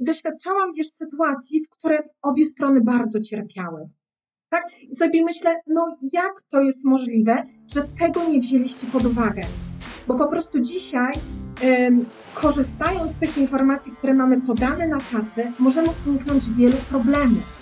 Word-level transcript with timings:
i 0.00 0.04
doświadczałam, 0.04 0.72
wiesz, 0.76 0.88
sytuacji, 0.88 1.64
w 1.64 1.68
której 1.68 1.98
obie 2.22 2.44
strony 2.44 2.80
bardzo 2.80 3.20
cierpiały. 3.20 3.88
Tak? 4.48 4.64
I 4.90 4.96
sobie 4.96 5.24
myślę, 5.24 5.60
no 5.66 5.96
jak 6.12 6.42
to 6.50 6.60
jest 6.60 6.84
możliwe, 6.84 7.42
że 7.74 7.82
tego 7.98 8.28
nie 8.28 8.40
wzięliście 8.40 8.86
pod 8.86 9.04
uwagę? 9.04 9.42
Bo 10.08 10.14
po 10.14 10.28
prostu 10.28 10.60
dzisiaj, 10.60 11.12
ym, 11.64 12.06
korzystając 12.34 13.12
z 13.12 13.18
tych 13.18 13.38
informacji, 13.38 13.92
które 13.92 14.14
mamy 14.14 14.40
podane 14.40 14.88
na 14.88 14.98
tacy, 15.00 15.52
możemy 15.58 15.88
uniknąć 16.06 16.50
wielu 16.50 16.76
problemów. 16.88 17.60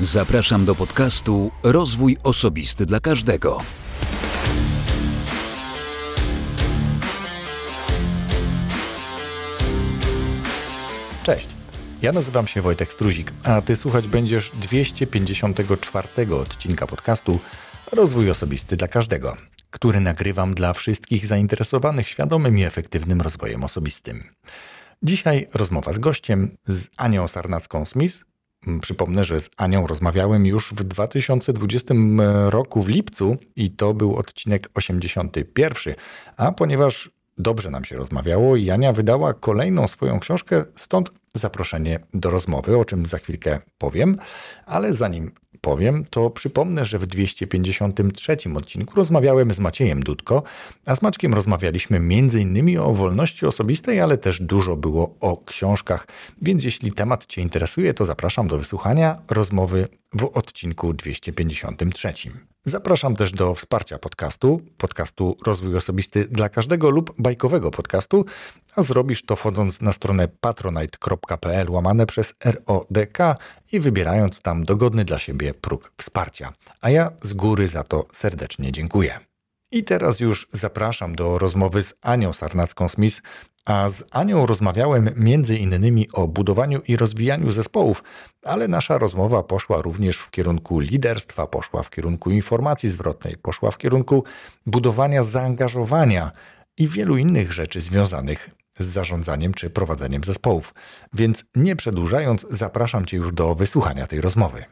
Zapraszam 0.00 0.64
do 0.64 0.74
podcastu 0.74 1.50
Rozwój 1.62 2.16
Osobisty 2.22 2.86
dla 2.86 3.00
Każdego. 3.00 3.58
Cześć. 11.22 11.53
Ja 12.04 12.12
nazywam 12.12 12.46
się 12.46 12.62
Wojtek 12.62 12.92
Struzik, 12.92 13.32
a 13.44 13.60
ty 13.60 13.76
słuchać 13.76 14.08
będziesz 14.08 14.50
254 14.50 16.34
odcinka 16.34 16.86
podcastu 16.86 17.40
Rozwój 17.92 18.30
Osobisty 18.30 18.76
dla 18.76 18.88
Każdego, 18.88 19.36
który 19.70 20.00
nagrywam 20.00 20.54
dla 20.54 20.72
wszystkich 20.72 21.26
zainteresowanych 21.26 22.08
świadomym 22.08 22.58
i 22.58 22.62
efektywnym 22.62 23.20
rozwojem 23.20 23.64
osobistym. 23.64 24.24
Dzisiaj 25.02 25.46
rozmowa 25.54 25.92
z 25.92 25.98
gościem, 25.98 26.56
z 26.66 26.88
Anią 26.96 27.24
Sarnacką-Smith. 27.28 28.24
Przypomnę, 28.80 29.24
że 29.24 29.40
z 29.40 29.50
Anią 29.56 29.86
rozmawiałem 29.86 30.46
już 30.46 30.72
w 30.72 30.84
2020 30.84 31.94
roku 32.46 32.82
w 32.82 32.88
lipcu 32.88 33.36
i 33.56 33.70
to 33.70 33.94
był 33.94 34.16
odcinek 34.16 34.68
81. 34.74 35.94
A 36.36 36.52
ponieważ 36.52 37.10
dobrze 37.38 37.70
nam 37.70 37.84
się 37.84 37.96
rozmawiało 37.96 38.56
i 38.56 38.70
Ania 38.70 38.92
wydała 38.92 39.34
kolejną 39.34 39.88
swoją 39.88 40.20
książkę, 40.20 40.64
stąd 40.76 41.10
zaproszenie 41.34 42.00
do 42.14 42.30
rozmowy, 42.30 42.78
o 42.78 42.84
czym 42.84 43.06
za 43.06 43.18
chwilkę 43.18 43.58
powiem, 43.78 44.16
ale 44.66 44.94
zanim 44.94 45.30
powiem, 45.60 46.04
to 46.10 46.30
przypomnę, 46.30 46.84
że 46.84 46.98
w 46.98 47.06
253 47.06 48.36
odcinku 48.54 48.96
rozmawiałem 48.96 49.54
z 49.54 49.58
Maciejem 49.58 50.02
Dudko, 50.02 50.42
a 50.86 50.96
z 50.96 51.02
Maczkiem 51.02 51.34
rozmawialiśmy 51.34 51.96
m.in. 51.96 52.78
o 52.78 52.94
wolności 52.94 53.46
osobistej, 53.46 54.00
ale 54.00 54.18
też 54.18 54.40
dużo 54.40 54.76
było 54.76 55.14
o 55.20 55.36
książkach, 55.36 56.06
więc 56.42 56.64
jeśli 56.64 56.92
temat 56.92 57.26
Cię 57.26 57.42
interesuje, 57.42 57.94
to 57.94 58.04
zapraszam 58.04 58.48
do 58.48 58.58
wysłuchania 58.58 59.18
rozmowy 59.30 59.88
w 60.12 60.24
odcinku 60.24 60.94
253. 60.94 62.12
Zapraszam 62.66 63.16
też 63.16 63.32
do 63.32 63.54
wsparcia 63.54 63.98
podcastu, 63.98 64.60
podcastu 64.78 65.36
Rozwój 65.46 65.76
Osobisty 65.76 66.28
dla 66.30 66.48
każdego 66.48 66.90
lub 66.90 67.14
bajkowego 67.18 67.70
podcastu, 67.70 68.24
a 68.76 68.82
zrobisz 68.82 69.22
to 69.22 69.36
wchodząc 69.36 69.80
na 69.80 69.92
stronę 69.92 70.28
patronite.pl 70.28 71.70
łamane 71.70 72.06
przez 72.06 72.34
RODK 72.44 73.18
i 73.72 73.80
wybierając 73.80 74.40
tam 74.40 74.64
dogodny 74.64 75.04
dla 75.04 75.18
siebie 75.18 75.54
próg 75.54 75.92
wsparcia. 75.96 76.52
A 76.80 76.90
ja 76.90 77.10
z 77.22 77.34
góry 77.34 77.68
za 77.68 77.82
to 77.82 78.06
serdecznie 78.12 78.72
dziękuję. 78.72 79.33
I 79.70 79.84
teraz 79.84 80.20
już 80.20 80.48
zapraszam 80.52 81.14
do 81.14 81.38
rozmowy 81.38 81.82
z 81.82 81.94
Anią 82.02 82.30
Sarnacką-Smith, 82.30 83.22
a 83.64 83.88
z 83.88 84.04
Anią 84.10 84.46
rozmawiałem 84.46 85.10
między 85.16 85.56
innymi 85.56 86.08
o 86.12 86.28
budowaniu 86.28 86.80
i 86.88 86.96
rozwijaniu 86.96 87.52
zespołów, 87.52 88.02
ale 88.44 88.68
nasza 88.68 88.98
rozmowa 88.98 89.42
poszła 89.42 89.82
również 89.82 90.16
w 90.16 90.30
kierunku 90.30 90.78
liderstwa, 90.78 91.46
poszła 91.46 91.82
w 91.82 91.90
kierunku 91.90 92.30
informacji 92.30 92.88
zwrotnej, 92.88 93.36
poszła 93.36 93.70
w 93.70 93.78
kierunku 93.78 94.24
budowania 94.66 95.22
zaangażowania 95.22 96.30
i 96.78 96.88
wielu 96.88 97.16
innych 97.16 97.52
rzeczy 97.52 97.80
związanych 97.80 98.50
z 98.78 98.86
zarządzaniem 98.86 99.54
czy 99.54 99.70
prowadzeniem 99.70 100.24
zespołów. 100.24 100.74
Więc 101.12 101.44
nie 101.54 101.76
przedłużając, 101.76 102.46
zapraszam 102.50 103.06
Cię 103.06 103.16
już 103.16 103.32
do 103.32 103.54
wysłuchania 103.54 104.06
tej 104.06 104.20
rozmowy. 104.20 104.64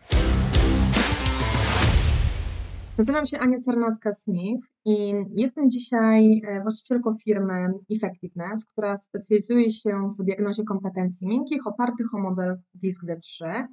Nazywam 2.99 3.27
się 3.27 3.39
Ania 3.39 3.57
Sarnacka-Smith 3.57 4.63
i 4.85 5.15
jestem 5.37 5.71
dzisiaj 5.71 6.43
e, 6.49 6.63
właścicielką 6.63 7.11
firmy 7.25 7.69
Effectiveness, 7.97 8.65
która 8.65 8.97
specjalizuje 8.97 9.71
się 9.71 10.09
w 10.19 10.25
diagnozie 10.25 10.65
kompetencji 10.65 11.29
miękkich 11.29 11.67
opartych 11.67 12.15
o 12.15 12.19
model 12.19 12.57
DISC-D3. 12.75 13.65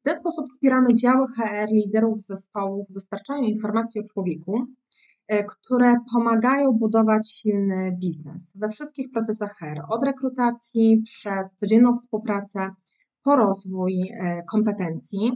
W 0.00 0.02
ten 0.02 0.16
sposób 0.16 0.46
wspieramy 0.46 0.94
działy 0.94 1.26
HR, 1.26 1.72
liderów 1.72 2.20
zespołów 2.20 2.88
w 2.88 2.92
dostarczaniu 2.92 3.48
informacji 3.48 4.00
o 4.00 4.04
człowieku, 4.04 4.66
e, 5.28 5.44
które 5.44 5.94
pomagają 6.12 6.72
budować 6.72 7.30
silny 7.30 7.96
biznes 8.00 8.52
we 8.56 8.68
wszystkich 8.68 9.10
procesach 9.10 9.58
HR, 9.58 9.80
od 9.88 10.04
rekrutacji 10.04 11.02
przez 11.04 11.54
codzienną 11.56 11.94
współpracę 11.94 12.70
po 13.22 13.36
rozwój 13.36 13.94
e, 14.10 14.42
kompetencji. 14.42 15.32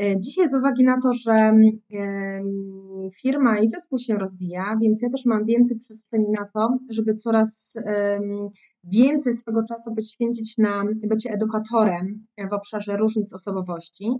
E, 0.00 0.18
dzisiaj 0.18 0.48
z 0.48 0.54
uwagi 0.54 0.84
na 0.84 1.00
to, 1.00 1.12
że 1.12 1.52
firma 3.22 3.58
i 3.58 3.68
zespół 3.68 3.98
się 3.98 4.14
rozwija, 4.14 4.76
więc 4.82 5.02
ja 5.02 5.10
też 5.10 5.26
mam 5.26 5.44
więcej 5.44 5.78
przestrzeni 5.78 6.26
na 6.38 6.46
to, 6.54 6.78
żeby 6.90 7.14
coraz 7.14 7.74
więcej 8.84 9.32
swego 9.32 9.60
czasu 9.68 9.94
poświęcić 9.94 10.58
na 10.58 10.84
bycie 11.08 11.30
edukatorem 11.30 12.26
w 12.50 12.52
obszarze 12.52 12.96
różnic 12.96 13.34
osobowości 13.34 14.10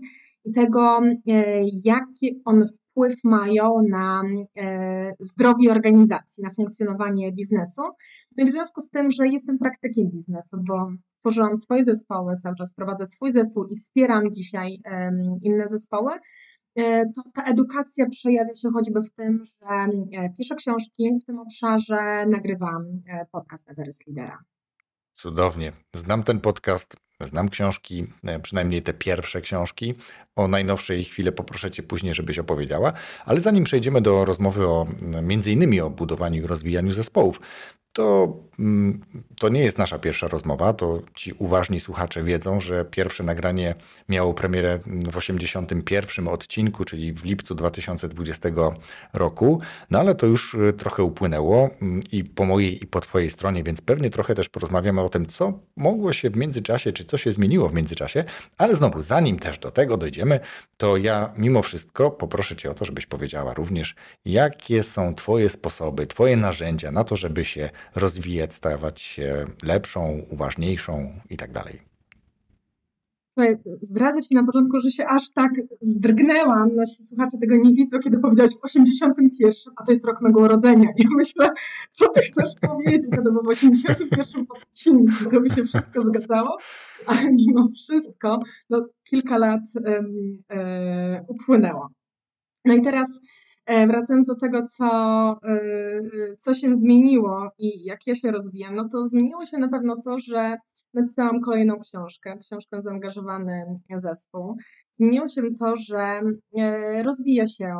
i 0.45 0.51
tego, 0.51 0.99
e, 1.27 1.61
jaki 1.83 2.41
on 2.45 2.65
wpływ 2.91 3.15
mają 3.23 3.81
na 3.89 4.21
e, 4.57 5.13
zdrowie 5.19 5.71
organizacji, 5.71 6.43
na 6.43 6.49
funkcjonowanie 6.51 7.31
biznesu. 7.31 7.81
No 8.37 8.43
i 8.43 8.47
w 8.47 8.51
związku 8.51 8.81
z 8.81 8.89
tym, 8.89 9.11
że 9.11 9.27
jestem 9.27 9.57
praktykiem 9.57 10.09
biznesu, 10.09 10.57
bo 10.67 10.91
tworzyłam 11.19 11.57
swoje 11.57 11.83
zespoły, 11.83 12.35
cały 12.35 12.55
czas 12.55 12.73
prowadzę 12.73 13.05
swój 13.05 13.31
zespół 13.31 13.65
i 13.65 13.75
wspieram 13.75 14.31
dzisiaj 14.31 14.79
inne 15.41 15.67
zespoły, 15.67 16.11
e, 16.75 17.05
to 17.05 17.21
ta 17.33 17.43
edukacja 17.43 18.05
przejawia 18.09 18.55
się 18.55 18.69
choćby 18.73 19.01
w 19.01 19.11
tym, 19.11 19.43
że 19.45 19.67
e, 19.69 20.29
piszę 20.37 20.55
książki 20.55 21.09
w 21.21 21.25
tym 21.25 21.39
obszarze, 21.39 22.25
nagrywam 22.25 23.01
podcast 23.31 23.69
Everest 23.69 24.07
Lidera. 24.07 24.43
Cudownie. 25.11 25.71
Znam 25.95 26.23
ten 26.23 26.39
podcast, 26.39 26.95
znam 27.27 27.49
książki, 27.49 28.07
e, 28.23 28.39
przynajmniej 28.39 28.83
te 28.83 28.93
pierwsze 28.93 29.41
książki. 29.41 29.93
O 30.35 30.47
najnowszej 30.47 31.03
chwilę 31.03 31.31
poproszę 31.31 31.71
Cię 31.71 31.83
później, 31.83 32.13
żebyś 32.13 32.39
opowiedziała. 32.39 32.93
Ale 33.25 33.41
zanim 33.41 33.63
przejdziemy 33.63 34.01
do 34.01 34.25
rozmowy 34.25 34.67
o 34.67 34.87
między 35.21 35.51
innymi 35.51 35.81
o 35.81 35.89
budowaniu 35.89 36.43
i 36.43 36.47
rozwijaniu 36.47 36.91
zespołów, 36.91 37.39
to, 37.93 38.37
mm, 38.59 39.01
to 39.39 39.49
nie 39.49 39.63
jest 39.63 39.77
nasza 39.77 39.99
pierwsza 39.99 40.27
rozmowa. 40.27 40.73
To 40.73 41.01
ci 41.15 41.33
uważni 41.33 41.79
słuchacze 41.79 42.23
wiedzą, 42.23 42.59
że 42.59 42.85
pierwsze 42.85 43.23
nagranie 43.23 43.75
miało 44.09 44.33
premierę 44.33 44.79
w 44.85 45.17
81 45.17 46.27
odcinku, 46.27 46.85
czyli 46.85 47.13
w 47.13 47.25
lipcu 47.25 47.55
2020 47.55 48.49
roku. 49.13 49.61
No 49.91 49.99
ale 49.99 50.15
to 50.15 50.25
już 50.25 50.53
y, 50.53 50.73
trochę 50.73 51.03
upłynęło 51.03 51.69
mm, 51.81 52.01
i 52.11 52.23
po 52.23 52.45
mojej 52.45 52.83
i 52.83 52.87
po 52.87 53.01
Twojej 53.01 53.29
stronie, 53.29 53.63
więc 53.63 53.81
pewnie 53.81 54.09
trochę 54.09 54.35
też 54.35 54.49
porozmawiamy 54.49 55.01
o 55.01 55.09
tym, 55.09 55.25
co 55.25 55.59
mogło 55.75 56.13
się 56.13 56.29
w 56.29 56.37
międzyczasie, 56.37 56.91
czy 56.93 57.05
co 57.05 57.17
się 57.17 57.31
zmieniło 57.31 57.69
w 57.69 57.73
międzyczasie. 57.73 58.23
Ale 58.57 58.75
znowu, 58.75 59.01
zanim 59.01 59.39
też 59.39 59.59
do 59.59 59.71
tego 59.71 59.97
dojdziemy, 59.97 60.39
to 60.77 60.97
ja 60.97 61.33
mimo 61.37 61.61
wszystko 61.61 62.11
poproszę 62.11 62.55
Cię 62.55 62.71
o 62.71 62.73
to, 62.73 62.85
żebyś 62.85 63.05
powiedziała 63.05 63.53
również, 63.53 63.95
jakie 64.25 64.83
są 64.83 65.15
Twoje 65.15 65.49
sposoby, 65.49 66.07
Twoje 66.07 66.37
narzędzia 66.37 66.91
na 66.91 67.03
to, 67.03 67.15
żeby 67.15 67.45
się 67.45 67.69
rozwijać, 67.95 68.53
stawać 68.53 69.01
się 69.01 69.45
lepszą, 69.63 70.21
uważniejszą 70.29 71.13
i 71.29 71.37
tak 71.37 71.51
dalej. 71.51 71.91
Zdradzę 73.81 74.21
Ci 74.21 74.35
na 74.35 74.43
początku, 74.43 74.79
że 74.79 74.89
się 74.89 75.05
aż 75.05 75.31
tak 75.31 75.51
zdrgnęłam, 75.81 76.75
nasi 76.75 77.03
słuchacze 77.03 77.37
tego 77.37 77.55
nie 77.55 77.73
widzą, 77.73 77.99
kiedy 77.99 78.19
powiedziałaś 78.19 78.51
w 78.51 78.63
81, 78.63 79.73
a 79.75 79.85
to 79.85 79.91
jest 79.91 80.05
rok 80.05 80.21
mego 80.21 80.39
urodzenia. 80.39 80.89
I 80.97 81.03
ja 81.03 81.09
myślę, 81.15 81.49
co 81.91 82.09
Ty 82.09 82.21
chcesz 82.21 82.51
powiedzieć, 82.61 83.13
a 83.13 83.21
to 83.21 83.31
w 83.43 83.47
81 83.47 84.45
odcinku, 84.49 85.29
to 85.31 85.41
by 85.41 85.49
się 85.49 85.63
wszystko 85.63 86.01
zgadzało, 86.01 86.57
ale 87.05 87.21
mimo 87.31 87.67
wszystko 87.67 88.39
no, 88.69 88.85
kilka 89.03 89.37
lat 89.37 89.61
um, 89.85 90.43
upłynęło. 91.27 91.89
No 92.65 92.73
i 92.73 92.81
teraz 92.81 93.21
wracając 93.67 94.25
do 94.25 94.35
tego, 94.35 94.63
co, 94.63 94.85
e, 95.45 96.35
co 96.37 96.53
się 96.53 96.75
zmieniło 96.75 97.49
i 97.57 97.83
jak 97.83 98.07
ja 98.07 98.15
się 98.15 98.31
rozwijam, 98.31 98.73
no 98.73 98.89
to 98.91 99.07
zmieniło 99.07 99.45
się 99.45 99.57
na 99.57 99.69
pewno 99.69 100.01
to, 100.05 100.17
że 100.19 100.55
napisałam 100.93 101.41
kolejną 101.41 101.79
książkę, 101.79 102.37
książkę 102.37 102.81
Zaangażowany 102.81 103.65
Zespół. 103.95 104.55
Zmieniło 104.91 105.27
się 105.27 105.41
to, 105.59 105.75
że 105.77 106.21
e, 106.59 107.03
rozwija 107.03 107.45
się 107.45 107.75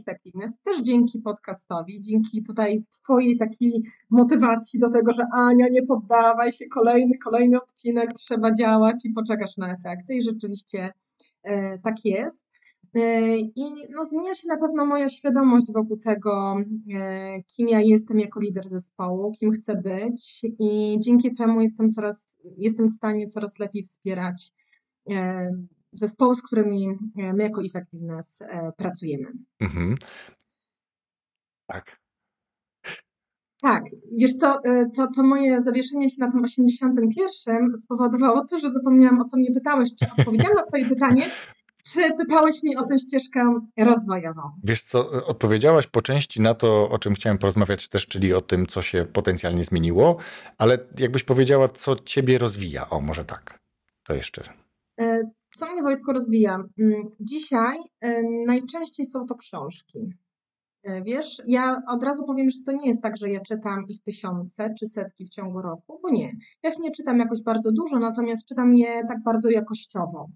efektywność 0.00 0.52
też 0.64 0.80
dzięki 0.80 1.18
podcastowi, 1.20 2.00
dzięki 2.00 2.42
tutaj 2.42 2.84
Twojej 3.02 3.38
takiej 3.38 3.82
motywacji 4.10 4.80
do 4.80 4.90
tego, 4.90 5.12
że 5.12 5.22
Ania, 5.32 5.66
nie 5.70 5.86
poddawaj 5.86 6.52
się, 6.52 6.66
kolejny, 6.66 7.18
kolejny 7.18 7.56
odcinek, 7.62 8.12
trzeba 8.12 8.52
działać 8.52 8.96
i 9.04 9.12
poczekasz 9.12 9.56
na 9.56 9.74
efekty 9.74 10.14
i 10.14 10.22
rzeczywiście 10.22 10.92
tak 11.82 11.94
jest. 12.04 12.51
E, 12.94 13.36
I 13.38 13.62
no, 13.90 14.04
zmienia 14.04 14.34
się 14.34 14.48
na 14.48 14.56
pewno 14.56 14.86
moja 14.86 15.08
świadomość 15.08 15.72
wokół 15.72 15.96
tego, 15.96 16.56
e, 16.94 17.42
kim 17.42 17.68
ja 17.68 17.80
jestem 17.80 18.20
jako 18.20 18.40
lider 18.40 18.68
zespołu, 18.68 19.32
kim 19.32 19.50
chcę 19.52 19.76
być, 19.76 20.40
i 20.58 20.96
dzięki 20.98 21.36
temu 21.36 21.60
jestem 21.60 21.90
coraz, 21.90 22.38
jestem 22.58 22.86
w 22.86 22.90
stanie 22.90 23.26
coraz 23.26 23.58
lepiej 23.58 23.82
wspierać 23.82 24.52
e, 25.10 25.50
zespoły, 25.92 26.34
z 26.34 26.42
którymi 26.42 26.88
my 27.16 27.42
jako 27.42 27.64
Effectiveness 27.64 28.42
pracujemy. 28.76 29.32
Mhm. 29.60 29.94
Tak. 31.66 32.02
Tak, 33.62 33.84
wiesz 34.12 34.34
co, 34.34 34.60
to, 34.96 35.08
to 35.16 35.22
moje 35.22 35.60
zawieszenie 35.60 36.08
się 36.08 36.16
na 36.18 36.30
tym 36.30 36.42
81 36.42 37.76
spowodowało 37.76 38.44
to, 38.44 38.58
że 38.58 38.70
zapomniałam 38.70 39.20
o 39.20 39.24
co 39.24 39.36
mnie 39.36 39.50
pytałeś, 39.54 39.88
czy 39.94 40.06
odpowiedziałam 40.18 40.56
na 40.56 40.62
twoje 40.62 40.88
pytanie, 40.88 41.22
czy 41.82 42.00
pytałeś 42.18 42.62
mnie 42.62 42.78
o 42.78 42.86
tę 42.86 42.98
ścieżkę 42.98 43.60
rozwojową? 43.78 44.42
Wiesz 44.64 44.82
co, 44.82 45.10
odpowiedziałaś 45.26 45.86
po 45.86 46.02
części 46.02 46.40
na 46.40 46.54
to, 46.54 46.90
o 46.90 46.98
czym 46.98 47.14
chciałem 47.14 47.38
porozmawiać 47.38 47.88
też, 47.88 48.06
czyli 48.06 48.34
o 48.34 48.40
tym, 48.40 48.66
co 48.66 48.82
się 48.82 49.06
potencjalnie 49.12 49.64
zmieniło, 49.64 50.16
ale 50.58 50.78
jakbyś 50.98 51.22
powiedziała, 51.24 51.68
co 51.68 51.96
ciebie 51.96 52.38
rozwija? 52.38 52.90
O, 52.90 53.00
może 53.00 53.24
tak. 53.24 53.58
To 54.02 54.14
jeszcze. 54.14 54.42
E, 55.00 55.20
co 55.48 55.72
mnie 55.72 55.82
Wojtko 55.82 56.12
rozwija? 56.12 56.64
Mm, 56.78 57.02
dzisiaj 57.20 57.78
e, 58.00 58.22
najczęściej 58.46 59.06
są 59.06 59.26
to 59.26 59.34
książki. 59.34 59.98
E, 60.82 61.02
wiesz, 61.02 61.42
ja 61.46 61.82
od 61.88 62.02
razu 62.02 62.24
powiem, 62.24 62.50
że 62.50 62.58
to 62.66 62.72
nie 62.72 62.86
jest 62.86 63.02
tak, 63.02 63.16
że 63.16 63.30
ja 63.30 63.40
czytam 63.40 63.84
ich 63.88 64.02
tysiące 64.02 64.74
czy 64.78 64.86
setki 64.86 65.24
w 65.24 65.28
ciągu 65.28 65.62
roku, 65.62 66.00
bo 66.02 66.10
nie. 66.10 66.32
Ja 66.62 66.70
ich 66.70 66.78
nie 66.78 66.90
czytam 66.90 67.18
jakoś 67.18 67.42
bardzo 67.42 67.72
dużo, 67.72 67.98
natomiast 67.98 68.48
czytam 68.48 68.74
je 68.74 69.04
tak 69.08 69.22
bardzo 69.22 69.50
jakościowo. 69.50 70.28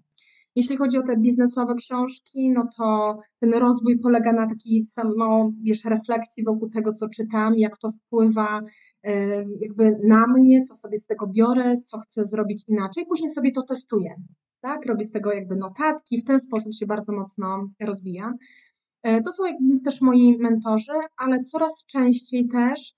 Jeśli 0.57 0.77
chodzi 0.77 0.97
o 0.97 1.03
te 1.03 1.17
biznesowe 1.17 1.75
książki, 1.75 2.51
no 2.51 2.67
to 2.77 3.17
ten 3.39 3.53
rozwój 3.53 3.99
polega 3.99 4.33
na 4.33 4.47
takiej 4.47 4.85
samo, 4.85 5.51
wiesz, 5.61 5.85
refleksji 5.85 6.43
wokół 6.43 6.69
tego, 6.69 6.93
co 6.93 7.07
czytam, 7.09 7.53
jak 7.57 7.77
to 7.77 7.89
wpływa 7.89 8.61
jakby 9.61 9.97
na 10.03 10.27
mnie, 10.27 10.61
co 10.61 10.75
sobie 10.75 10.97
z 10.97 11.05
tego 11.05 11.27
biorę, 11.27 11.77
co 11.77 11.99
chcę 11.99 12.25
zrobić 12.25 12.63
inaczej. 12.67 13.05
Później 13.05 13.29
sobie 13.29 13.51
to 13.51 13.61
testuję, 13.63 14.15
tak? 14.61 14.85
Robię 14.85 15.05
z 15.05 15.11
tego 15.11 15.33
jakby 15.33 15.55
notatki, 15.55 16.21
w 16.21 16.25
ten 16.25 16.39
sposób 16.39 16.73
się 16.73 16.85
bardzo 16.85 17.13
mocno 17.13 17.67
rozwijam. 17.79 18.33
E, 19.03 19.21
to 19.21 19.31
są 19.31 19.45
jakby 19.45 19.79
też 19.79 20.01
moi 20.01 20.37
mentorzy, 20.39 20.93
ale 21.17 21.39
coraz 21.39 21.85
częściej 21.85 22.47
też 22.47 22.93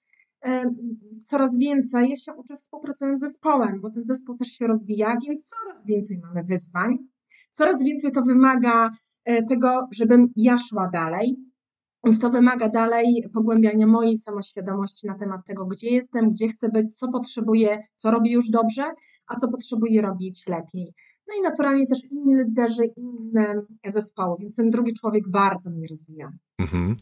coraz 1.22 1.58
więcej 1.58 2.10
ja 2.10 2.16
się 2.16 2.34
uczę 2.34 2.56
współpracując 2.56 3.20
z 3.20 3.24
zespołem, 3.24 3.82
bo 3.82 3.92
ten 3.92 4.04
zespół 4.04 4.38
też 4.38 4.48
się 4.48 4.68
rozwija, 4.68 5.16
więc 5.28 5.48
coraz 5.48 5.86
więcej 5.86 6.20
mamy 6.20 6.44
wyzwań, 6.44 6.98
Coraz 7.50 7.84
więcej 7.84 8.12
to 8.12 8.22
wymaga 8.22 8.90
e, 9.26 9.44
tego, 9.44 9.88
żebym 9.92 10.28
ja 10.36 10.58
szła 10.58 10.90
dalej. 10.94 11.36
Więc 12.04 12.20
to 12.20 12.30
wymaga 12.30 12.70
dalej 12.70 13.24
pogłębiania 13.34 13.88
mojej 13.88 14.18
samoświadomości 14.18 15.08
na 15.08 15.18
temat 15.18 15.46
tego, 15.48 15.66
gdzie 15.66 15.90
jestem, 15.90 16.30
gdzie 16.30 16.48
chcę 16.48 16.70
być, 16.70 16.98
co 16.98 17.12
potrzebuję, 17.12 17.82
co 17.96 18.12
robię 18.12 18.32
już 18.32 18.50
dobrze, 18.50 18.84
a 19.28 19.36
co 19.36 19.48
potrzebuję 19.48 20.02
robić 20.02 20.48
lepiej. 20.48 20.94
No 21.28 21.36
i 21.40 21.42
naturalnie 21.42 21.88
też 21.88 22.06
inni 22.12 22.36
liderzy, 22.36 22.86
inne 22.98 23.62
zespoły, 23.86 24.36
więc 24.40 24.56
ten 24.56 24.70
drugi 24.70 24.94
człowiek 24.94 25.30
bardzo 25.30 25.72
mnie 25.72 25.88
rozwija. 25.90 26.32
Mhm. 26.60 26.96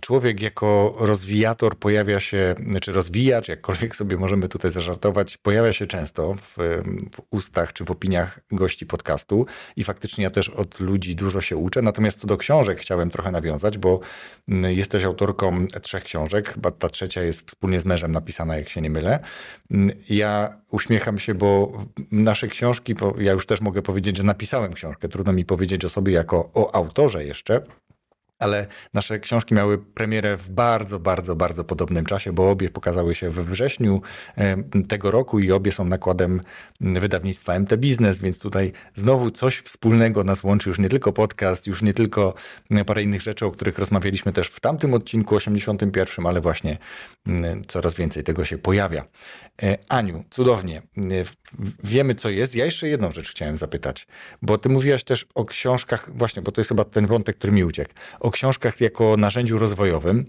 Człowiek 0.00 0.40
jako 0.40 0.94
rozwijator 0.98 1.78
pojawia 1.78 2.20
się, 2.20 2.54
czy 2.80 2.92
rozwijacz, 2.92 3.48
jakkolwiek 3.48 3.96
sobie 3.96 4.16
możemy 4.16 4.48
tutaj 4.48 4.70
zażartować, 4.70 5.36
pojawia 5.36 5.72
się 5.72 5.86
często 5.86 6.34
w, 6.34 6.56
w, 7.12 7.20
ustach 7.30 7.72
czy 7.72 7.84
w 7.84 7.90
opiniach 7.90 8.40
gości 8.50 8.86
podcastu 8.86 9.46
i 9.76 9.84
faktycznie 9.84 10.24
ja 10.24 10.30
też 10.30 10.48
od 10.48 10.80
ludzi 10.80 11.16
dużo 11.16 11.40
się 11.40 11.56
uczę. 11.56 11.82
Natomiast 11.82 12.20
co 12.20 12.26
do 12.26 12.36
książek 12.36 12.78
chciałem 12.78 13.10
trochę 13.10 13.30
nawiązać, 13.30 13.78
bo 13.78 14.00
mm, 14.48 14.72
jesteś 14.72 15.04
autorką 15.04 15.66
trzech 15.82 16.04
książek, 16.04 16.48
chyba 16.48 16.70
ta 16.70 16.88
trzecia 16.88 17.22
jest 17.22 17.48
wspólnie 17.48 17.80
z 17.80 17.84
mężem 17.84 18.12
napisana, 18.12 18.56
jak 18.56 18.68
się 18.68 18.80
nie 18.80 18.90
mylę. 18.90 19.18
Mm, 19.70 19.90
ja 20.08 20.58
uśmiecham 20.70 21.18
się, 21.18 21.34
bo 21.34 21.72
nasze 22.12 22.46
książki, 22.48 22.94
bo 22.94 23.14
ja 23.18 23.32
już 23.32 23.46
też 23.46 23.60
mogę 23.60 23.82
powiedzieć, 23.82 24.16
że 24.16 24.22
napisałem 24.22 24.72
książkę, 24.72 25.08
trudno 25.08 25.32
mi 25.32 25.44
powiedzieć 25.44 25.84
o 25.84 25.88
sobie 25.88 26.12
jako 26.12 26.50
o 26.54 26.74
autorze 26.74 27.24
jeszcze, 27.24 27.62
ale 28.42 28.66
nasze 28.94 29.20
książki 29.20 29.54
miały 29.54 29.78
premierę 29.78 30.36
w 30.36 30.50
bardzo, 30.50 30.98
bardzo, 31.00 31.36
bardzo 31.36 31.64
podobnym 31.64 32.06
czasie, 32.06 32.32
bo 32.32 32.50
obie 32.50 32.68
pokazały 32.68 33.14
się 33.14 33.30
we 33.30 33.42
wrześniu 33.42 34.02
tego 34.88 35.10
roku 35.10 35.40
i 35.40 35.52
obie 35.52 35.72
są 35.72 35.84
nakładem 35.84 36.40
wydawnictwa 36.80 37.58
MT 37.58 37.76
Business, 37.76 38.18
więc 38.18 38.38
tutaj 38.38 38.72
znowu 38.94 39.30
coś 39.30 39.58
wspólnego 39.58 40.24
nas 40.24 40.44
łączy, 40.44 40.68
już 40.68 40.78
nie 40.78 40.88
tylko 40.88 41.12
podcast, 41.12 41.66
już 41.66 41.82
nie 41.82 41.94
tylko 41.94 42.34
parę 42.86 43.02
innych 43.02 43.22
rzeczy, 43.22 43.46
o 43.46 43.50
których 43.50 43.78
rozmawialiśmy 43.78 44.32
też 44.32 44.48
w 44.48 44.60
tamtym 44.60 44.94
odcinku 44.94 45.36
81, 45.36 46.26
ale 46.26 46.40
właśnie 46.40 46.78
coraz 47.68 47.94
więcej 47.94 48.22
tego 48.22 48.44
się 48.44 48.58
pojawia. 48.58 49.04
E, 49.62 49.78
Aniu, 49.88 50.24
cudownie. 50.30 50.82
Wiemy, 51.84 52.14
co 52.14 52.28
jest. 52.28 52.54
Ja 52.54 52.64
jeszcze 52.64 52.88
jedną 52.88 53.10
rzecz 53.10 53.30
chciałem 53.30 53.58
zapytać, 53.58 54.06
bo 54.42 54.58
ty 54.58 54.68
mówiłaś 54.68 55.04
też 55.04 55.26
o 55.34 55.44
książkach, 55.44 56.10
właśnie, 56.14 56.42
bo 56.42 56.52
to 56.52 56.60
jest 56.60 56.68
chyba 56.68 56.84
ten 56.84 57.06
wątek, 57.06 57.36
który 57.36 57.52
mi 57.52 57.64
uciekł, 57.64 57.92
o 58.20 58.30
książkach 58.32 58.80
jako 58.80 59.16
narzędziu 59.16 59.58
rozwojowym, 59.58 60.26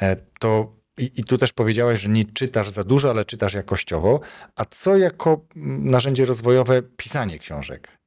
e, 0.00 0.16
to 0.38 0.84
i, 0.98 1.10
I, 1.16 1.24
tu 1.24 1.38
też 1.38 1.52
powiedziałaś, 1.52 2.00
że 2.00 2.08
nie 2.08 2.24
czytasz 2.24 2.70
za 2.70 2.84
dużo, 2.84 3.10
ale 3.10 3.24
czytasz 3.24 3.54
jakościowo. 3.54 4.20
A 4.56 4.64
co 4.64 4.96
jako 4.96 5.46
narzędzie 5.78 6.24
rozwojowe 6.24 6.82
pisanie 6.82 7.38
książek? 7.38 7.98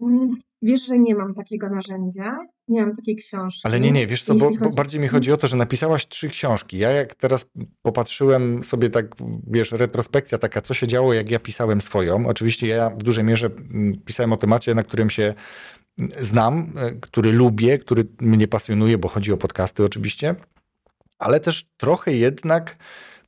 Mm, 0.00 0.36
wiesz, 0.62 0.86
że 0.86 0.98
nie 0.98 1.14
mam 1.14 1.34
takiego 1.34 1.70
narzędzia, 1.70 2.38
nie 2.68 2.80
mam 2.80 2.96
takiej 2.96 3.16
książki. 3.16 3.60
Ale 3.64 3.80
nie, 3.80 3.90
nie, 3.90 4.06
wiesz 4.06 4.24
co, 4.24 4.34
bo, 4.34 4.50
bo, 4.60 4.68
bardziej 4.68 5.00
mi 5.00 5.08
chodzi 5.08 5.32
o 5.32 5.36
to, 5.36 5.46
że 5.46 5.56
napisałaś 5.56 6.08
trzy 6.08 6.28
książki. 6.28 6.78
Ja 6.78 6.90
jak 6.90 7.14
teraz 7.14 7.46
popatrzyłem 7.82 8.62
sobie 8.62 8.90
tak, 8.90 9.14
wiesz, 9.46 9.72
retrospekcja 9.72 10.38
taka, 10.38 10.60
co 10.60 10.74
się 10.74 10.86
działo, 10.86 11.14
jak 11.14 11.30
ja 11.30 11.38
pisałem 11.38 11.80
swoją. 11.80 12.26
Oczywiście 12.26 12.66
ja 12.66 12.90
w 12.90 13.02
dużej 13.02 13.24
mierze 13.24 13.46
mm, 13.46 14.00
pisałem 14.04 14.32
o 14.32 14.36
temacie, 14.36 14.74
na 14.74 14.82
którym 14.82 15.10
się 15.10 15.34
znam, 16.20 16.72
e, 16.76 16.90
który 16.90 17.32
lubię, 17.32 17.78
który 17.78 18.06
mnie 18.20 18.48
pasjonuje, 18.48 18.98
bo 18.98 19.08
chodzi 19.08 19.32
o 19.32 19.36
podcasty 19.36 19.84
oczywiście, 19.84 20.34
ale 21.18 21.40
też 21.40 21.64
trochę 21.76 22.12
jednak 22.12 22.76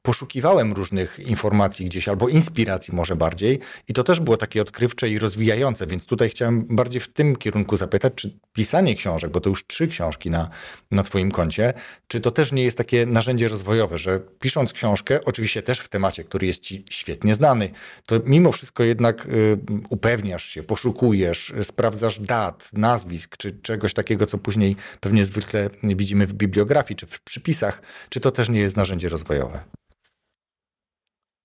poszukiwałem 0.02 0.72
różnych 0.72 1.18
informacji 1.18 1.86
gdzieś, 1.86 2.08
albo 2.08 2.28
inspiracji 2.28 2.94
może 2.94 3.16
bardziej 3.16 3.60
i 3.88 3.92
to 3.92 4.04
też 4.04 4.20
było 4.20 4.36
takie 4.36 4.62
odkrywcze 4.62 5.08
i 5.08 5.18
rozwijające, 5.18 5.86
więc 5.86 6.06
tutaj 6.06 6.28
chciałem 6.28 6.64
bardziej 6.64 7.00
w 7.00 7.12
tym 7.12 7.36
kierunku 7.36 7.76
zapytać, 7.76 8.12
czy 8.16 8.38
pisanie 8.52 8.94
książek, 8.94 9.30
bo 9.30 9.40
to 9.40 9.50
już 9.50 9.66
trzy 9.66 9.88
książki 9.88 10.30
na, 10.30 10.50
na 10.90 11.02
twoim 11.02 11.30
koncie, 11.30 11.74
czy 12.06 12.20
to 12.20 12.30
też 12.30 12.52
nie 12.52 12.64
jest 12.64 12.78
takie 12.78 13.06
narzędzie 13.06 13.48
rozwojowe, 13.48 13.98
że 13.98 14.20
pisząc 14.38 14.72
książkę, 14.72 15.24
oczywiście 15.24 15.62
też 15.62 15.80
w 15.80 15.88
temacie, 15.88 16.24
który 16.24 16.46
jest 16.46 16.62
ci 16.62 16.84
świetnie 16.90 17.34
znany, 17.34 17.70
to 18.06 18.20
mimo 18.24 18.52
wszystko 18.52 18.84
jednak 18.84 19.26
y, 19.26 19.58
upewniasz 19.90 20.44
się, 20.44 20.62
poszukujesz, 20.62 21.52
sprawdzasz 21.62 22.18
dat, 22.18 22.70
nazwisk, 22.72 23.36
czy 23.36 23.50
czegoś 23.50 23.94
takiego, 23.94 24.26
co 24.26 24.38
później 24.38 24.76
pewnie 25.00 25.24
zwykle 25.24 25.70
widzimy 25.82 26.26
w 26.26 26.34
bibliografii, 26.34 26.96
czy 26.96 27.06
w 27.06 27.20
przypisach, 27.20 27.82
czy 28.08 28.20
to 28.20 28.30
też 28.30 28.48
nie 28.48 28.60
jest 28.60 28.76
narzędzie 28.76 29.08
rozwojowe? 29.08 29.64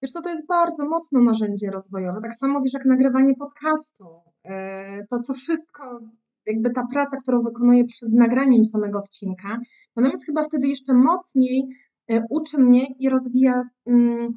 Wiesz 0.06 0.12
co, 0.12 0.22
to 0.22 0.30
jest 0.30 0.48
bardzo 0.48 0.86
mocno 0.90 1.22
narzędzie 1.22 1.72
rozwojowe. 1.72 2.20
Tak 2.22 2.34
samo 2.34 2.62
wiesz, 2.62 2.74
jak 2.74 2.86
nagrywanie 2.86 3.34
podcastu. 3.36 4.06
E, 4.44 5.08
to, 5.10 5.20
co 5.20 5.34
wszystko, 5.34 6.00
jakby 6.46 6.72
ta 6.72 6.84
praca, 6.94 7.18
którą 7.18 7.40
wykonuję 7.42 7.86
przed 7.86 8.14
nagraniem 8.14 8.66
samego 8.66 9.00
odcinka, 9.00 9.60
natomiast 9.96 10.26
chyba 10.26 10.44
wtedy 10.44 10.68
jeszcze 10.68 10.94
mocniej 10.94 11.64
e, 12.08 12.22
uczy 12.30 12.58
mnie 12.58 12.86
i 13.00 13.10
rozwija 13.10 13.62
mm, 13.88 14.34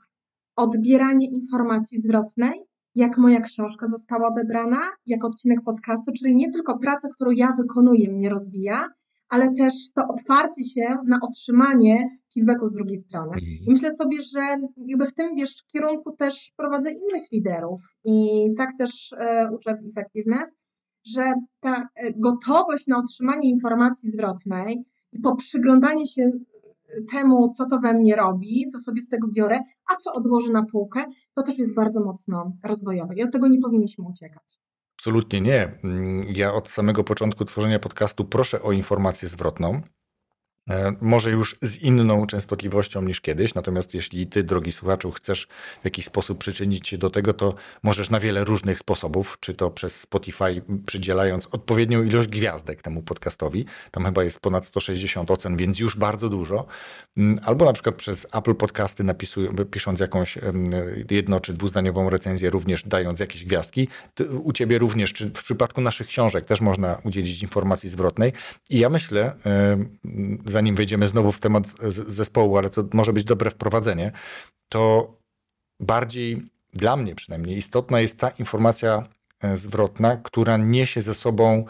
odbieranie 0.57 1.27
informacji 1.27 2.01
zwrotnej, 2.01 2.61
jak 2.95 3.19
moja 3.19 3.41
książka 3.41 3.87
została 3.87 4.29
odebrana, 4.29 4.81
jak 5.07 5.25
odcinek 5.25 5.59
podcastu, 5.65 6.13
czyli 6.19 6.35
nie 6.35 6.53
tylko 6.53 6.79
praca, 6.79 7.09
którą 7.15 7.31
ja 7.31 7.53
wykonuję, 7.59 8.11
mnie 8.11 8.31
rozwija, 8.31 8.87
ale 9.28 9.54
też 9.54 9.75
to 9.94 10.02
otwarcie 10.08 10.64
się 10.64 10.97
na 11.06 11.18
otrzymanie 11.23 12.08
feedbacku 12.35 12.66
z 12.66 12.73
drugiej 12.73 12.97
strony. 12.97 13.32
Mhm. 13.32 13.58
I 13.66 13.70
myślę 13.70 13.92
sobie, 13.92 14.23
że 14.23 14.40
jakby 14.87 15.06
w 15.06 15.14
tym 15.14 15.35
wiesz, 15.35 15.64
kierunku 15.73 16.12
też 16.12 16.52
prowadzę 16.56 16.90
innych 16.90 17.32
liderów 17.32 17.80
i 18.04 18.49
tak 18.56 18.68
też 18.78 19.12
e, 19.18 19.49
uczę 19.54 19.75
w 19.75 19.88
Effectiveness, 19.88 20.56
że 21.06 21.35
ta 21.61 21.88
e, 21.94 22.12
gotowość 22.16 22.87
na 22.87 22.99
otrzymanie 22.99 23.50
informacji 23.50 24.11
zwrotnej 24.11 24.85
i 25.12 25.20
poprzyglądanie 25.20 26.06
się 26.06 26.30
temu, 27.12 27.49
co 27.49 27.66
to 27.66 27.78
we 27.78 27.94
mnie 27.94 28.16
robi, 28.16 28.66
co 28.73 28.78
sobie 28.78 29.00
z 29.00 29.08
tego 29.08 29.28
biorę, 29.28 29.61
a 29.92 29.97
co 29.97 30.12
odłożę 30.12 30.52
na 30.52 30.64
półkę, 30.73 31.04
to 31.35 31.42
też 31.42 31.58
jest 31.58 31.75
bardzo 31.75 32.00
mocno 32.00 32.52
rozwojowe 32.64 33.14
i 33.14 33.23
od 33.23 33.32
tego 33.32 33.49
nie 33.49 33.58
powinniśmy 33.58 34.04
uciekać. 34.04 34.61
Absolutnie 34.99 35.40
nie. 35.40 35.78
Ja 36.35 36.55
od 36.55 36.69
samego 36.69 37.05
początku 37.05 37.45
tworzenia 37.45 37.78
podcastu 37.78 38.25
proszę 38.25 38.62
o 38.62 38.73
informację 38.73 39.28
zwrotną. 39.28 39.83
E, 40.71 40.93
może 41.01 41.31
już 41.31 41.57
z 41.63 41.77
inną 41.79 42.27
częstotliwością 42.27 43.03
niż 43.03 43.21
kiedyś. 43.21 43.55
Natomiast 43.55 43.95
jeśli 43.95 44.27
ty, 44.27 44.45
drogi 44.45 44.73
słuchaczu, 44.73 45.13
chcesz 45.13 45.49
w 45.83 45.85
jakiś 45.85 46.05
sposób 46.05 46.39
przyczynić 46.39 46.89
się 46.89 46.99
do 46.99 47.11
tego, 47.11 47.33
to 47.33 47.55
możesz 47.83 48.11
na 48.11 48.21
wiele 48.21 48.45
różnych 48.45 48.79
sposobów, 48.79 49.37
czy 49.41 49.55
to 49.55 49.71
przez 49.71 50.01
Spotify 50.01 50.63
przydzielając 50.87 51.47
odpowiednią 51.47 52.03
ilość 52.03 52.29
gwiazdek 52.29 52.83
temu 52.83 53.03
podcastowi. 53.03 53.65
Tam 53.91 54.05
chyba 54.05 54.25
jest 54.25 54.41
ponad 54.41 54.67
160 54.67 55.31
ocen, 55.31 55.57
więc 55.57 55.79
już 55.79 55.97
bardzo 55.97 56.29
dużo. 56.29 56.67
Mm, 57.17 57.41
albo 57.45 57.65
na 57.65 57.73
przykład 57.73 57.95
przez 57.95 58.27
Apple 58.33 58.55
Podcasty 58.55 59.05
napisuj, 59.05 59.49
pisząc 59.71 60.01
jakąś 60.01 60.39
jedno 61.11 61.41
czy 61.41 61.53
dwuzdaniową 61.53 62.11
recenzję, 62.11 62.51
również 62.51 62.83
dając 62.83 63.21
jakieś 63.21 63.45
gwiazdki. 63.45 63.89
U 64.43 64.53
ciebie 64.53 64.79
również, 64.79 65.13
czy 65.13 65.29
w 65.29 65.43
przypadku 65.43 65.81
naszych 65.81 66.07
książek 66.07 66.45
też 66.45 66.61
można 66.61 66.99
udzielić 67.05 67.43
informacji 67.43 67.89
zwrotnej. 67.89 68.33
I 68.71 68.79
ja 68.79 68.89
myślę, 68.89 69.35
zanim 70.59 70.75
wejdziemy 70.75 71.09
znowu 71.09 71.33
w 71.33 71.41
temat 71.41 71.65
zespołu, 72.09 72.59
ale 72.59 72.71
to 72.71 72.85
może 72.93 73.12
być 73.12 73.25
dobre 73.25 73.50
wprowadzenie, 73.50 74.12
to 74.69 75.15
bardziej 75.81 76.43
dla 76.73 76.97
mnie 76.97 77.15
przynajmniej 77.15 77.57
istotna 77.57 78.00
jest 78.00 78.19
ta 78.19 78.29
informacja 78.29 79.03
e, 79.41 79.57
zwrotna, 79.57 80.17
która 80.17 80.57
niesie 80.57 81.00
ze 81.00 81.15
sobą 81.15 81.65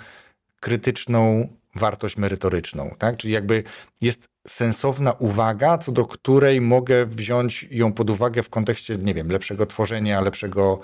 krytyczną 0.60 1.48
wartość 1.74 2.16
merytoryczną, 2.16 2.94
tak? 2.98 3.16
Czyli 3.16 3.32
jakby 3.32 3.62
jest 4.00 4.28
sensowna 4.46 5.12
uwaga, 5.12 5.78
co 5.78 5.92
do 5.92 6.04
której 6.06 6.60
mogę 6.60 7.06
wziąć 7.06 7.66
ją 7.70 7.92
pod 7.92 8.10
uwagę 8.10 8.42
w 8.42 8.50
kontekście, 8.50 8.96
nie 8.96 9.14
wiem, 9.14 9.30
lepszego 9.30 9.66
tworzenia, 9.66 10.20
lepszego 10.20 10.78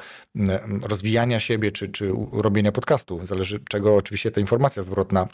rozwijania 0.82 1.40
siebie, 1.40 1.73
czy, 1.73 1.88
czy 1.88 2.12
robienia 2.32 2.73
podcastu. 2.73 3.26
Zależy 3.26 3.61
czego 3.68 3.96
oczywiście 3.96 4.30
ta 4.30 4.40
informacja 4.40 4.82
zwrotna 4.82 5.28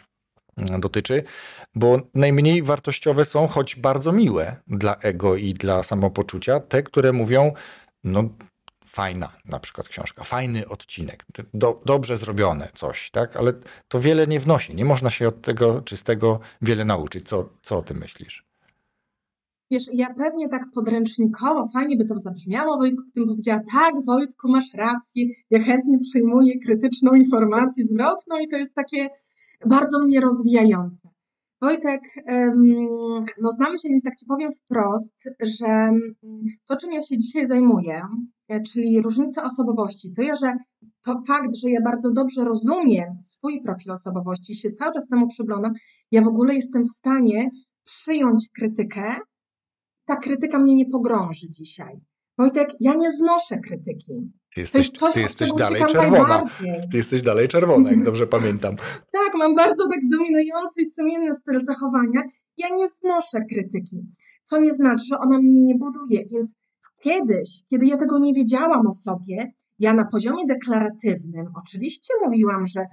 dotyczy, 0.79 1.23
bo 1.75 1.99
najmniej 2.15 2.63
wartościowe 2.63 3.25
są, 3.25 3.47
choć 3.47 3.77
bardzo 3.77 4.13
miłe 4.13 4.57
dla 4.67 4.97
ego 4.97 5.37
i 5.37 5.55
dla 5.55 5.83
samopoczucia, 5.83 6.61
te, 6.61 6.83
które 6.83 7.13
mówią, 7.13 7.53
no 8.05 8.25
fajna 8.87 9.33
na 9.45 9.59
przykład 9.59 9.89
książka, 9.89 10.25
fajny 10.25 10.69
odcinek, 10.69 11.25
do, 11.55 11.83
dobrze 11.87 12.17
zrobione 12.17 12.69
coś, 12.75 13.11
tak? 13.11 13.37
Ale 13.37 13.53
to 13.89 14.01
wiele 14.01 14.27
nie 14.27 14.41
wnosi. 14.41 14.75
Nie 14.75 14.85
można 14.85 15.11
się 15.11 15.29
od 15.29 15.43
tego 15.43 15.83
czystego 15.83 16.41
wiele 16.63 16.85
nauczyć. 16.85 17.29
Co, 17.29 17.49
co 17.63 17.79
o 17.79 17.83
tym 17.83 17.99
myślisz? 17.99 18.51
Wiesz, 19.71 19.85
ja 19.93 20.15
pewnie 20.15 20.49
tak 20.49 20.63
podręcznikowo, 20.75 21.67
fajnie 21.73 21.97
by 21.97 22.05
to 22.05 22.19
zabrzmiało, 22.19 22.77
Wojtku, 22.77 23.03
gdybym 23.03 23.29
powiedziała, 23.29 23.61
tak, 23.73 23.95
Wojtku, 24.07 24.49
masz 24.49 24.75
rację, 24.75 25.27
ja 25.51 25.63
chętnie 25.63 25.99
przyjmuję 25.99 26.59
krytyczną 26.59 27.13
informację 27.13 27.85
zwrotną 27.85 28.39
i 28.39 28.49
to 28.49 28.57
jest 28.57 28.75
takie 28.75 29.09
bardzo 29.67 30.01
mnie 30.01 30.21
rozwijające. 30.21 31.09
Wojtek, 31.63 32.01
no 33.43 33.51
znamy 33.51 33.79
się, 33.79 33.89
więc 33.89 34.03
tak 34.03 34.15
Ci 34.15 34.27
powiem 34.27 34.51
wprost, 34.53 35.15
że 35.41 35.91
to, 36.67 36.77
czym 36.77 36.93
ja 36.93 37.01
się 37.01 37.19
dzisiaj 37.19 37.47
zajmuję, 37.47 38.03
e, 38.49 38.61
czyli 38.61 39.03
różnice 39.03 39.43
osobowości, 39.43 40.13
to, 40.17 40.37
że 40.37 40.53
to 41.03 41.23
fakt, 41.27 41.57
że 41.57 41.71
ja 41.71 41.81
bardzo 41.85 42.11
dobrze 42.11 42.45
rozumiem 42.45 43.21
swój 43.21 43.63
profil 43.63 43.93
osobowości, 43.93 44.55
się 44.55 44.71
cały 44.71 44.93
czas 44.93 45.09
temu 45.09 45.27
przyglądam, 45.27 45.73
ja 46.11 46.23
w 46.23 46.29
ogóle 46.29 46.55
jestem 46.55 46.83
w 46.85 46.89
stanie 46.89 47.51
przyjąć 47.85 48.49
krytykę, 48.55 49.15
ta 50.05 50.17
krytyka 50.17 50.59
mnie 50.59 50.75
nie 50.75 50.87
pogrąży 50.87 51.47
dzisiaj. 51.51 52.01
Wojtek, 52.41 52.69
ja 52.81 52.95
nie 52.95 53.13
znoszę 53.13 53.59
krytyki. 53.59 54.13
Ty 54.55 54.61
jesteś, 54.61 54.91
coś, 54.91 55.15
ty 55.15 55.21
jesteś 55.21 55.51
dalej 55.53 55.83
czerwona. 55.87 56.43
Ty 56.91 56.97
jesteś 56.97 57.23
dalej 57.23 57.49
czerwona, 57.49 57.91
jak 57.91 58.05
dobrze 58.05 58.27
pamiętam. 58.27 58.77
tak, 59.19 59.35
mam 59.35 59.55
bardzo 59.55 59.89
tak 59.89 60.01
dominujący 60.11 60.81
i 60.81 60.87
sumienny 60.87 61.35
styl 61.35 61.59
zachowania. 61.59 62.23
Ja 62.57 62.69
nie 62.69 62.89
znoszę 62.89 63.39
krytyki, 63.51 64.07
co 64.45 64.61
nie 64.61 64.73
znaczy, 64.73 65.05
że 65.05 65.19
ona 65.19 65.39
mnie 65.39 65.61
nie 65.61 65.75
buduje. 65.75 66.27
Więc 66.31 66.55
kiedyś, 67.03 67.63
kiedy 67.71 67.87
ja 67.87 67.97
tego 67.97 68.19
nie 68.19 68.35
wiedziałam 68.35 68.87
o 68.87 68.93
sobie, 68.93 69.53
ja 69.79 69.95
na 69.95 70.05
poziomie 70.05 70.47
deklaratywnym 70.47 71.47
oczywiście 71.55 72.15
mówiłam, 72.25 72.67
że 72.67 72.87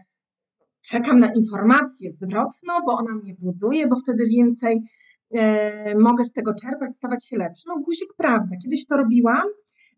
czekam 0.81 1.19
na 1.19 1.33
informację 1.33 2.11
zwrotną, 2.11 2.73
bo 2.85 2.97
ona 2.97 3.15
mnie 3.15 3.35
buduje, 3.39 3.87
bo 3.87 3.95
wtedy 3.95 4.25
więcej 4.25 4.81
mogę 6.00 6.24
z 6.24 6.34
tego 6.34 6.53
czerpać, 6.53 6.96
stawać 6.96 7.25
się 7.25 7.38
lepszy. 7.38 7.63
No 7.67 7.79
guzik 7.79 8.10
prawda, 8.17 8.55
kiedyś 8.63 8.86
to 8.86 8.98
robiłam, 8.98 9.43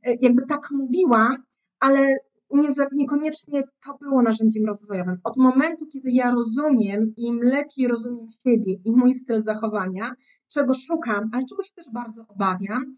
e, 0.03 0.15
jakby 0.21 0.41
tak 0.49 0.71
mówiłam, 0.71 1.35
ale 1.79 2.15
nie, 2.51 2.69
niekoniecznie 2.91 3.63
to 3.85 3.97
było 4.01 4.21
narzędziem 4.21 4.65
rozwojowym. 4.65 5.17
Od 5.23 5.37
momentu, 5.37 5.85
kiedy 5.93 6.11
ja 6.11 6.31
rozumiem, 6.31 7.13
im 7.17 7.39
lepiej 7.43 7.87
rozumiem 7.87 8.27
siebie 8.43 8.73
i 8.85 8.91
mój 8.91 9.13
styl 9.13 9.41
zachowania, 9.41 10.11
czego 10.53 10.73
szukam, 10.73 11.29
ale 11.33 11.45
czego 11.45 11.63
się 11.63 11.73
też 11.75 11.85
bardzo 11.93 12.25
obawiam, 12.27 12.95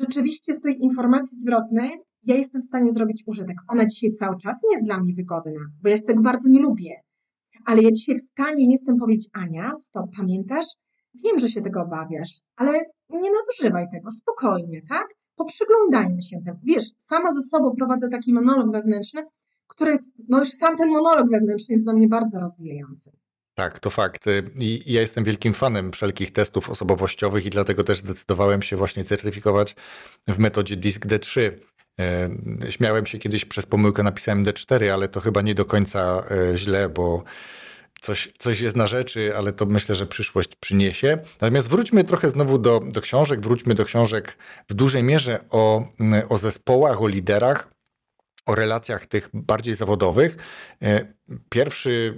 rzeczywiście 0.00 0.54
z 0.54 0.60
tej 0.60 0.84
informacji 0.84 1.38
zwrotnej 1.38 1.90
ja 2.24 2.36
jestem 2.36 2.62
w 2.62 2.64
stanie 2.64 2.90
zrobić 2.90 3.22
użytek. 3.26 3.56
Ona 3.68 3.84
dzisiaj 3.84 4.12
cały 4.12 4.36
czas 4.36 4.60
nie 4.64 4.74
jest 4.74 4.84
dla 4.84 5.00
mnie 5.00 5.14
wygodna, 5.14 5.60
bo 5.82 5.88
ja 5.88 5.96
się 5.96 6.02
tego 6.02 6.22
bardzo 6.22 6.48
nie 6.48 6.60
lubię. 6.60 6.94
Ale 7.64 7.82
ja 7.82 7.90
dzisiaj 7.90 8.16
w 8.16 8.20
stanie 8.20 8.70
jestem 8.72 8.96
powiedzieć, 8.96 9.28
Ania, 9.32 9.72
stop, 9.76 10.06
pamiętasz? 10.16 10.66
Wiem, 11.14 11.38
że 11.38 11.48
się 11.48 11.62
tego 11.62 11.82
obawiasz, 11.82 12.40
ale 12.56 12.72
nie 13.10 13.30
nadużywaj 13.30 13.86
tego, 13.92 14.10
spokojnie, 14.10 14.82
tak? 14.88 15.06
poprzyglądajmy 15.36 16.22
się 16.22 16.36
temu. 16.44 16.58
Wiesz, 16.64 16.84
sama 16.98 17.32
ze 17.32 17.42
sobą 17.42 17.74
prowadzę 17.76 18.08
taki 18.08 18.32
monolog 18.32 18.72
wewnętrzny, 18.72 19.26
który 19.66 19.90
jest, 19.90 20.12
no 20.28 20.38
już 20.38 20.50
sam 20.50 20.76
ten 20.76 20.88
monolog 20.88 21.30
wewnętrzny 21.30 21.72
jest 21.72 21.84
dla 21.84 21.92
mnie 21.92 22.08
bardzo 22.08 22.40
rozwijający. 22.40 23.10
Tak, 23.54 23.78
to 23.78 23.90
fakt. 23.90 24.24
I 24.56 24.92
ja 24.92 25.00
jestem 25.00 25.24
wielkim 25.24 25.54
fanem 25.54 25.92
wszelkich 25.92 26.32
testów 26.32 26.70
osobowościowych 26.70 27.46
i 27.46 27.50
dlatego 27.50 27.84
też 27.84 27.98
zdecydowałem 27.98 28.62
się 28.62 28.76
właśnie 28.76 29.04
certyfikować 29.04 29.76
w 30.28 30.38
metodzie 30.38 30.76
DISC 30.76 31.06
D3. 31.06 31.50
E, 32.00 32.30
śmiałem 32.70 33.06
się 33.06 33.18
kiedyś 33.18 33.44
przez 33.44 33.66
pomyłkę 33.66 34.02
napisałem 34.02 34.44
D4, 34.44 34.88
ale 34.88 35.08
to 35.08 35.20
chyba 35.20 35.42
nie 35.42 35.54
do 35.54 35.64
końca 35.64 36.24
e, 36.30 36.58
źle, 36.58 36.88
bo 36.88 37.24
coś, 38.02 38.32
coś 38.38 38.60
jest 38.60 38.76
na 38.76 38.86
rzeczy, 38.86 39.36
ale 39.36 39.52
to 39.52 39.66
myślę, 39.66 39.94
że 39.94 40.06
przyszłość 40.06 40.56
przyniesie. 40.60 41.18
Natomiast 41.40 41.70
wróćmy 41.70 42.04
trochę 42.04 42.30
znowu 42.30 42.58
do, 42.58 42.80
do 42.92 43.00
książek, 43.00 43.40
wróćmy 43.40 43.74
do 43.74 43.84
książek 43.84 44.38
w 44.68 44.74
dużej 44.74 45.02
mierze 45.02 45.44
o, 45.50 45.84
o 46.28 46.38
zespołach, 46.38 47.02
o 47.02 47.08
liderach, 47.08 47.71
o 48.46 48.54
relacjach 48.54 49.06
tych 49.06 49.30
bardziej 49.34 49.74
zawodowych. 49.74 50.36
E, 50.82 51.06
pierwszy 51.48 52.14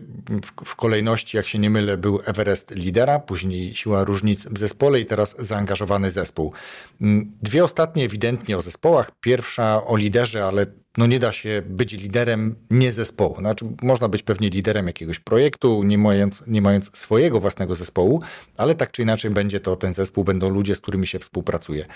w, 0.64 0.76
kolejności, 0.76 1.36
jak 1.36 1.46
się 1.46 1.58
nie 1.58 1.70
mylę, 1.70 1.96
był 1.96 2.20
Everest 2.24 2.74
lidera, 2.76 3.18
później 3.18 3.74
siła 3.74 4.04
różnic 4.04 4.46
w 4.46 4.58
zespole 4.58 5.00
i 5.00 5.06
teraz 5.06 5.36
zaangażowany 5.38 6.10
zespół. 6.10 6.52
Mm, 7.00 7.32
dwie 7.42 7.64
ostatnie 7.64 8.04
ewidentnie 8.04 8.56
o 8.56 8.62
zespołach. 8.62 9.10
Pierwsza 9.20 9.84
o 9.84 9.96
liderze, 9.96 10.44
ale 10.44 10.66
no 10.96 11.06
nie 11.06 11.18
da 11.18 11.32
się 11.32 11.62
być 11.66 11.92
liderem 11.92 12.54
nie 12.70 12.92
zespołu. 12.92 13.36
Znaczy, 13.38 13.64
można 13.82 14.08
być 14.08 14.22
pewnie 14.22 14.48
liderem 14.48 14.86
jakiegoś 14.86 15.18
projektu, 15.18 15.82
nie 15.82 15.98
mając, 15.98 16.46
nie 16.46 16.62
mając 16.62 16.98
swojego 16.98 17.40
własnego 17.40 17.76
zespołu, 17.76 18.22
ale 18.56 18.74
tak 18.74 18.90
czy 18.90 19.02
inaczej 19.02 19.30
będzie 19.30 19.60
to 19.60 19.76
ten 19.76 19.94
zespół, 19.94 20.24
będą 20.24 20.48
ludzie, 20.48 20.74
z 20.74 20.80
którymi 20.80 21.06
się 21.06 21.18
współpracuje. 21.18 21.86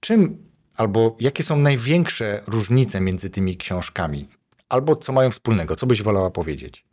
Czym 0.00 0.53
albo 0.76 1.16
jakie 1.20 1.42
są 1.42 1.56
największe 1.56 2.42
różnice 2.46 3.00
między 3.00 3.30
tymi 3.30 3.56
książkami? 3.56 4.28
Albo 4.68 4.96
co 4.96 5.12
mają 5.12 5.30
wspólnego? 5.30 5.76
Co 5.76 5.86
byś 5.86 6.02
wolała 6.02 6.30
powiedzieć? 6.30 6.86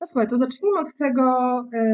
No 0.00 0.06
słuchaj, 0.06 0.28
to 0.28 0.38
zacznijmy 0.38 0.80
od 0.80 0.94
tego, 0.94 1.58
e, 1.74 1.84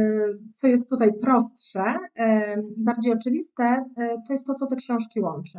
co 0.53 0.69
jest 0.69 0.91
tutaj 0.91 1.11
prostsze, 1.23 1.99
e, 2.19 2.57
bardziej 2.79 3.13
oczywiste. 3.13 3.65
E, 3.65 4.17
to 4.27 4.33
jest 4.33 4.47
to, 4.47 4.55
co 4.55 4.67
te 4.67 4.77
książki 4.77 5.21
łączy. 5.21 5.59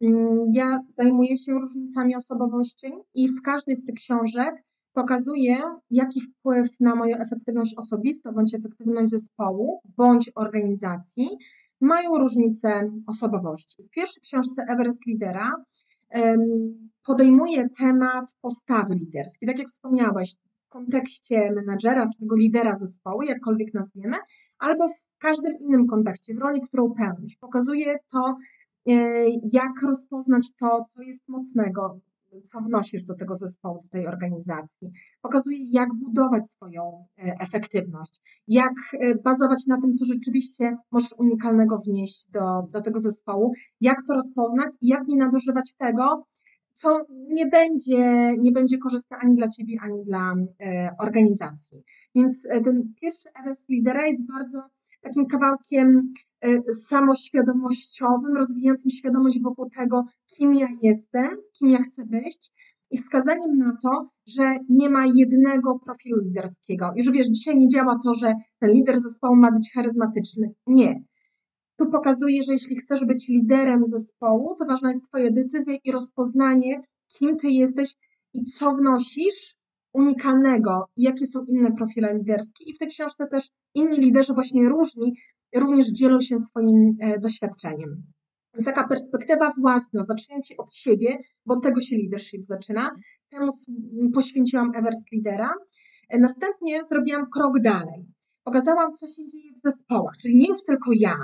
Mm, 0.00 0.38
ja 0.52 0.80
zajmuję 0.88 1.36
się 1.36 1.52
różnicami 1.52 2.16
osobowości 2.16 2.92
i 3.14 3.28
w 3.28 3.42
każdej 3.42 3.76
z 3.76 3.84
tych 3.84 3.94
książek 3.94 4.64
pokazuję, 4.92 5.58
jaki 5.90 6.20
wpływ 6.20 6.80
na 6.80 6.94
moją 6.94 7.16
efektywność 7.16 7.74
osobistą, 7.76 8.32
bądź 8.32 8.54
efektywność 8.54 9.10
zespołu, 9.10 9.80
bądź 9.96 10.30
organizacji 10.34 11.28
mają 11.80 12.18
różnice 12.18 12.90
osobowości. 13.06 13.82
W 13.82 13.90
pierwszej 13.90 14.22
książce 14.22 14.62
Everest 14.68 15.06
Lidera 15.06 15.50
podejmuje 17.06 17.68
temat 17.78 18.36
postawy 18.40 18.94
liderskiej. 18.94 19.48
Tak 19.48 19.58
jak 19.58 19.68
wspomniałeś, 19.68 20.36
w 20.66 20.68
kontekście 20.68 21.52
menadżera 21.54 22.08
czy 22.12 22.18
tego 22.20 22.36
lidera 22.36 22.74
zespołu, 22.74 23.22
jakkolwiek 23.22 23.74
nazwiemy, 23.74 24.16
albo 24.58 24.88
w 24.88 25.18
każdym 25.18 25.58
innym 25.60 25.86
kontekście, 25.86 26.34
w 26.34 26.38
roli, 26.38 26.60
którą 26.60 26.94
pełnisz. 26.94 27.36
Pokazuje 27.36 27.96
to, 28.12 28.36
e, 28.88 28.92
jak 29.52 29.82
rozpoznać 29.82 30.52
to, 30.60 30.84
co 30.94 31.02
jest 31.02 31.28
mocnego 31.28 32.00
co 32.42 32.60
wnosisz 32.60 33.04
do 33.04 33.14
tego 33.14 33.34
zespołu, 33.34 33.78
do 33.82 33.88
tej 33.88 34.06
organizacji. 34.06 34.90
Pokazuje, 35.22 35.58
jak 35.70 35.88
budować 35.94 36.50
swoją 36.50 37.06
e, 37.18 37.34
efektywność, 37.40 38.20
jak 38.48 38.74
e, 39.00 39.14
bazować 39.14 39.66
na 39.68 39.80
tym, 39.80 39.94
co 39.94 40.04
rzeczywiście 40.04 40.76
możesz 40.92 41.12
unikalnego 41.18 41.76
wnieść 41.86 42.26
do, 42.30 42.40
do 42.72 42.80
tego 42.80 43.00
zespołu, 43.00 43.52
jak 43.80 43.96
to 44.06 44.14
rozpoznać 44.14 44.70
i 44.80 44.88
jak 44.88 45.00
nie 45.08 45.16
nadużywać 45.16 45.74
tego, 45.78 46.26
co 46.72 46.98
nie 47.08 47.46
będzie, 47.46 48.34
nie 48.38 48.52
będzie 48.52 48.78
korzystne 48.78 49.16
ani 49.16 49.34
dla 49.34 49.48
Ciebie, 49.48 49.76
ani 49.82 50.04
dla 50.04 50.34
organizacji. 51.00 51.82
Więc 52.14 52.42
ten 52.64 52.94
pierwszy 53.00 53.28
EWS 53.40 53.64
lidera 53.68 54.06
jest 54.06 54.26
bardzo 54.26 54.62
takim 55.06 55.26
kawałkiem 55.26 56.12
samoświadomościowym, 56.88 58.36
rozwijającym 58.36 58.90
świadomość 58.90 59.42
wokół 59.42 59.70
tego, 59.70 60.02
kim 60.36 60.54
ja 60.54 60.68
jestem, 60.82 61.30
kim 61.58 61.70
ja 61.70 61.78
chcę 61.78 62.06
być 62.06 62.50
i 62.90 62.98
wskazaniem 62.98 63.58
na 63.58 63.76
to, 63.82 64.08
że 64.26 64.56
nie 64.68 64.90
ma 64.90 65.04
jednego 65.14 65.78
profilu 65.78 66.20
liderskiego. 66.24 66.92
Już 66.96 67.10
wiesz, 67.10 67.26
dzisiaj 67.26 67.56
nie 67.56 67.68
działa 67.68 67.98
to, 68.04 68.14
że 68.14 68.34
ten 68.60 68.70
lider 68.70 69.00
zespołu 69.00 69.36
ma 69.36 69.52
być 69.52 69.70
charyzmatyczny. 69.74 70.54
Nie. 70.66 71.04
Tu 71.78 71.90
pokazuje, 71.90 72.42
że 72.42 72.52
jeśli 72.52 72.76
chcesz 72.76 73.04
być 73.04 73.28
liderem 73.28 73.84
zespołu, 73.84 74.54
to 74.58 74.64
ważna 74.64 74.88
jest 74.88 75.08
Twoja 75.08 75.30
decyzja 75.30 75.74
i 75.84 75.92
rozpoznanie, 75.92 76.80
kim 77.18 77.36
Ty 77.36 77.48
jesteś 77.48 77.94
i 78.34 78.44
co 78.44 78.72
wnosisz 78.72 79.56
unikalnego, 79.96 80.88
jakie 80.96 81.26
są 81.26 81.44
inne 81.44 81.72
profile 81.72 82.14
liderskie. 82.14 82.64
I 82.64 82.74
w 82.74 82.78
tej 82.78 82.88
książce 82.88 83.26
też 83.26 83.48
inni 83.74 83.96
liderzy 83.96 84.32
właśnie 84.34 84.68
różni, 84.68 85.12
również 85.54 85.86
dzielą 85.86 86.20
się 86.20 86.38
swoim 86.38 86.96
e, 87.00 87.18
doświadczeniem. 87.18 88.02
Więc 88.54 88.64
taka 88.64 88.88
perspektywa 88.88 89.52
własna, 89.60 90.02
zacznięcie 90.02 90.56
od 90.56 90.74
siebie, 90.74 91.18
bo 91.46 91.54
od 91.54 91.62
tego 91.62 91.80
się 91.80 91.96
leadership 91.96 92.44
zaczyna. 92.44 92.90
Temu 93.30 93.52
poświęciłam 94.14 94.70
Everest 94.74 95.12
Lidera. 95.12 95.50
E, 96.08 96.18
następnie 96.18 96.84
zrobiłam 96.84 97.26
krok 97.30 97.60
dalej. 97.60 98.06
Pokazałam, 98.44 98.94
co 98.94 99.06
się 99.06 99.26
dzieje 99.26 99.52
w 99.52 99.60
zespołach, 99.70 100.16
czyli 100.22 100.36
nie 100.36 100.48
już 100.48 100.64
tylko 100.64 100.90
ja, 100.98 101.16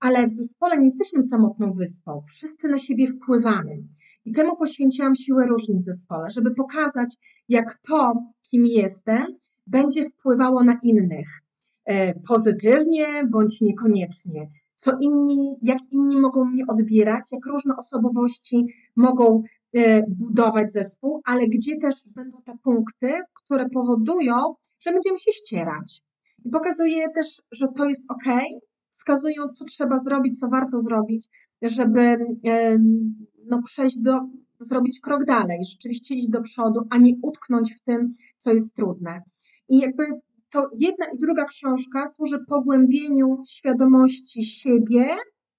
ale 0.00 0.26
w 0.26 0.30
zespole 0.30 0.76
nie 0.78 0.84
jesteśmy 0.84 1.22
samotną 1.22 1.72
wyspą. 1.72 2.22
Wszyscy 2.28 2.68
na 2.68 2.78
siebie 2.78 3.06
wpływamy. 3.06 3.82
I 4.24 4.32
temu 4.32 4.56
poświęciłam 4.56 5.14
siłę 5.14 5.46
różnic 5.46 5.82
w 5.82 5.84
zespole, 5.84 6.30
żeby 6.30 6.54
pokazać, 6.54 7.14
jak 7.48 7.78
to, 7.88 8.12
kim 8.50 8.66
jestem, 8.66 9.26
będzie 9.66 10.10
wpływało 10.10 10.64
na 10.64 10.78
innych. 10.82 11.28
E, 11.84 12.14
pozytywnie 12.14 13.06
bądź 13.30 13.60
niekoniecznie 13.60 14.50
co 14.80 14.90
inni, 15.00 15.56
jak 15.62 15.78
inni 15.90 16.20
mogą 16.20 16.44
mnie 16.44 16.62
odbierać, 16.68 17.32
jak 17.32 17.46
różne 17.46 17.76
osobowości 17.76 18.66
mogą 18.96 19.42
e, 19.74 20.02
budować 20.08 20.72
zespół, 20.72 21.20
ale 21.24 21.46
gdzie 21.46 21.76
też 21.76 21.94
będą 22.06 22.42
te 22.42 22.52
punkty, 22.62 23.12
które 23.34 23.68
powodują, 23.68 24.36
że 24.78 24.92
będziemy 24.92 25.18
się 25.18 25.32
ścierać. 25.32 26.02
I 26.44 26.50
pokazuje 26.50 27.08
też, 27.08 27.42
że 27.52 27.68
to 27.76 27.84
jest 27.84 28.02
ok, 28.10 28.34
wskazują, 28.90 29.48
co 29.48 29.64
trzeba 29.64 29.98
zrobić, 29.98 30.40
co 30.40 30.48
warto 30.48 30.80
zrobić, 30.80 31.28
żeby 31.62 32.00
e, 32.00 32.78
no, 33.46 33.62
przejść 33.62 34.00
do, 34.00 34.20
zrobić 34.58 35.00
krok 35.00 35.24
dalej, 35.24 35.58
rzeczywiście 35.70 36.14
iść 36.14 36.28
do 36.28 36.40
przodu, 36.40 36.80
a 36.90 36.98
nie 36.98 37.12
utknąć 37.22 37.74
w 37.74 37.80
tym, 37.80 38.10
co 38.36 38.52
jest 38.52 38.74
trudne. 38.74 39.22
I 39.68 39.78
jakby 39.78 40.04
to 40.50 40.68
jedna 40.72 41.06
i 41.14 41.18
druga 41.18 41.44
książka 41.44 42.06
służy 42.06 42.38
pogłębieniu 42.48 43.42
świadomości 43.48 44.42
siebie, 44.42 45.16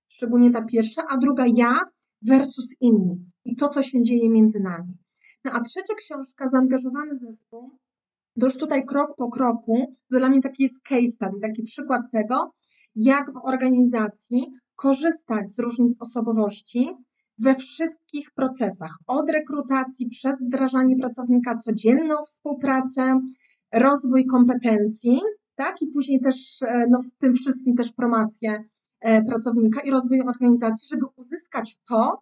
szczególnie 0.08 0.52
ta 0.52 0.62
pierwsza, 0.62 1.02
a 1.10 1.18
druga 1.18 1.46
ja 1.56 1.80
versus 2.22 2.76
inni 2.82 3.26
i 3.46 3.56
to, 3.56 3.68
co 3.68 3.82
się 3.82 4.02
dzieje 4.02 4.30
między 4.30 4.60
nami. 4.60 4.98
No 5.46 5.52
a 5.52 5.62
trzecia 5.62 5.94
książka, 5.96 6.50
Zaangażowany 6.50 7.16
zespół, 7.16 7.78
to 8.40 8.46
już 8.46 8.58
tutaj 8.58 8.86
krok 8.86 9.16
po 9.18 9.30
kroku, 9.30 9.92
to 10.12 10.20
dla 10.20 10.30
mnie 10.30 10.42
taki 10.42 10.64
jest 10.64 10.82
case 10.82 11.08
study, 11.08 11.40
taki 11.42 11.64
przykład 11.64 12.02
tego, 12.12 12.52
jak 12.96 13.34
w 13.34 13.38
organizacji 13.44 14.54
korzystać 14.76 15.52
z 15.52 15.60
różnic 15.60 16.02
osobowości 16.02 16.90
we 17.40 17.56
wszystkich 17.56 18.32
procesach, 18.32 18.98
od 19.08 19.30
rekrutacji 19.30 20.08
przez 20.08 20.36
wdrażanie 20.48 20.96
pracownika, 20.96 21.56
codzienną 21.56 22.16
współpracę, 22.26 23.20
rozwój 23.74 24.26
kompetencji, 24.26 25.20
tak? 25.56 25.82
I 25.82 25.88
później 25.88 26.20
też 26.20 26.62
e, 26.62 26.86
no, 26.90 27.02
w 27.02 27.18
tym 27.18 27.34
wszystkim 27.34 27.76
też 27.76 27.92
promocję 27.94 28.64
e, 29.00 29.24
pracownika 29.24 29.82
i 29.82 29.92
rozwój 29.92 30.22
organizacji, 30.22 30.88
żeby 30.92 31.06
uzyskać 31.16 31.78
to, 31.90 32.20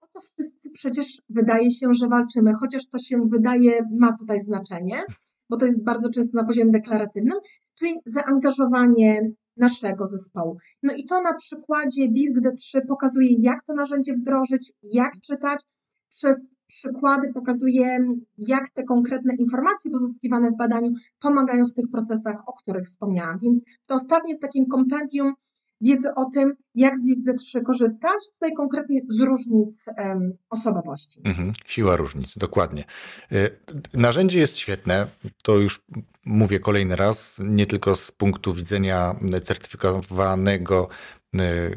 o 0.00 0.06
to 0.12 0.20
wszyscy 0.20 0.70
przecież 0.70 1.22
wydaje 1.28 1.70
się, 1.70 1.86
że 1.92 2.08
walczymy, 2.08 2.52
chociaż 2.60 2.86
to 2.86 2.98
się 2.98 3.16
wydaje, 3.32 3.78
ma 3.98 4.16
tutaj 4.18 4.40
znaczenie, 4.40 5.02
bo 5.50 5.56
to 5.56 5.66
jest 5.66 5.84
bardzo 5.84 6.08
często 6.08 6.36
na 6.36 6.44
poziomie 6.44 6.72
deklaratywnym, 6.72 7.38
czyli 7.78 7.94
zaangażowanie 8.06 9.20
naszego 9.58 10.06
zespołu. 10.06 10.56
No 10.82 10.92
i 10.92 11.04
to 11.04 11.20
na 11.22 11.34
przykładzie 11.34 12.08
DISC 12.08 12.36
D3 12.36 12.80
pokazuje, 12.88 13.28
jak 13.40 13.64
to 13.64 13.74
narzędzie 13.74 14.14
wdrożyć, 14.14 14.72
jak 14.82 15.12
czytać, 15.20 15.64
przez 16.08 16.48
przykłady 16.66 17.32
pokazuje, 17.32 17.98
jak 18.38 18.70
te 18.70 18.82
konkretne 18.82 19.34
informacje 19.34 19.90
pozyskiwane 19.90 20.50
w 20.50 20.56
badaniu 20.56 20.90
pomagają 21.20 21.66
w 21.66 21.74
tych 21.74 21.90
procesach, 21.92 22.36
o 22.46 22.52
których 22.52 22.84
wspomniałam. 22.84 23.38
Więc 23.42 23.64
to 23.88 23.94
ostatnie 23.94 24.30
jest 24.30 24.42
takim 24.42 24.66
kompendium 24.66 25.34
wiedzy 25.80 26.08
o 26.16 26.24
tym, 26.34 26.52
jak 26.74 26.94
z 26.96 27.02
DISD3 27.02 27.62
korzystać, 27.62 28.18
tutaj 28.34 28.52
konkretnie 28.52 29.00
z 29.08 29.20
różnic 29.20 29.84
um, 29.98 30.32
osobowości. 30.50 31.20
Mhm, 31.24 31.52
siła 31.66 31.96
różnic, 31.96 32.38
dokładnie. 32.38 32.84
Y, 33.32 33.50
narzędzie 33.94 34.40
jest 34.40 34.56
świetne, 34.56 35.06
to 35.42 35.58
już 35.58 35.84
mówię 36.24 36.60
kolejny 36.60 36.96
raz, 36.96 37.40
nie 37.44 37.66
tylko 37.66 37.96
z 37.96 38.12
punktu 38.12 38.54
widzenia 38.54 39.16
certyfikowanego 39.44 40.88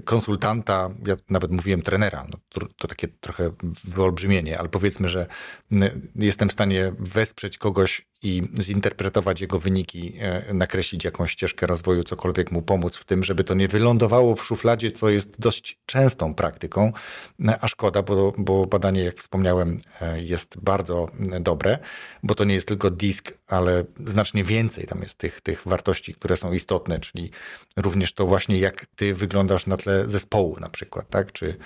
konsultanta, 0.05 0.89
ja 1.07 1.15
nawet 1.29 1.51
mówiłem 1.51 1.81
trenera, 1.81 2.25
no 2.31 2.37
to, 2.49 2.67
to, 2.77 2.87
takie 2.87 3.07
trochę 3.07 3.51
wyolbrzymienie, 3.83 4.59
ale 4.59 4.69
powiedzmy, 4.69 5.09
że 5.09 5.27
y, 5.71 5.77
jestem 6.15 6.49
w 6.49 6.51
stanie 6.51 6.93
wesprzeć 6.99 7.57
kogoś 7.57 8.07
i 8.23 8.43
zinterpretować 8.61 9.41
jego 9.41 9.59
wyniki, 9.59 10.13
y, 10.49 10.53
nakreślić 10.53 11.03
jakąś 11.03 11.31
ścieżkę 11.31 11.67
rozwoju, 11.67 12.03
cokolwiek 12.03 12.51
mu 12.51 12.61
pomóc 12.61 12.97
w 12.97 13.05
tym, 13.05 13.23
żeby 13.23 13.43
to 13.43 13.53
nie 13.53 13.67
wylądowało 13.67 14.35
w 14.35 14.43
szufladzie, 14.43 14.91
co 14.91 15.09
jest 15.09 15.39
dość 15.39 15.79
częstą 15.85 16.35
praktyką, 16.35 16.93
a 17.61 17.67
szkoda, 17.67 18.01
bo, 18.01 18.33
bo 18.37 18.65
badanie, 18.65 19.03
jak 19.03 19.17
wspomniałem, 19.17 19.77
jest 20.15 20.59
bardzo 20.59 21.07
dobre, 21.41 21.79
bo 22.23 22.35
to 22.35 22.43
nie 22.43 22.53
jest 22.53 22.67
tylko 22.67 22.91
disk, 22.91 23.37
ale 23.51 23.83
znacznie 23.97 24.43
więcej 24.43 24.87
tam 24.87 25.01
jest 25.01 25.17
tych, 25.17 25.41
tych 25.41 25.61
wartości, 25.65 26.13
które 26.13 26.37
są 26.37 26.51
istotne, 26.51 26.99
czyli 26.99 27.31
również 27.77 28.13
to 28.13 28.25
właśnie, 28.25 28.59
jak 28.59 28.85
ty 28.85 29.13
wyglądasz 29.13 29.67
na 29.67 29.77
tle 29.77 30.07
zespołu 30.09 30.57
na 30.59 30.69
przykład, 30.69 31.09
tak? 31.09 31.31
Czy 31.31 31.57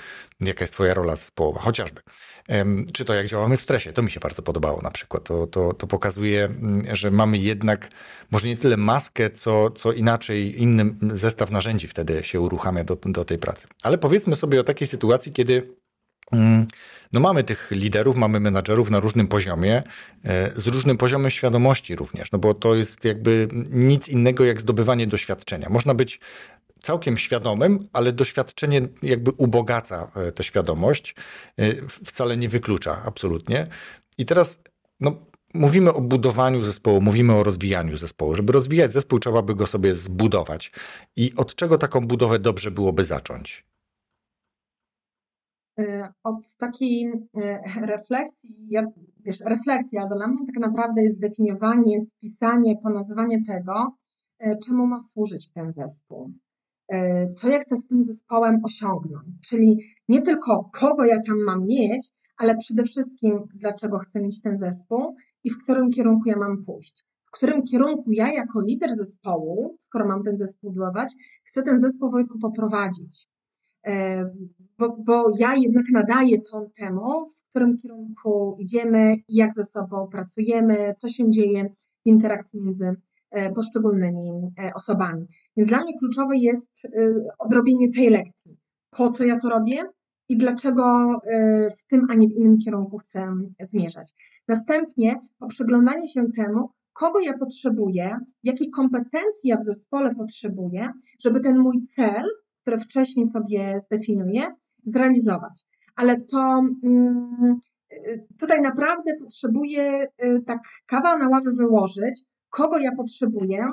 jaka 0.41 0.63
jest 0.63 0.73
twoja 0.73 0.93
rola 0.93 1.15
zespołowa, 1.15 1.61
chociażby. 1.61 2.01
Czy 2.93 3.05
to 3.05 3.13
jak 3.13 3.27
działamy 3.27 3.57
w 3.57 3.61
stresie, 3.61 3.93
to 3.93 4.01
mi 4.01 4.11
się 4.11 4.19
bardzo 4.19 4.41
podobało 4.41 4.81
na 4.81 4.91
przykład. 4.91 5.23
To, 5.23 5.47
to, 5.47 5.73
to 5.73 5.87
pokazuje, 5.87 6.45
mm, 6.45 6.95
że 6.95 7.11
mamy 7.11 7.37
jednak 7.37 7.89
może 8.31 8.47
nie 8.47 8.57
tyle 8.57 8.77
maskę, 8.77 9.29
co, 9.29 9.69
co 9.69 9.91
inaczej, 9.91 10.61
inny 10.61 10.95
zestaw 11.11 11.51
narzędzi 11.51 11.87
wtedy 11.87 12.23
się 12.23 12.39
uruchamia 12.39 12.83
do, 12.83 12.97
do 13.05 13.25
tej 13.25 13.37
pracy. 13.37 13.67
Ale 13.83 13.97
powiedzmy 13.97 14.35
sobie 14.35 14.59
o 14.59 14.63
takiej 14.63 14.87
sytuacji, 14.87 15.31
kiedy 15.31 15.75
no 17.13 17.19
mamy 17.19 17.43
tych 17.43 17.71
liderów, 17.71 18.15
mamy 18.15 18.39
menadżerów 18.39 18.89
na 18.89 18.99
różnym 18.99 19.27
poziomie, 19.27 19.83
e, 20.23 20.51
z 20.55 20.67
różnym 20.67 20.97
poziomem 20.97 21.31
świadomości 21.31 21.95
również, 21.95 22.31
no 22.31 22.39
bo 22.39 22.53
to 22.53 22.75
jest 22.75 23.05
jakby 23.05 23.47
nic 23.69 24.09
innego 24.09 24.45
jak 24.45 24.61
zdobywanie 24.61 25.07
doświadczenia. 25.07 25.69
Można 25.69 25.93
być 25.93 26.19
całkiem 26.81 27.17
świadomym, 27.17 27.88
ale 27.93 28.11
doświadczenie 28.11 28.81
jakby 29.03 29.31
ubogaca 29.31 30.11
e, 30.15 30.31
tę 30.31 30.43
świadomość, 30.43 31.15
e, 31.57 31.88
wcale 31.88 32.38
nie 32.38 32.49
wyklucza 32.49 33.01
absolutnie. 33.05 33.67
I 34.17 34.25
teraz 34.25 34.59
no, 34.99 35.15
mówimy 35.53 35.93
o 35.93 36.01
budowaniu 36.01 36.63
zespołu, 36.63 37.01
mówimy 37.01 37.33
o 37.33 37.43
rozwijaniu 37.43 37.97
zespołu. 37.97 38.35
Żeby 38.35 38.53
rozwijać 38.53 38.93
zespół, 38.93 39.19
trzeba 39.19 39.41
by 39.41 39.55
go 39.55 39.67
sobie 39.67 39.95
zbudować. 39.95 40.71
I 41.15 41.33
od 41.35 41.55
czego 41.55 41.77
taką 41.77 42.07
budowę 42.07 42.39
dobrze 42.39 42.71
byłoby 42.71 43.03
zacząć? 43.03 43.65
E, 45.79 46.13
od 46.23 46.55
takiej 46.57 47.11
refleksji, 47.81 48.69
wiesz, 49.25 49.39
refleksja 49.45 50.07
dla 50.07 50.27
mnie 50.27 50.45
tak 50.45 50.61
naprawdę 50.61 51.03
jest 51.03 51.21
definiowanie, 51.21 52.01
spisanie, 52.01 52.77
ponazywanie 52.83 53.43
tego, 53.47 53.95
czemu 54.65 54.88
ma 54.88 54.99
służyć 54.99 55.51
ten 55.51 55.71
zespół. 55.71 56.31
E, 56.88 57.27
co 57.27 57.49
ja 57.49 57.59
chcę 57.59 57.75
z 57.75 57.88
tym 57.88 58.03
zespołem 58.03 58.61
osiągnąć. 58.63 59.25
Czyli 59.49 59.79
nie 60.09 60.21
tylko 60.21 60.69
kogo 60.73 61.05
ja 61.05 61.15
tam 61.27 61.38
mam 61.45 61.65
mieć, 61.65 62.11
ale 62.38 62.55
przede 62.55 62.83
wszystkim 62.83 63.39
dlaczego 63.55 63.97
chcę 63.97 64.21
mieć 64.21 64.41
ten 64.41 64.55
zespół 64.55 65.15
i 65.43 65.49
w 65.49 65.63
którym 65.63 65.89
kierunku 65.89 66.29
ja 66.29 66.38
mam 66.38 66.63
pójść. 66.65 67.05
W 67.25 67.31
którym 67.31 67.63
kierunku 67.63 68.11
ja 68.11 68.33
jako 68.33 68.61
lider 68.61 68.89
zespołu, 68.93 69.75
skoro 69.79 70.07
mam 70.07 70.23
ten 70.23 70.35
zespół 70.35 70.71
budować, 70.71 71.13
chcę 71.43 71.63
ten 71.63 71.79
zespół 71.79 72.11
Wojtku 72.11 72.39
poprowadzić. 72.39 73.27
Bo, 74.77 74.97
bo 74.99 75.25
ja 75.39 75.55
jednak 75.55 75.83
nadaję 75.91 76.41
ton 76.41 76.69
temu, 76.77 77.25
w 77.27 77.49
którym 77.49 77.77
kierunku 77.77 78.57
idziemy, 78.59 79.15
jak 79.29 79.53
ze 79.53 79.63
sobą 79.63 80.07
pracujemy, 80.11 80.93
co 80.97 81.09
się 81.09 81.29
dzieje 81.29 81.69
w 81.69 82.05
interakcji 82.05 82.61
między 82.61 82.95
E, 83.35 83.51
poszczególnymi 83.51 84.31
e, 84.59 84.73
osobami. 84.73 85.27
Więc 85.57 85.69
dla 85.69 85.81
mnie 85.81 85.93
kluczowe 85.99 86.37
jest 86.37 86.69
e, 86.85 86.89
odrobienie 87.39 87.91
tej 87.91 88.09
lekcji. 88.09 88.57
Po 88.91 89.09
co 89.09 89.25
ja 89.25 89.39
to 89.39 89.49
robię? 89.49 89.83
i 90.29 90.37
dlaczego 90.37 91.15
w 91.79 91.87
tym, 91.87 92.07
a 92.09 92.15
nie 92.15 92.27
w 92.27 92.31
innym 92.31 92.57
kierunku 92.57 92.97
chcę 92.97 93.27
zmierzać. 93.59 94.11
Następnie 94.47 95.21
po 95.39 95.47
przyglądaniu 95.47 96.07
się 96.07 96.25
temu, 96.35 96.69
kogo 96.93 97.19
ja 97.19 97.37
potrzebuję, 97.37 98.17
jakich 98.43 98.69
kompetencji 98.75 99.49
ja 99.49 99.57
w 99.57 99.63
zespole 99.63 100.15
potrzebuję, 100.15 100.89
żeby 101.19 101.39
ten 101.39 101.59
mój 101.59 101.81
cel, 101.81 102.25
który 102.65 102.78
wcześniej 102.78 103.25
sobie 103.25 103.80
zdefiniuję, 103.80 104.41
zrealizować. 104.86 105.65
Ale 105.95 106.21
to 106.21 106.62
mm, 106.84 107.60
tutaj 108.39 108.62
naprawdę 108.62 109.12
potrzebuję 109.21 110.08
y, 110.25 110.41
tak 110.47 110.60
kawał 110.86 111.19
na 111.19 111.30
ławę 111.30 111.51
wyłożyć, 111.58 112.23
kogo 112.49 112.80
ja 112.80 112.91
potrzebuję, 112.97 113.67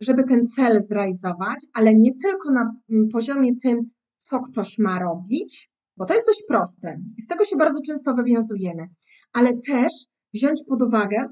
żeby 0.00 0.24
ten 0.24 0.46
cel 0.46 0.82
zrealizować, 0.82 1.66
ale 1.72 1.94
nie 1.94 2.10
tylko 2.22 2.52
na 2.52 2.72
mm, 2.90 3.08
poziomie 3.08 3.56
tym, 3.62 3.80
co 4.18 4.40
ktoś 4.40 4.78
ma 4.78 4.98
robić, 4.98 5.70
bo 5.96 6.04
to 6.06 6.14
jest 6.14 6.26
dość 6.26 6.44
proste 6.48 7.00
i 7.18 7.22
z 7.22 7.26
tego 7.26 7.44
się 7.44 7.56
bardzo 7.56 7.80
często 7.86 8.14
wywiązujemy, 8.14 8.88
ale 9.32 9.52
też 9.56 9.92
wziąć 10.34 10.60
pod 10.68 10.82
uwagę, 10.82 11.24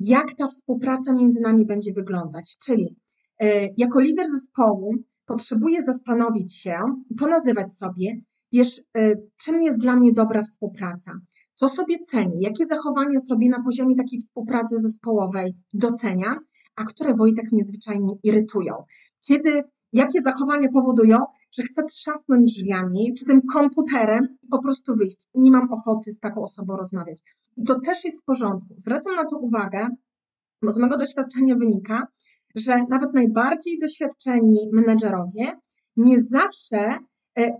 jak 0.00 0.34
ta 0.38 0.46
współpraca 0.48 1.14
między 1.14 1.40
nami 1.40 1.66
będzie 1.66 1.92
wyglądać. 1.92 2.56
Czyli 2.64 2.96
e, 3.40 3.68
jako 3.76 4.00
lider 4.00 4.26
zespołu 4.26 4.94
potrzebuję 5.26 5.82
zastanowić 5.82 6.56
się 6.56 6.76
i 7.10 7.14
ponazywać 7.14 7.72
sobie, 7.72 8.18
wiesz, 8.52 8.82
e, 8.96 9.12
czym 9.40 9.62
jest 9.62 9.80
dla 9.80 9.96
mnie 9.96 10.12
dobra 10.12 10.42
współpraca, 10.42 11.12
co 11.54 11.68
sobie 11.68 11.98
cenię, 11.98 12.36
jakie 12.40 12.66
zachowania 12.66 13.18
sobie 13.18 13.48
na 13.48 13.62
poziomie 13.62 13.96
takiej 13.96 14.18
współpracy 14.18 14.76
zespołowej 14.76 15.54
doceniam, 15.74 16.38
a 16.76 16.84
które 16.84 17.14
Wojtek 17.14 17.52
niezwyczajnie 17.52 18.14
irytują. 18.22 18.74
Kiedy, 19.28 19.62
jakie 19.92 20.20
zachowania 20.20 20.68
powodują, 20.72 21.18
że 21.52 21.62
chcę 21.62 21.82
trzasnąć 21.82 22.52
drzwiami 22.52 23.12
czy 23.18 23.24
tym 23.24 23.40
komputerem 23.52 24.28
i 24.42 24.48
po 24.48 24.62
prostu 24.62 24.96
wyjść. 24.96 25.28
Nie 25.34 25.50
mam 25.50 25.72
ochoty 25.72 26.12
z 26.12 26.20
taką 26.20 26.42
osobą 26.42 26.76
rozmawiać. 26.76 27.22
I 27.56 27.64
to 27.64 27.80
też 27.80 28.04
jest 28.04 28.22
w 28.22 28.24
porządku. 28.24 28.74
Zwracam 28.76 29.14
na 29.14 29.24
to 29.24 29.38
uwagę, 29.38 29.88
bo 30.62 30.72
z 30.72 30.78
mojego 30.78 30.98
doświadczenia 30.98 31.54
wynika, 31.54 32.06
że 32.54 32.86
nawet 32.88 33.14
najbardziej 33.14 33.78
doświadczeni 33.78 34.70
menedżerowie 34.72 35.52
nie 35.96 36.20
zawsze 36.20 36.98
e, 37.38 37.50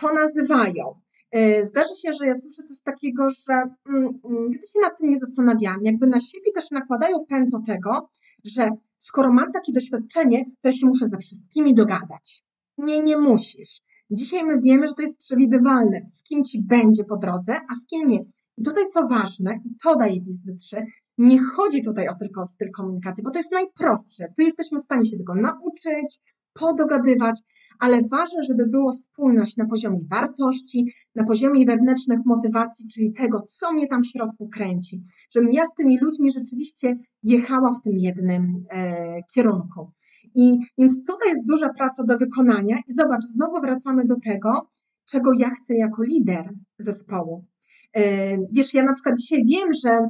to 0.00 0.12
nazywają. 0.14 1.00
E, 1.30 1.66
zdarzy 1.66 1.94
się, 2.02 2.12
że 2.12 2.26
ja 2.26 2.34
słyszę 2.34 2.62
coś 2.62 2.80
takiego, 2.80 3.30
że 3.30 3.54
mm, 3.88 4.20
mm, 4.24 4.48
nigdy 4.48 4.66
się 4.66 4.80
nad 4.80 4.98
tym 4.98 5.10
nie 5.10 5.18
zastanawiałam, 5.18 5.80
jakby 5.82 6.06
na 6.06 6.18
siebie 6.18 6.52
też 6.54 6.70
nakładają 6.70 7.26
pęto 7.28 7.62
tego, 7.66 8.10
że 8.44 8.70
skoro 8.98 9.32
mam 9.32 9.52
takie 9.52 9.72
doświadczenie, 9.72 10.44
to 10.44 10.68
ja 10.68 10.72
się 10.72 10.86
muszę 10.86 11.06
ze 11.06 11.18
wszystkimi 11.18 11.74
dogadać. 11.74 12.44
Nie, 12.78 13.00
nie 13.00 13.18
musisz. 13.18 13.80
Dzisiaj 14.10 14.44
my 14.44 14.60
wiemy, 14.60 14.86
że 14.86 14.94
to 14.94 15.02
jest 15.02 15.18
przewidywalne, 15.18 16.00
z 16.08 16.22
kim 16.22 16.42
ci 16.42 16.62
będzie 16.62 17.04
po 17.04 17.16
drodze, 17.16 17.60
a 17.70 17.74
z 17.74 17.86
kim 17.86 18.06
nie. 18.06 18.24
I 18.56 18.64
tutaj 18.64 18.86
co 18.86 19.08
ważne, 19.08 19.60
i 19.64 19.76
to 19.82 19.96
daje 19.96 20.20
Disney 20.20 20.56
3, 20.56 20.86
nie 21.18 21.38
chodzi 21.38 21.82
tutaj 21.82 22.08
o 22.08 22.14
tylko 22.14 22.44
styl 22.44 22.70
komunikacji, 22.70 23.24
bo 23.24 23.30
to 23.30 23.38
jest 23.38 23.52
najprostsze. 23.52 24.24
Tu 24.36 24.42
jesteśmy 24.42 24.78
w 24.78 24.82
stanie 24.82 25.04
się 25.04 25.18
tego 25.18 25.34
nauczyć, 25.34 26.20
podogadywać, 26.52 27.40
ale 27.78 28.00
ważne, 28.10 28.42
żeby 28.42 28.66
było 28.66 28.92
spójność 28.92 29.56
na 29.56 29.66
poziomie 29.66 30.00
wartości, 30.10 30.94
na 31.14 31.24
poziomie 31.24 31.66
wewnętrznych 31.66 32.18
motywacji, 32.26 32.86
czyli 32.94 33.12
tego, 33.12 33.40
co 33.40 33.72
mnie 33.72 33.88
tam 33.88 34.02
w 34.02 34.06
środku 34.06 34.48
kręci. 34.48 35.02
Żebym 35.34 35.50
ja 35.52 35.66
z 35.66 35.74
tymi 35.74 35.98
ludźmi 35.98 36.30
rzeczywiście 36.30 36.96
jechała 37.22 37.70
w 37.70 37.82
tym 37.82 37.92
jednym 37.96 38.64
e, 38.70 39.22
kierunku. 39.34 39.90
I 40.34 40.58
więc 40.78 41.04
tutaj 41.06 41.28
jest 41.28 41.46
duża 41.46 41.68
praca 41.78 42.04
do 42.04 42.18
wykonania 42.18 42.76
i 42.88 42.92
zobacz, 42.92 43.22
znowu 43.22 43.60
wracamy 43.60 44.04
do 44.04 44.16
tego, 44.20 44.68
czego 45.04 45.30
ja 45.38 45.50
chcę 45.50 45.74
jako 45.74 46.02
lider 46.02 46.50
zespołu. 46.78 47.44
E, 47.96 48.02
wiesz, 48.52 48.74
ja 48.74 48.82
na 48.82 48.92
przykład 48.92 49.18
dzisiaj 49.18 49.44
wiem, 49.44 49.68
że 49.84 50.08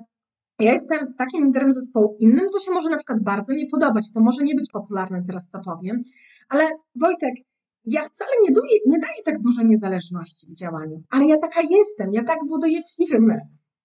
ja 0.63 0.73
jestem 0.73 1.15
takim 1.15 1.47
liderem 1.47 1.71
zespołu, 1.71 2.17
innym 2.21 2.49
to 2.53 2.59
się 2.59 2.73
może 2.73 2.91
na 2.91 2.97
przykład 2.97 3.23
bardzo 3.23 3.53
nie 3.55 3.67
podobać, 3.67 4.13
to 4.13 4.21
może 4.21 4.43
nie 4.43 4.55
być 4.55 4.71
popularne 4.73 5.23
teraz, 5.27 5.49
co 5.49 5.61
powiem, 5.61 6.01
ale 6.49 6.65
Wojtek, 6.97 7.35
ja 7.85 8.03
wcale 8.05 8.31
nie, 8.43 8.53
daję, 8.53 8.79
nie 8.87 8.99
daję 8.99 9.23
tak 9.25 9.41
dużo 9.41 9.63
niezależności 9.63 10.47
w 10.47 10.57
działaniu, 10.57 11.03
ale 11.11 11.27
ja 11.27 11.39
taka 11.39 11.61
jestem, 11.61 12.13
ja 12.13 12.25
tak 12.25 12.39
buduję 12.49 12.81
firmy, 12.97 13.41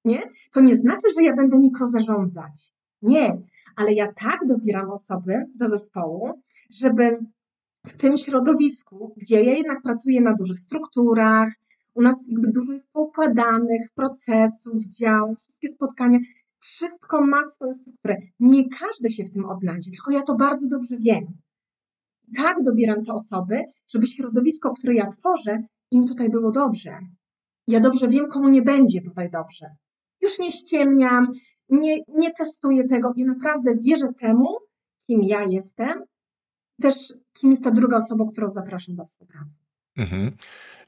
nie? 0.05 0.21
To 0.53 0.61
nie 0.61 0.75
znaczy, 0.75 1.07
że 1.15 1.23
ja 1.23 1.35
będę 1.35 1.59
mikrozarządzać. 1.59 2.71
Nie, 3.01 3.41
ale 3.75 3.93
ja 3.93 4.13
tak 4.13 4.39
dobieram 4.47 4.91
osoby 4.91 5.45
do 5.55 5.67
zespołu, 5.67 6.41
żeby 6.71 7.19
w 7.87 7.97
tym 7.97 8.17
środowisku, 8.17 9.13
gdzie 9.17 9.43
ja 9.43 9.53
jednak 9.53 9.81
pracuję 9.81 10.21
na 10.21 10.33
dużych 10.33 10.59
strukturach, 10.59 11.49
u 11.93 12.01
nas 12.01 12.15
jakby 12.27 12.47
dużo 12.47 12.73
jest 12.73 12.87
poukładanych 12.91 13.81
procesów, 13.95 14.83
działów, 14.99 15.39
wszystkie 15.39 15.69
spotkania, 15.69 16.19
wszystko 16.60 17.22
ma 17.22 17.52
swoją 17.52 17.74
strukturę. 17.74 18.17
Nie 18.39 18.63
każdy 18.80 19.10
się 19.10 19.24
w 19.24 19.34
tym 19.34 19.46
odnajdzie, 19.46 19.91
tylko 19.91 20.12
ja 20.12 20.22
to 20.22 20.36
bardzo 20.36 20.67
dobrze 20.67 20.98
wiem. 21.00 21.26
Tak 22.36 22.63
dobieram 22.63 23.04
te 23.06 23.13
osoby, 23.13 23.62
żeby 23.88 24.08
środowisko, 24.08 24.72
które 24.80 24.96
ja 24.96 25.08
tworzę, 25.08 25.58
im 25.91 26.08
tutaj 26.08 26.30
było 26.30 26.52
dobrze. 26.52 27.00
Ja 27.67 27.80
dobrze 27.80 28.08
wiem, 28.08 28.28
komu 28.28 28.50
nie 28.50 28.62
będzie 28.62 29.02
tutaj 29.02 29.30
dobrze. 29.32 29.65
Już 30.22 30.39
nie 30.39 30.52
ściemniam, 30.52 31.28
nie, 31.70 31.98
nie 32.08 32.32
testuję 32.34 32.88
tego 32.88 33.13
i 33.15 33.26
naprawdę 33.26 33.72
wierzę 33.86 34.08
temu, 34.20 34.48
kim 35.08 35.20
ja 35.24 35.43
jestem, 35.50 36.04
też 36.82 37.13
kim 37.34 37.50
jest 37.50 37.63
ta 37.63 37.72
druga 37.72 37.98
osoba, 37.98 38.26
którą 38.32 38.48
zapraszam 38.48 38.96
do 38.96 39.04
współpracy. 39.04 39.60
Mhm. 39.98 40.32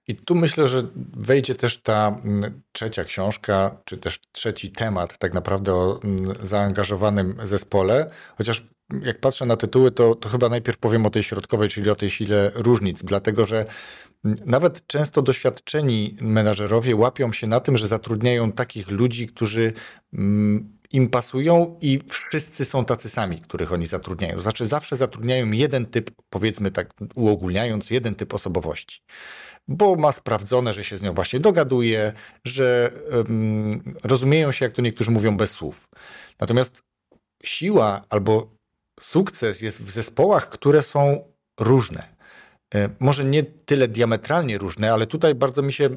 I 0.08 0.16
tu 0.16 0.36
myślę, 0.36 0.68
że 0.68 0.84
wejdzie 1.14 1.56
też 1.56 1.82
ta 1.82 2.20
mm, 2.24 2.62
trzecia 2.72 3.04
książka, 3.04 3.78
czy 3.86 3.98
też 3.98 4.20
trzeci 4.32 4.72
temat, 4.72 5.18
tak 5.18 5.34
naprawdę 5.34 5.74
o 5.76 6.00
mm, 6.04 6.18
zaangażowanym 6.44 7.36
zespole. 7.44 8.12
Chociaż 8.38 8.64
jak 9.04 9.20
patrzę 9.20 9.46
na 9.46 9.58
tytuły, 9.58 9.92
to, 9.92 10.16
to 10.16 10.30
chyba 10.30 10.50
najpierw 10.50 10.78
powiem 10.78 11.06
o 11.06 11.10
tej 11.10 11.24
środkowej, 11.24 11.70
czyli 11.70 11.90
o 11.90 11.96
tej 11.96 12.10
sile 12.10 12.52
różnic, 12.56 13.04
dlatego 13.04 13.46
że 13.46 13.66
mm, 14.26 14.38
nawet 14.46 14.88
często 14.88 15.22
doświadczeni 15.22 16.18
menadżerowie 16.22 16.96
łapią 16.96 17.34
się 17.34 17.48
na 17.48 17.60
tym, 17.60 17.78
że 17.78 17.88
zatrudniają 17.88 18.52
takich 18.52 18.92
ludzi, 18.92 19.28
którzy 19.28 19.74
im 20.92 21.10
pasują 21.10 21.78
i 21.82 22.00
wszyscy 22.08 22.66
są 22.66 22.86
tacy 22.86 23.10
sami, 23.10 23.42
których 23.42 23.74
oni 23.74 23.88
zatrudniają. 23.88 24.40
Znaczy 24.40 24.66
zawsze 24.66 24.98
zatrudniają 24.98 25.52
jeden 25.52 25.86
typ, 25.86 26.12
powiedzmy 26.30 26.72
tak 26.72 26.94
uogólniając, 27.16 27.90
jeden 27.90 28.16
typ 28.16 28.34
osobowości 28.34 29.02
bo 29.70 29.96
ma 29.96 30.12
sprawdzone, 30.12 30.74
że 30.74 30.84
się 30.84 30.98
z 30.98 31.02
nią 31.02 31.14
właśnie 31.14 31.40
dogaduje, 31.40 32.14
że 32.46 32.92
um, 33.12 33.96
rozumieją 34.04 34.52
się, 34.52 34.66
jak 34.66 34.74
to 34.74 34.82
niektórzy 34.82 35.12
mówią, 35.12 35.38
bez 35.38 35.52
słów. 35.52 35.90
Natomiast 36.40 36.84
siła 37.44 38.02
albo 38.10 38.48
sukces 39.00 39.62
jest 39.62 39.84
w 39.84 39.90
zespołach, 39.90 40.50
które 40.50 40.84
są 40.84 41.24
różne. 41.60 42.20
E, 42.76 42.90
może 43.00 43.24
nie 43.24 43.44
tyle 43.44 43.88
diametralnie 43.88 44.58
różne, 44.58 44.94
ale 44.94 45.08
tutaj 45.08 45.36
bardzo 45.36 45.62
mi 45.62 45.74
się 45.74 45.90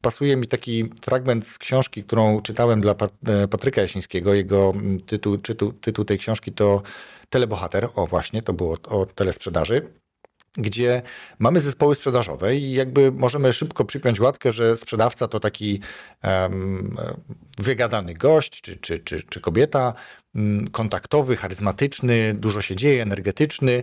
pasuje 0.00 0.36
mi 0.36 0.46
taki 0.46 0.90
fragment 1.02 1.46
z 1.46 1.58
książki, 1.58 2.04
którą 2.04 2.40
czytałem 2.40 2.80
dla 2.80 2.94
e, 3.26 3.48
Patryka 3.48 3.82
Jasińskiego. 3.82 4.34
Jego 4.34 4.72
tytuł, 5.06 5.38
tytuł, 5.38 5.72
tytuł 5.72 6.04
tej 6.04 6.18
książki 6.18 6.52
to 6.52 6.82
Telebohater. 7.28 7.88
O 7.94 8.06
właśnie, 8.06 8.42
to 8.42 8.52
było 8.52 8.76
o 8.88 9.06
telesprzedaży 9.06 9.90
gdzie 10.56 11.02
mamy 11.38 11.60
zespoły 11.60 11.94
sprzedażowe 11.94 12.56
i 12.56 12.72
jakby 12.72 13.12
możemy 13.12 13.52
szybko 13.52 13.84
przypiąć 13.84 14.20
łatkę, 14.20 14.52
że 14.52 14.76
sprzedawca 14.76 15.28
to 15.28 15.40
taki 15.40 15.80
um, 16.24 16.96
wygadany 17.58 18.14
gość 18.14 18.60
czy, 18.60 18.76
czy, 18.76 18.98
czy, 18.98 19.22
czy 19.22 19.40
kobieta, 19.40 19.92
um, 20.34 20.68
kontaktowy, 20.68 21.36
charyzmatyczny, 21.36 22.34
dużo 22.34 22.62
się 22.62 22.76
dzieje, 22.76 23.02
energetyczny 23.02 23.82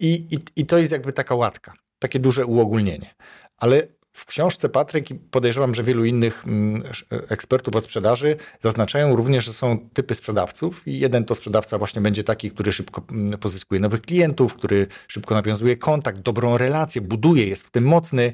i, 0.00 0.26
i, 0.30 0.38
i 0.60 0.66
to 0.66 0.78
jest 0.78 0.92
jakby 0.92 1.12
taka 1.12 1.34
łatka, 1.34 1.72
takie 1.98 2.18
duże 2.18 2.46
uogólnienie. 2.46 3.14
Ale 3.58 3.86
w 4.16 4.24
książce 4.24 4.68
Patryk 4.68 5.10
i 5.10 5.14
podejrzewam, 5.14 5.74
że 5.74 5.82
wielu 5.82 6.04
innych 6.04 6.44
mm, 6.46 6.82
ekspertów 7.10 7.76
od 7.76 7.84
sprzedaży 7.84 8.36
zaznaczają 8.62 9.16
również, 9.16 9.44
że 9.44 9.52
są 9.52 9.88
typy 9.92 10.14
sprzedawców 10.14 10.88
i 10.88 10.98
jeden 10.98 11.24
to 11.24 11.34
sprzedawca 11.34 11.78
właśnie 11.78 12.02
będzie 12.02 12.24
taki, 12.24 12.50
który 12.50 12.72
szybko 12.72 13.02
mm, 13.10 13.38
pozyskuje 13.38 13.80
nowych 13.80 14.02
klientów, 14.02 14.54
który 14.54 14.86
szybko 15.08 15.34
nawiązuje 15.34 15.76
kontakt, 15.76 16.18
dobrą 16.18 16.58
relację, 16.58 17.00
buduje, 17.00 17.46
jest 17.46 17.66
w 17.66 17.70
tym 17.70 17.84
mocny, 17.84 18.32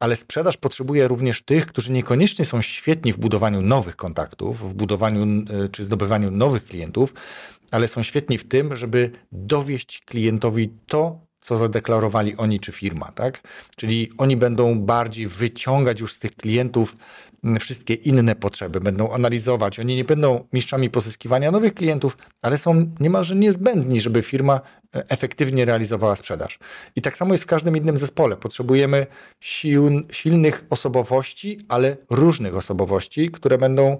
ale 0.00 0.16
sprzedaż 0.16 0.56
potrzebuje 0.56 1.08
również 1.08 1.42
tych, 1.42 1.66
którzy 1.66 1.92
niekoniecznie 1.92 2.44
są 2.44 2.62
świetni 2.62 3.12
w 3.12 3.18
budowaniu 3.18 3.62
nowych 3.62 3.96
kontaktów, 3.96 4.70
w 4.70 4.74
budowaniu 4.74 5.22
e, 5.64 5.68
czy 5.68 5.84
zdobywaniu 5.84 6.30
nowych 6.30 6.64
klientów, 6.64 7.14
ale 7.70 7.88
są 7.88 8.02
świetni 8.02 8.38
w 8.38 8.48
tym, 8.48 8.76
żeby 8.76 9.10
dowieść 9.32 10.02
klientowi 10.04 10.70
to, 10.86 11.20
co 11.42 11.56
zadeklarowali 11.56 12.36
oni 12.36 12.60
czy 12.60 12.72
firma, 12.72 13.12
tak? 13.14 13.40
Czyli 13.76 14.10
oni 14.18 14.36
będą 14.36 14.78
bardziej 14.78 15.26
wyciągać 15.26 16.00
już 16.00 16.14
z 16.14 16.18
tych 16.18 16.36
klientów 16.36 16.96
wszystkie 17.60 17.94
inne 17.94 18.34
potrzeby, 18.34 18.80
będą 18.80 19.12
analizować. 19.12 19.80
Oni 19.80 19.96
nie 19.96 20.04
będą 20.04 20.44
mistrzami 20.52 20.90
pozyskiwania 20.90 21.50
nowych 21.50 21.74
klientów, 21.74 22.16
ale 22.42 22.58
są 22.58 22.90
niemalże 23.00 23.36
niezbędni, 23.36 24.00
żeby 24.00 24.22
firma 24.22 24.60
e, 24.94 25.10
efektywnie 25.10 25.64
realizowała 25.64 26.16
sprzedaż. 26.16 26.58
I 26.96 27.02
tak 27.02 27.16
samo 27.16 27.34
jest 27.34 27.44
w 27.44 27.46
każdym 27.46 27.76
innym 27.76 27.98
zespole. 27.98 28.36
Potrzebujemy 28.36 29.06
sił, 29.40 30.02
silnych 30.10 30.64
osobowości, 30.70 31.58
ale 31.68 31.96
różnych 32.10 32.56
osobowości, 32.56 33.30
które 33.30 33.58
będą 33.58 33.98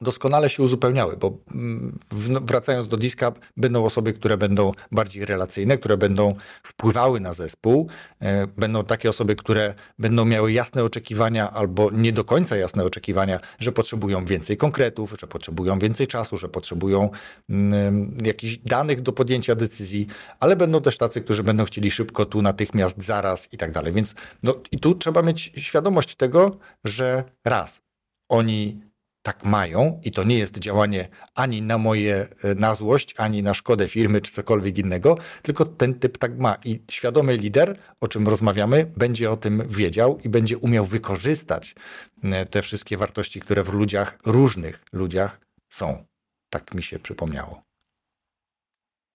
doskonale 0.00 0.50
się 0.50 0.62
uzupełniały, 0.62 1.16
bo 1.16 1.38
mm, 1.54 1.98
wracając 2.42 2.88
do 2.88 2.96
Diska, 2.96 3.32
będą 3.56 3.84
osoby, 3.84 4.12
które 4.12 4.36
będą 4.36 4.72
bardziej 4.92 5.24
relacyjne, 5.24 5.78
które 5.78 5.96
będą 5.96 6.34
wpływały 6.62 7.20
na 7.20 7.34
zespół, 7.34 7.88
e, 8.20 8.46
będą 8.46 8.84
takie 8.84 9.10
osoby, 9.10 9.36
które 9.36 9.74
będą 9.98 10.24
miały 10.24 10.52
jasne 10.52 10.84
oczekiwania 10.84 11.50
albo 11.50 11.90
nie 11.90 12.12
do 12.12 12.24
końca 12.24 12.56
jasne 12.56 12.84
oczekiwania, 12.84 13.38
że 13.58 13.72
potrzebują 13.72 14.24
więcej 14.24 14.56
konkretów, 14.56 15.14
że 15.20 15.26
potrzebują 15.26 15.78
więcej 15.78 16.06
czasu, 16.06 16.36
że 16.36 16.48
potrzebują 16.48 17.10
mm, 17.50 18.16
jakichś 18.24 18.56
danych 18.56 19.00
do 19.00 19.12
podjęcia 19.12 19.54
decyzji, 19.54 20.06
ale 20.40 20.56
będą 20.56 20.80
też 20.80 20.98
tacy, 20.98 21.20
którzy 21.20 21.42
będą 21.42 21.64
chcieli 21.64 21.90
szybko, 21.90 22.24
tu, 22.24 22.42
natychmiast, 22.42 23.02
zaraz 23.02 23.52
i 23.52 23.56
tak 23.56 23.72
dalej. 23.72 23.92
Więc 23.92 24.14
no, 24.42 24.54
i 24.72 24.78
tu 24.78 24.94
trzeba 24.94 25.22
mieć 25.22 25.52
świadomość 25.56 26.14
tego, 26.14 26.56
że 26.84 27.24
raz, 27.44 27.82
oni 28.28 28.80
tak 29.24 29.44
mają 29.44 30.00
i 30.04 30.10
to 30.10 30.24
nie 30.24 30.38
jest 30.38 30.58
działanie 30.58 31.08
ani 31.34 31.62
na 31.62 31.78
moje, 31.78 32.28
e, 32.42 32.54
na 32.54 32.74
złość, 32.74 33.14
ani 33.18 33.42
na 33.42 33.54
szkodę 33.54 33.88
firmy, 33.88 34.20
czy 34.20 34.32
cokolwiek 34.32 34.78
innego, 34.78 35.18
tylko 35.42 35.64
ten 35.64 35.94
typ 35.94 36.18
tak 36.18 36.38
ma 36.38 36.56
i 36.64 36.82
świadomy 36.90 37.36
lider, 37.36 37.78
o 38.00 38.08
czym 38.08 38.28
rozmawiamy, 38.28 38.92
będzie 38.96 39.30
o 39.30 39.36
tym 39.36 39.62
wiedział 39.68 40.18
i 40.24 40.28
będzie 40.28 40.58
umiał 40.58 40.84
wykorzystać 40.84 41.74
e, 42.22 42.46
te 42.46 42.62
wszystkie 42.62 42.96
wartości, 42.96 43.40
które 43.40 43.62
w 43.64 43.72
ludziach, 43.72 44.18
różnych 44.26 44.84
ludziach 44.92 45.40
są. 45.68 46.04
Tak 46.50 46.74
mi 46.74 46.82
się 46.82 46.98
przypomniało. 46.98 47.62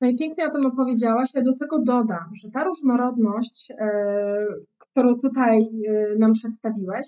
Najpiękniej 0.01 0.47
o 0.47 0.51
tym 0.51 0.65
opowiedziałaś, 0.65 1.29
ja 1.35 1.41
do 1.41 1.53
tego 1.53 1.79
dodam, 1.79 2.29
że 2.43 2.49
ta 2.51 2.63
różnorodność, 2.63 3.69
yy, 3.69 3.77
którą 4.77 5.19
tutaj 5.19 5.59
yy, 5.59 6.15
nam 6.19 6.33
przedstawiłeś, 6.33 7.05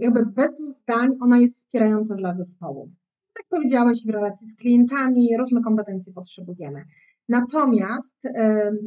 jakby 0.00 0.26
bez 0.26 0.54
dwóch 0.54 0.74
zdań 0.74 1.08
ona 1.20 1.38
jest 1.38 1.56
wspierająca 1.56 2.14
dla 2.14 2.32
zespołu. 2.32 2.90
Tak 3.34 3.46
powiedziałeś, 3.48 4.06
w 4.06 4.10
relacji 4.10 4.46
z 4.46 4.56
klientami 4.56 5.36
różne 5.38 5.60
kompetencje 5.60 6.12
potrzebujemy. 6.12 6.84
Natomiast 7.28 8.16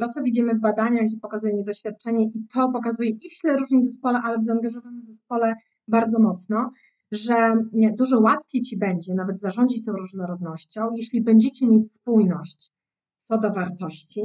to, 0.00 0.08
co 0.08 0.22
widzimy 0.22 0.54
w 0.54 0.60
badaniach 0.60 1.12
i 1.12 1.18
pokazuje 1.18 1.54
mi 1.54 1.64
doświadczenie, 1.64 2.24
i 2.24 2.46
to 2.54 2.68
pokazuje 2.72 3.10
i 3.10 3.30
w 3.30 3.40
tle 3.40 3.56
różnych 3.56 3.84
zespole, 3.84 4.20
ale 4.24 4.38
w 4.38 4.42
zaangażowanym 4.42 5.02
zespole 5.02 5.54
bardzo 5.88 6.20
mocno, 6.20 6.70
że 7.12 7.54
dużo 7.98 8.20
łatwiej 8.20 8.60
Ci 8.60 8.78
będzie 8.78 9.14
nawet 9.14 9.40
zarządzić 9.40 9.84
tą 9.84 9.92
różnorodnością, 9.92 10.88
jeśli 10.96 11.22
będziecie 11.22 11.66
mieć 11.66 11.92
spójność 11.92 12.72
co 13.16 13.38
do 13.38 13.52
wartości, 13.52 14.22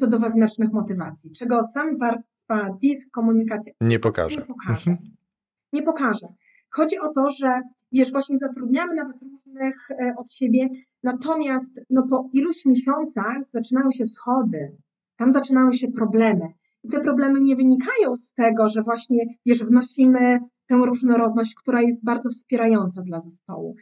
co 0.00 0.06
do 0.06 0.18
wewnętrznych 0.18 0.72
motywacji, 0.72 1.30
czego 1.30 1.62
sam 1.74 1.98
warstwa 1.98 2.76
disk, 2.82 3.10
komunikacja 3.10 3.72
nie 3.80 3.98
pokaże. 3.98 4.36
Nie 4.36 4.46
pokaże. 4.46 4.96
Nie 5.72 5.82
pokaże. 5.82 6.26
Chodzi 6.70 6.98
o 6.98 7.08
to, 7.12 7.30
że 7.30 7.60
wiesz, 7.92 8.12
właśnie 8.12 8.38
zatrudniamy 8.38 8.94
nawet 8.94 9.16
różnych 9.22 9.90
e, 9.90 10.14
od 10.18 10.32
siebie, 10.32 10.68
natomiast 11.02 11.80
no, 11.90 12.06
po 12.10 12.28
iluś 12.32 12.64
miesiącach 12.66 13.36
zaczynają 13.50 13.90
się 13.90 14.04
schody, 14.04 14.76
tam 15.16 15.30
zaczynają 15.30 15.70
się 15.70 15.88
problemy. 15.88 16.46
I 16.84 16.88
te 16.88 17.00
problemy 17.00 17.40
nie 17.40 17.56
wynikają 17.56 18.14
z 18.14 18.32
tego, 18.32 18.68
że 18.68 18.82
właśnie, 18.82 19.24
wiesz, 19.46 19.64
wnosimy 19.64 20.38
tę 20.66 20.74
różnorodność, 20.74 21.54
która 21.54 21.82
jest 21.82 22.04
bardzo 22.04 22.30
wspierająca 22.30 23.02
dla 23.02 23.18
zespołu. 23.18 23.74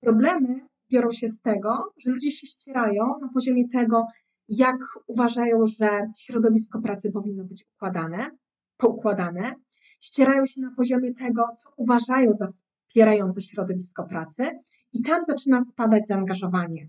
Problemy 0.00 0.60
biorą 0.92 1.10
się 1.10 1.28
z 1.28 1.40
tego, 1.40 1.92
że 1.98 2.10
ludzie 2.10 2.30
się 2.30 2.46
ścierają 2.46 3.04
na 3.20 3.28
poziomie 3.34 3.68
tego, 3.68 4.06
jak 4.48 4.76
uważają, 5.06 5.58
że 5.64 5.88
środowisko 6.18 6.80
pracy 6.80 7.12
powinno 7.12 7.44
być 7.44 7.64
układane, 7.74 8.30
poukładane, 8.76 9.54
ścierają 9.98 10.44
się 10.44 10.60
na 10.60 10.70
poziomie 10.76 11.14
tego, 11.14 11.42
co 11.62 11.68
uważają 11.76 12.32
za 12.32 12.46
wspierające 12.46 13.40
środowisko 13.40 14.06
pracy 14.06 14.42
i 14.92 15.02
tam 15.02 15.22
zaczyna 15.22 15.60
spadać 15.60 16.06
zaangażowanie. 16.06 16.88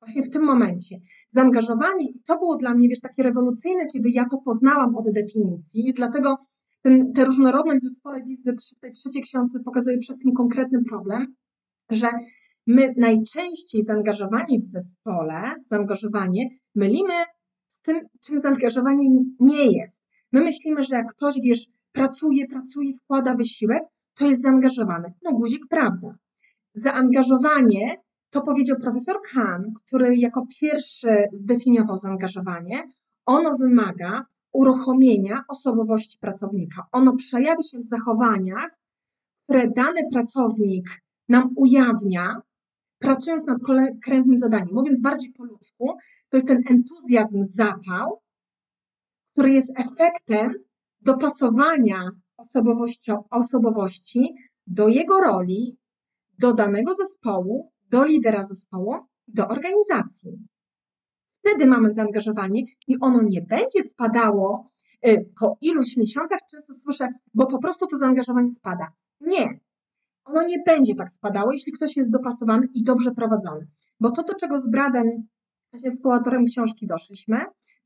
Właśnie 0.00 0.22
w 0.22 0.30
tym 0.30 0.44
momencie. 0.44 0.96
Zaangażowanie, 1.28 2.04
i 2.04 2.22
to 2.22 2.38
było 2.38 2.56
dla 2.56 2.74
mnie, 2.74 2.88
wiesz, 2.88 3.00
takie 3.00 3.22
rewolucyjne, 3.22 3.86
kiedy 3.92 4.10
ja 4.10 4.24
to 4.30 4.38
poznałam 4.44 4.96
od 4.96 5.10
definicji, 5.12 5.88
i 5.88 5.92
dlatego 5.92 6.36
ten, 6.82 7.12
tę 7.12 7.24
różnorodność 7.24 7.80
w 7.80 7.88
zespole 7.88 8.20
w 8.76 8.80
tej 8.80 8.92
trzeciej 8.92 9.22
książce 9.22 9.60
pokazuje 9.64 9.98
przez 9.98 10.18
ten 10.18 10.32
konkretny 10.32 10.84
problem, 10.84 11.34
że 11.90 12.08
my 12.66 12.94
najczęściej 12.96 13.84
zaangażowanie 13.84 14.58
w 14.58 14.64
zespole, 14.64 15.54
zaangażowanie 15.64 16.48
mylimy 16.74 17.14
z 17.66 17.80
tym, 17.80 18.00
czym 18.24 18.38
zaangażowanie 18.38 19.08
nie 19.40 19.66
jest. 19.66 20.04
My 20.32 20.40
myślimy, 20.40 20.82
że 20.82 20.96
jak 20.96 21.06
ktoś, 21.10 21.34
wiesz, 21.42 21.66
pracuje, 21.92 22.46
pracuje, 22.46 22.94
wkłada 22.94 23.34
wysiłek, 23.34 23.82
to 24.14 24.26
jest 24.26 24.42
zaangażowany. 24.42 25.12
No 25.22 25.32
guzik, 25.32 25.62
prawda. 25.70 26.14
Zaangażowanie, 26.74 27.96
to 28.30 28.42
powiedział 28.42 28.76
profesor 28.80 29.16
Kahn, 29.32 29.62
który 29.74 30.16
jako 30.16 30.46
pierwszy 30.60 31.08
zdefiniował 31.32 31.96
zaangażowanie, 31.96 32.82
ono 33.26 33.56
wymaga 33.56 34.24
uruchomienia 34.52 35.44
osobowości 35.48 36.18
pracownika. 36.18 36.86
Ono 36.92 37.12
przejawia 37.16 37.62
się 37.62 37.78
w 37.78 37.84
zachowaniach, 37.84 38.78
które 39.44 39.68
dany 39.76 40.00
pracownik 40.12 40.88
nam 41.28 41.50
ujawnia, 41.56 42.40
pracując 42.98 43.46
nad 43.46 43.62
konkretnym 43.62 44.38
zadaniem. 44.38 44.74
Mówiąc 44.74 45.00
bardziej 45.00 45.32
po 45.32 45.44
ludzku, 45.44 45.96
to 46.28 46.36
jest 46.36 46.48
ten 46.48 46.62
entuzjazm, 46.70 47.42
zapał, 47.42 48.20
który 49.32 49.50
jest 49.50 49.72
efektem 49.76 50.54
dopasowania 51.00 52.10
osobowości, 53.30 54.34
do 54.66 54.88
jego 54.88 55.20
roli, 55.20 55.78
do 56.38 56.54
danego 56.54 56.94
zespołu, 56.94 57.72
do 57.90 58.04
lidera 58.04 58.44
zespołu, 58.44 58.94
do 59.28 59.48
organizacji. 59.48 60.48
Wtedy 61.30 61.66
mamy 61.66 61.92
zaangażowanie 61.92 62.62
i 62.86 62.96
ono 63.00 63.22
nie 63.22 63.42
będzie 63.42 63.82
spadało 63.82 64.70
y, 65.06 65.30
po 65.40 65.56
iluś 65.60 65.96
miesiącach. 65.96 66.38
Często 66.50 66.74
słyszę, 66.74 67.08
bo 67.34 67.46
po 67.46 67.58
prostu 67.58 67.86
to 67.86 67.98
zaangażowanie 67.98 68.50
spada. 68.50 68.92
Nie. 69.20 69.60
Ono 70.24 70.42
nie 70.42 70.62
będzie 70.66 70.94
tak 70.94 71.10
spadało, 71.10 71.52
jeśli 71.52 71.72
ktoś 71.72 71.96
jest 71.96 72.10
dopasowany 72.10 72.66
i 72.74 72.82
dobrze 72.82 73.10
prowadzony. 73.10 73.66
Bo 74.00 74.10
to, 74.10 74.22
do 74.22 74.34
czego 74.34 74.60
z 74.60 74.70
Bradem, 74.70 75.28
właśnie 75.72 75.90
współautorem 75.90 76.44
książki 76.44 76.86
doszliśmy, 76.86 77.36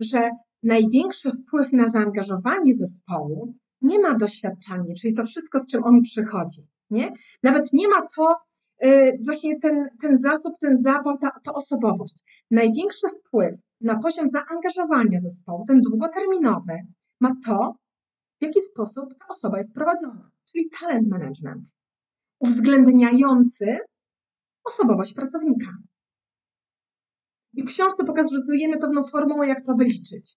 że 0.00 0.30
największy 0.62 1.30
wpływ 1.30 1.72
na 1.72 1.88
zaangażowanie 1.88 2.74
zespołu 2.74 3.54
nie 3.82 3.98
ma 3.98 4.14
doświadczenie, 4.14 4.94
czyli 4.94 5.14
to 5.14 5.24
wszystko, 5.24 5.60
z 5.60 5.66
czym 5.66 5.84
on 5.84 6.00
przychodzi. 6.00 6.66
Nie? 6.90 7.12
Nawet 7.42 7.72
nie 7.72 7.88
ma 7.88 8.06
to 8.16 8.36
yy, 8.82 9.18
właśnie 9.24 9.60
ten, 9.60 9.88
ten 10.00 10.16
zasób, 10.16 10.54
ten 10.60 10.76
zapał, 10.76 11.18
ta, 11.18 11.30
ta 11.44 11.52
osobowość. 11.52 12.44
Największy 12.50 13.06
wpływ 13.08 13.54
na 13.80 13.98
poziom 13.98 14.26
zaangażowania 14.26 15.20
zespołu, 15.20 15.64
ten 15.68 15.80
długoterminowy, 15.80 16.78
ma 17.20 17.32
to, 17.46 17.74
w 18.40 18.44
jaki 18.44 18.60
sposób 18.60 19.04
ta 19.18 19.26
osoba 19.28 19.58
jest 19.58 19.74
prowadzona, 19.74 20.30
czyli 20.52 20.70
talent 20.80 21.08
management, 21.08 21.68
uwzględniający 22.38 23.78
osobowość 24.64 25.14
pracownika. 25.14 25.70
I 27.54 27.62
w 27.62 27.66
książce 27.66 28.04
pokazujemy 28.04 28.78
pewną 28.78 29.04
formułę, 29.04 29.48
jak 29.48 29.62
to 29.62 29.74
wyliczyć. 29.74 30.36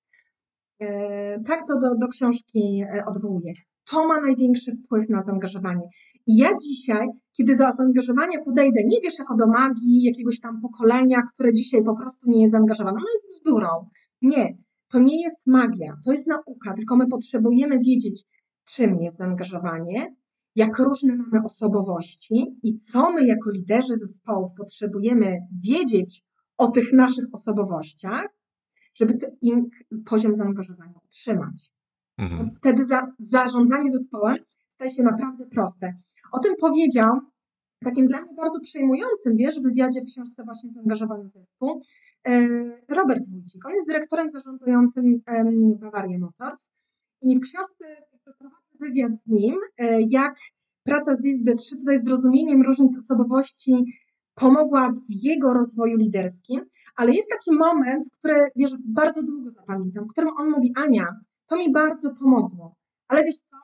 E, 0.79 1.39
tak 1.39 1.67
to 1.67 1.79
do, 1.79 1.95
do 1.95 2.07
książki 2.07 2.83
e, 2.93 3.05
odwołuję. 3.05 3.53
To 3.91 4.07
ma 4.07 4.19
największy 4.19 4.71
wpływ 4.71 5.09
na 5.09 5.21
zaangażowanie. 5.21 5.87
I 6.27 6.37
ja 6.37 6.49
dzisiaj, 6.63 7.07
kiedy 7.37 7.55
do 7.55 7.71
zaangażowania 7.77 8.43
podejdę, 8.45 8.81
nie 8.85 9.01
wiesz 9.03 9.19
jako 9.19 9.35
do 9.35 9.47
magii 9.47 10.03
jakiegoś 10.03 10.39
tam 10.39 10.61
pokolenia, 10.61 11.21
które 11.33 11.53
dzisiaj 11.53 11.83
po 11.83 11.95
prostu 11.95 12.29
nie 12.29 12.41
jest 12.41 12.51
zaangażowane, 12.51 12.97
no 12.99 13.11
jest 13.13 13.27
bzdurą. 13.29 13.89
Nie, 14.21 14.57
to 14.91 14.99
nie 14.99 15.23
jest 15.23 15.47
magia, 15.47 15.93
to 16.05 16.11
jest 16.11 16.27
nauka, 16.27 16.73
tylko 16.75 16.95
my 16.95 17.07
potrzebujemy 17.07 17.79
wiedzieć, 17.79 18.25
czym 18.67 18.97
jest 19.01 19.17
zaangażowanie, 19.17 20.15
jak 20.55 20.79
różne 20.79 21.15
mamy 21.15 21.45
osobowości 21.45 22.57
i 22.63 22.75
co 22.75 23.11
my 23.11 23.25
jako 23.25 23.51
liderzy 23.51 23.95
zespołów 23.95 24.51
potrzebujemy 24.57 25.37
wiedzieć 25.63 26.23
o 26.57 26.67
tych 26.67 26.93
naszych 26.93 27.25
osobowościach, 27.33 28.27
żeby 28.95 29.13
im 29.41 29.61
poziom 30.05 30.35
zaangażowania 30.35 30.99
utrzymać. 31.05 31.71
Mhm. 32.17 32.51
Wtedy 32.55 32.85
za, 32.85 33.07
zarządzanie 33.19 33.91
zespołem 33.91 34.37
staje 34.67 34.91
się 34.91 35.03
naprawdę 35.03 35.45
proste. 35.45 35.93
O 36.31 36.39
tym 36.39 36.53
powiedział 36.59 37.19
takim 37.83 38.05
dla 38.05 38.21
mnie 38.21 38.33
bardzo 38.35 38.59
przejmującym, 38.59 39.35
wiesz, 39.35 39.59
w 39.59 39.63
wywiadzie 39.63 40.01
w 40.01 40.05
książce 40.05 40.43
właśnie 40.43 40.69
Zaangażowany 40.69 41.27
Zespół, 41.27 41.81
Robert 42.89 43.29
Wójcik. 43.31 43.65
On 43.65 43.73
jest 43.73 43.87
dyrektorem 43.87 44.29
zarządzającym 44.29 45.21
Bavaria 45.79 46.19
Motors 46.19 46.71
i 47.21 47.37
w 47.37 47.41
książce 47.41 47.85
prowadzę 48.23 48.77
wywiad 48.79 49.15
z 49.15 49.27
nim, 49.27 49.55
jak 50.09 50.35
praca 50.83 51.15
z 51.15 51.21
DISD3 51.21 51.77
tutaj 51.79 51.99
zrozumieniem 51.99 52.61
różnic 52.61 52.97
osobowości 52.97 53.73
pomogła 54.35 54.89
w 54.91 55.01
jego 55.09 55.53
rozwoju 55.53 55.97
liderskim, 55.97 56.61
ale 56.95 57.11
jest 57.11 57.29
taki 57.29 57.57
moment, 57.57 58.09
który, 58.19 58.35
wiesz, 58.55 58.71
bardzo 58.85 59.23
długo 59.23 59.49
zapamiętam, 59.49 60.03
w 60.03 60.07
którym 60.07 60.29
on 60.37 60.49
mówi, 60.49 60.73
Ania, 60.75 61.07
to 61.45 61.57
mi 61.57 61.71
bardzo 61.71 62.09
pomogło, 62.19 62.75
ale 63.07 63.23
wiesz 63.23 63.37
co, 63.37 63.57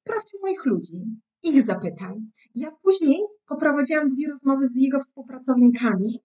sprawdź 0.00 0.36
moich 0.42 0.66
ludzi, 0.66 0.96
ich 1.42 1.62
zapytaj. 1.62 2.14
Ja 2.54 2.70
później 2.82 3.24
poprowadziłam 3.48 4.08
dwie 4.08 4.28
rozmowy 4.28 4.68
z 4.68 4.76
jego 4.76 4.98
współpracownikami, 4.98 6.20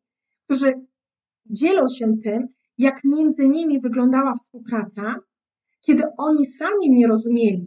którzy 0.45 0.73
dzielą 1.45 1.83
się 1.87 2.17
tym, 2.23 2.47
jak 2.77 3.03
między 3.03 3.49
nimi 3.49 3.79
wyglądała 3.79 4.33
współpraca, 4.33 5.15
kiedy 5.81 6.03
oni 6.17 6.45
sami 6.45 6.91
nie 6.91 7.07
rozumieli 7.07 7.65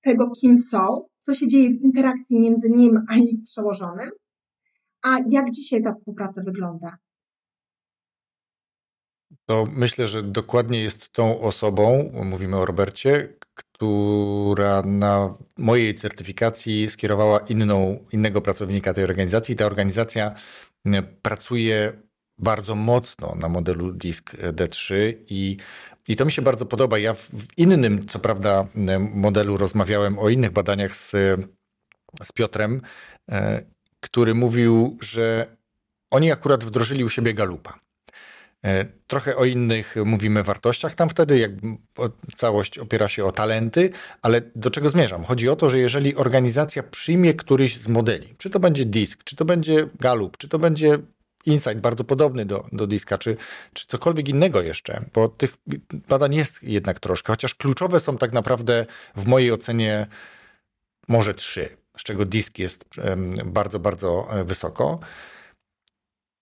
tego, 0.00 0.30
kim 0.40 0.56
są, 0.56 1.06
co 1.18 1.34
się 1.34 1.46
dzieje 1.46 1.70
w 1.70 1.82
interakcji 1.82 2.40
między 2.40 2.70
nim 2.70 3.04
a 3.08 3.16
ich 3.16 3.42
przełożonym, 3.42 4.10
a 5.06 5.18
jak 5.26 5.50
dzisiaj 5.50 5.82
ta 5.82 5.90
współpraca 5.90 6.42
wygląda? 6.42 6.96
To 9.46 9.66
myślę, 9.70 10.06
że 10.06 10.22
dokładnie 10.22 10.82
jest 10.82 11.12
tą 11.12 11.40
osobą, 11.40 12.10
mówimy 12.24 12.56
o 12.56 12.66
Robercie, 12.66 13.34
która 13.54 14.82
na 14.82 15.34
mojej 15.56 15.94
certyfikacji 15.94 16.90
skierowała 16.90 17.38
inną, 17.38 18.04
innego 18.12 18.42
pracownika 18.42 18.94
tej 18.94 19.04
organizacji. 19.04 19.56
Ta 19.56 19.66
organizacja 19.66 20.34
pracuje 21.22 21.92
bardzo 22.38 22.74
mocno 22.74 23.34
na 23.34 23.48
modelu 23.48 23.92
Disk 23.92 24.34
D3 24.34 25.14
i, 25.28 25.56
i 26.08 26.16
to 26.16 26.24
mi 26.24 26.32
się 26.32 26.42
bardzo 26.42 26.66
podoba. 26.66 26.98
Ja 26.98 27.14
w 27.14 27.30
innym, 27.56 28.06
co 28.08 28.18
prawda, 28.18 28.66
modelu 29.14 29.56
rozmawiałem 29.56 30.18
o 30.18 30.28
innych 30.28 30.50
badaniach 30.50 30.96
z, 30.96 31.10
z 32.22 32.32
Piotrem 32.34 32.82
e, 33.30 33.75
który 34.00 34.34
mówił, 34.34 34.98
że 35.00 35.56
oni 36.10 36.32
akurat 36.32 36.64
wdrożyli 36.64 37.04
u 37.04 37.08
siebie 37.08 37.34
Galupa. 37.34 37.78
E, 38.64 38.84
trochę 39.06 39.36
o 39.36 39.44
innych 39.44 39.94
mówimy 40.04 40.42
wartościach 40.42 40.94
tam 40.94 41.08
wtedy, 41.08 41.38
jak 41.38 41.50
całość 42.34 42.78
opiera 42.78 43.08
się 43.08 43.24
o 43.24 43.32
talenty, 43.32 43.90
ale 44.22 44.42
do 44.54 44.70
czego 44.70 44.90
zmierzam? 44.90 45.24
Chodzi 45.24 45.48
o 45.48 45.56
to, 45.56 45.70
że 45.70 45.78
jeżeli 45.78 46.14
organizacja 46.14 46.82
przyjmie 46.82 47.34
któryś 47.34 47.76
z 47.76 47.88
modeli, 47.88 48.34
czy 48.38 48.50
to 48.50 48.60
będzie 48.60 48.84
Disk, 48.84 49.24
czy 49.24 49.36
to 49.36 49.44
będzie 49.44 49.88
Galup, 50.00 50.36
czy 50.36 50.48
to 50.48 50.58
będzie 50.58 50.98
Insight 51.46 51.80
bardzo 51.80 52.04
podobny 52.04 52.46
do, 52.46 52.66
do 52.72 52.86
Diska, 52.86 53.18
czy, 53.18 53.36
czy 53.72 53.86
cokolwiek 53.86 54.28
innego 54.28 54.62
jeszcze, 54.62 55.04
bo 55.14 55.28
tych 55.28 55.56
badań 56.08 56.34
jest 56.34 56.62
jednak 56.62 57.00
troszkę, 57.00 57.32
chociaż 57.32 57.54
kluczowe 57.54 58.00
są 58.00 58.18
tak 58.18 58.32
naprawdę 58.32 58.86
w 59.16 59.26
mojej 59.26 59.52
ocenie 59.52 60.06
może 61.08 61.34
trzy 61.34 61.76
z 61.98 62.02
czego 62.02 62.24
disk 62.24 62.58
jest 62.58 62.84
bardzo, 63.44 63.78
bardzo 63.78 64.28
e, 64.30 64.44
wysoko, 64.44 64.98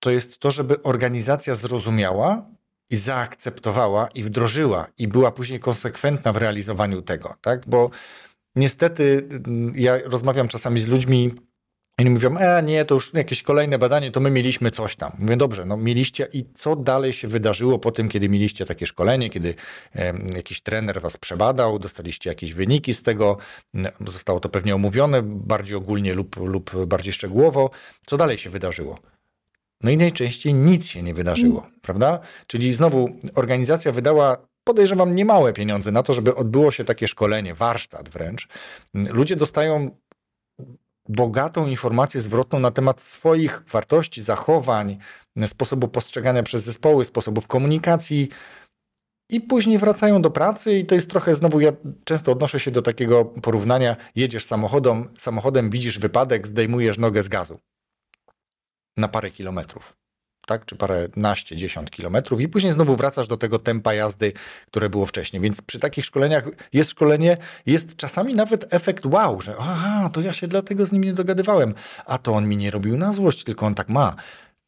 to 0.01 0.11
jest 0.11 0.39
to, 0.39 0.51
żeby 0.51 0.83
organizacja 0.83 1.55
zrozumiała 1.55 2.47
i 2.91 2.97
zaakceptowała 2.97 4.09
i 4.09 4.23
wdrożyła 4.23 4.87
i 4.99 5.09
była 5.09 5.33
później 5.33 5.61
konsekwentna 5.61 6.33
w 6.33 6.37
realizowaniu 6.37 7.03
tego, 7.03 7.35
tak? 7.41 7.67
Bo 7.67 7.91
niestety 8.57 9.29
ja 9.75 9.99
rozmawiam 10.05 10.49
czasami 10.49 10.81
z 10.81 10.89
ludźmi, 10.89 11.35
oni 11.99 12.11
mówią, 12.11 12.37
e 12.37 12.63
nie, 12.63 12.85
to 12.85 12.95
już 12.95 13.15
jakieś 13.15 13.43
kolejne 13.43 13.79
badanie, 13.79 14.11
to 14.11 14.21
my 14.21 14.31
mieliśmy 14.31 14.71
coś 14.71 14.97
tam. 14.97 15.13
Mówię, 15.19 15.37
dobrze, 15.37 15.65
no 15.65 15.77
mieliście 15.77 16.29
i 16.33 16.45
co 16.55 16.77
dalej 16.77 17.13
się 17.13 17.29
wydarzyło 17.29 17.79
po 17.79 17.91
tym, 17.93 18.09
kiedy 18.09 18.29
mieliście 18.29 18.65
takie 18.65 18.87
szkolenie, 18.87 19.31
kiedy 19.31 19.55
jakiś 20.35 20.61
trener 20.61 21.01
was 21.01 21.17
przebadał, 21.17 21.79
dostaliście 21.79 22.31
jakieś 22.31 22.55
wyniki 22.55 22.95
z 22.95 23.03
tego, 23.03 23.37
zostało 24.07 24.41
to 24.41 24.49
pewnie 24.49 24.75
omówione 24.75 25.23
bardziej 25.23 25.77
ogólnie 25.77 26.15
lub, 26.15 26.37
lub 26.37 26.87
bardziej 26.87 27.13
szczegółowo. 27.13 27.71
Co 28.07 28.17
dalej 28.17 28.39
się 28.39 28.51
wydarzyło? 28.51 28.99
No 29.81 29.91
i 29.91 29.97
najczęściej 29.97 30.55
nic 30.55 30.89
się 30.89 31.03
nie 31.03 31.15
wydarzyło, 31.15 31.61
nic. 31.61 31.77
prawda? 31.83 32.21
Czyli 32.47 32.75
znowu 32.75 33.17
organizacja 33.35 33.93
wydała 33.93 34.37
podejrzewam 34.65 35.15
niemałe 35.15 35.53
pieniądze 35.53 35.93
na 35.93 36.03
to, 36.03 36.13
żeby 36.13 36.35
odbyło 36.35 36.71
się 36.71 36.85
takie 36.85 37.09
szkolenie, 37.09 37.55
warsztat 37.55 38.09
wręcz. 38.09 38.49
Ludzie 38.95 39.37
dostają 39.37 39.91
bogatą 41.09 41.67
informację 41.67 42.21
zwrotną 42.21 42.59
na 42.59 42.71
temat 42.71 43.01
swoich 43.01 43.63
wartości, 43.69 44.23
zachowań, 44.23 44.99
sposobu 45.47 45.89
postrzegania 45.89 46.43
przez 46.43 46.63
zespoły, 46.65 47.05
sposobów 47.05 47.47
komunikacji. 47.47 48.29
I 49.31 49.41
później 49.41 49.79
wracają 49.79 50.23
do 50.23 50.31
pracy, 50.31 50.79
i 50.79 50.87
to 50.87 50.95
jest 50.95 51.11
trochę 51.11 51.35
znowu, 51.35 51.61
ja 51.61 51.73
często 52.05 52.33
odnoszę 52.33 52.61
się 52.61 52.71
do 52.71 52.83
takiego 52.83 53.25
porównania: 53.25 53.97
jedziesz 54.15 54.45
samochodem, 54.45 55.09
samochodem 55.19 55.71
widzisz 55.71 55.99
wypadek, 55.99 56.47
zdejmujesz 56.47 56.99
nogę 56.99 57.23
z 57.23 57.29
gazu 57.29 57.59
na 58.97 59.09
parę 59.09 59.31
kilometrów 59.31 60.04
tak? 60.47 60.65
czy 60.65 60.77
parę 60.77 61.09
naście, 61.17 61.57
dziesiąt 61.57 61.91
kilometrów 61.91 62.41
i 62.41 62.49
później 62.49 62.73
znowu 62.73 62.97
wracasz 62.97 63.27
do 63.27 63.37
tego 63.37 63.59
tempa 63.59 63.95
jazdy, 63.95 64.33
które 64.67 64.91
było 64.91 65.07
wcześniej. 65.07 65.43
Więc 65.43 65.63
przy 65.63 65.79
takich 65.79 66.05
szkoleniach 66.05 66.45
jest 66.73 66.91
szkolenie, 66.91 67.37
jest 67.67 67.97
czasami 67.97 68.35
nawet 68.35 68.75
efekt 68.75 69.07
wow, 69.07 69.41
że 69.41 69.55
aha, 69.59 70.11
to 70.13 70.21
ja 70.21 70.33
się 70.33 70.49
dlatego 70.49 70.87
z 70.87 70.93
nim 70.93 71.05
nie 71.05 71.13
dogadywałem, 71.13 71.75
a 72.07 72.19
to 72.19 72.33
on 72.33 72.49
mi 72.49 72.57
nie 72.57 72.71
robił 72.71 72.97
na 72.97 73.13
złość, 73.13 73.45
tylko 73.45 73.67
on 73.67 73.75
tak 73.75 73.89
ma. 73.89 74.17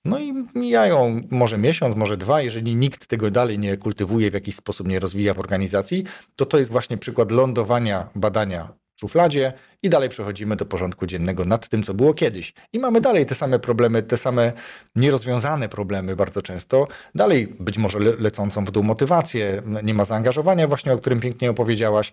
No 0.05 0.19
i 0.19 0.33
mijają 0.55 1.23
może 1.31 1.59
miesiąc, 1.59 1.97
może 1.97 2.17
dwa, 2.17 2.43
jeżeli 2.43 2.77
nikt 2.77 3.07
tego 3.07 3.31
dalej 3.31 3.59
nie 3.59 3.77
kultywuje, 3.77 4.31
w 4.31 4.35
jakiś 4.35 4.55
sposób 4.57 4.89
nie 4.89 5.01
rozwija 5.01 5.35
w 5.35 5.39
organizacji, 5.39 6.05
to 6.37 6.47
to 6.47 6.59
jest 6.59 6.73
właśnie 6.73 6.99
przykład 6.99 7.31
lądowania 7.31 8.09
badania 8.15 8.69
szufladzie 9.00 9.52
i 9.82 9.88
dalej 9.88 10.09
przechodzimy 10.09 10.56
do 10.56 10.66
porządku 10.66 11.06
dziennego 11.06 11.44
nad 11.44 11.68
tym, 11.68 11.82
co 11.82 11.94
było 11.94 12.14
kiedyś. 12.14 12.52
I 12.72 12.78
mamy 12.78 13.00
dalej 13.00 13.26
te 13.26 13.35
same 13.35 13.59
problemy, 13.59 14.02
te 14.02 14.16
same 14.16 14.52
nierozwiązane 14.96 15.68
problemy 15.68 16.16
bardzo 16.16 16.42
często. 16.42 16.88
Dalej 17.14 17.56
być 17.61 17.78
może 17.78 17.98
le 17.98 18.16
lecącą 18.18 18.64
w 18.64 18.70
dół 18.70 18.82
motywację, 18.82 19.62
nie 19.82 19.94
ma 19.94 20.04
zaangażowania 20.04 20.68
właśnie, 20.68 20.92
o 20.92 20.98
którym 20.98 21.20
pięknie 21.20 21.50
opowiedziałaś. 21.50 22.12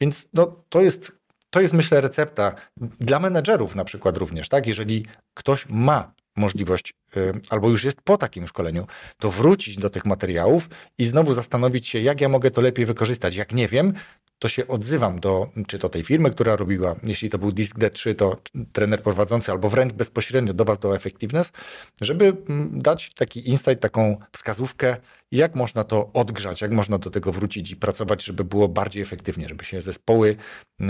Więc 0.00 0.28
no, 0.34 0.56
to 0.68 0.80
jest 0.80 1.24
to 1.50 1.60
jest, 1.60 1.74
myślę, 1.74 2.00
recepta 2.00 2.54
dla 3.00 3.20
menedżerów 3.20 3.74
na 3.74 3.84
przykład 3.84 4.16
również, 4.16 4.48
tak? 4.48 4.66
Jeżeli 4.66 5.06
ktoś 5.34 5.66
ma 5.68 6.12
możliwość, 6.36 6.94
y, 7.16 7.32
albo 7.50 7.70
już 7.70 7.84
jest 7.84 8.02
po 8.04 8.16
takim 8.16 8.46
szkoleniu, 8.46 8.86
to 9.18 9.30
wrócić 9.30 9.76
do 9.76 9.90
tych 9.90 10.04
materiałów 10.04 10.68
i 10.98 11.06
znowu 11.06 11.34
zastanowić 11.34 11.88
się, 11.88 12.00
jak 12.00 12.20
ja 12.20 12.28
mogę 12.28 12.50
to 12.50 12.60
lepiej 12.60 12.86
wykorzystać. 12.86 13.36
Jak 13.36 13.52
nie 13.52 13.68
wiem, 13.68 13.92
to 14.38 14.48
się 14.48 14.68
odzywam 14.68 15.16
do, 15.16 15.48
czy 15.66 15.78
to 15.78 15.88
tej 15.88 16.04
firmy, 16.04 16.30
która 16.30 16.56
robiła, 16.56 16.94
jeśli 17.02 17.30
to 17.30 17.38
był 17.38 17.52
Disk 17.52 17.78
D3, 17.78 18.14
to 18.14 18.36
trener 18.72 19.02
prowadzący, 19.02 19.52
albo 19.52 19.70
wręcz 19.70 19.92
bezpośrednio 19.92 20.54
do 20.54 20.64
Was, 20.64 20.78
do 20.78 20.96
Effectiveness, 20.96 21.52
żeby 22.00 22.36
mm, 22.48 22.78
dać 22.78 23.14
taki 23.14 23.48
insight, 23.48 23.80
taką 23.80 24.16
wskazówkę, 24.32 24.96
jak 25.32 25.54
można 25.54 25.84
to 25.84 26.12
odgrzać, 26.12 26.60
jak 26.60 26.72
można 26.72 26.98
do 26.98 27.10
tego 27.10 27.32
wrócić 27.32 27.70
i 27.70 27.76
pracować, 27.76 28.24
żeby 28.24 28.44
było 28.44 28.68
bardziej 28.68 29.02
efektywnie, 29.02 29.48
żeby 29.48 29.64
się 29.64 29.82
zespoły, 29.82 30.36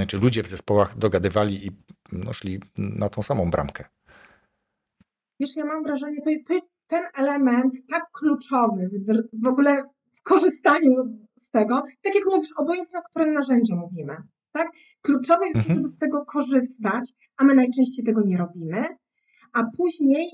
czy 0.08 0.18
ludzie 0.18 0.42
w 0.42 0.46
zespołach 0.46 0.98
dogadywali 0.98 1.66
i 1.66 1.70
no, 2.12 2.32
szli 2.32 2.60
na 2.78 3.08
tą 3.08 3.22
samą 3.22 3.50
bramkę. 3.50 3.84
Wiesz, 5.40 5.56
ja 5.56 5.64
mam 5.64 5.84
wrażenie, 5.84 6.16
to, 6.46 6.52
jest 6.52 6.72
ten 6.86 7.04
element 7.14 7.74
tak 7.90 8.02
kluczowy 8.12 8.90
w 9.42 9.46
ogóle 9.46 9.82
w 10.14 10.22
korzystaniu 10.22 11.18
z 11.36 11.50
tego, 11.50 11.82
tak 12.02 12.14
jak 12.14 12.24
mówisz, 12.26 12.52
obojętnie 12.56 12.98
o 12.98 13.02
którym 13.02 13.32
narzędziu 13.32 13.76
mówimy. 13.76 14.16
Tak? 14.52 14.68
Kluczowe 15.02 15.46
jest, 15.46 15.58
mhm. 15.58 15.74
żeby 15.74 15.88
z 15.88 15.98
tego 15.98 16.24
korzystać, 16.24 17.12
a 17.36 17.44
my 17.44 17.54
najczęściej 17.54 18.04
tego 18.04 18.22
nie 18.22 18.38
robimy, 18.38 18.84
a 19.52 19.64
później 19.76 20.28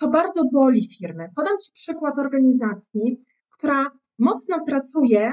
to 0.00 0.08
bardzo 0.08 0.44
boli 0.52 0.88
firmy. 0.88 1.28
Podam 1.36 1.58
Ci 1.58 1.72
przykład 1.72 2.18
organizacji, 2.18 3.24
która 3.58 3.86
mocno 4.18 4.64
pracuje 4.66 5.32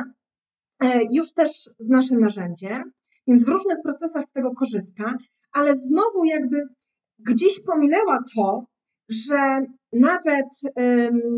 e, 0.79 1.01
już 1.11 1.33
też 1.33 1.69
z 1.79 1.89
naszym 1.89 2.19
narzędziem, 2.19 2.91
więc 3.27 3.45
w 3.45 3.49
różnych 3.49 3.77
procesach 3.83 4.25
z 4.25 4.31
tego 4.31 4.51
korzysta, 4.51 5.13
ale 5.51 5.75
znowu 5.75 6.25
jakby 6.25 6.61
gdzieś 7.19 7.63
pominęła 7.63 8.19
to, 8.35 8.65
że 9.09 9.65
nawet 9.95 10.45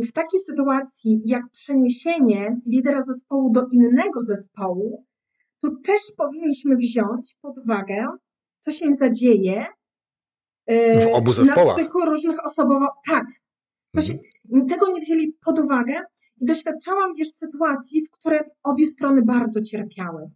w 0.10 0.12
takiej 0.12 0.40
sytuacji 0.40 1.22
jak 1.26 1.50
przeniesienie 1.52 2.62
lidera 2.66 3.02
zespołu 3.02 3.52
do 3.52 3.68
innego 3.72 4.24
zespołu, 4.24 5.06
to 5.62 5.72
też 5.84 6.02
powinniśmy 6.18 6.76
wziąć 6.76 7.38
pod 7.42 7.58
uwagę, 7.58 8.08
co 8.60 8.72
się 8.72 8.94
zadzieje 8.94 9.66
w 11.02 11.08
obu 11.14 11.34
zespołach. 11.34 11.78
Na 11.78 11.84
styku 11.84 12.06
różnych 12.06 12.46
osobowo. 12.46 12.88
Tak. 13.08 13.26
Mhm. 13.96 14.20
tego 14.68 14.92
nie 14.92 15.02
wzięli 15.02 15.34
pod 15.46 15.60
uwagę 15.60 16.02
i 16.42 16.46
doświadczałam, 16.46 17.14
wiesz, 17.18 17.32
sytuacji, 17.32 18.06
w 18.06 18.12
której 18.12 18.40
obie 18.64 18.86
strony 18.86 19.22
bardzo 19.22 19.62
cierpiały. 19.62 20.30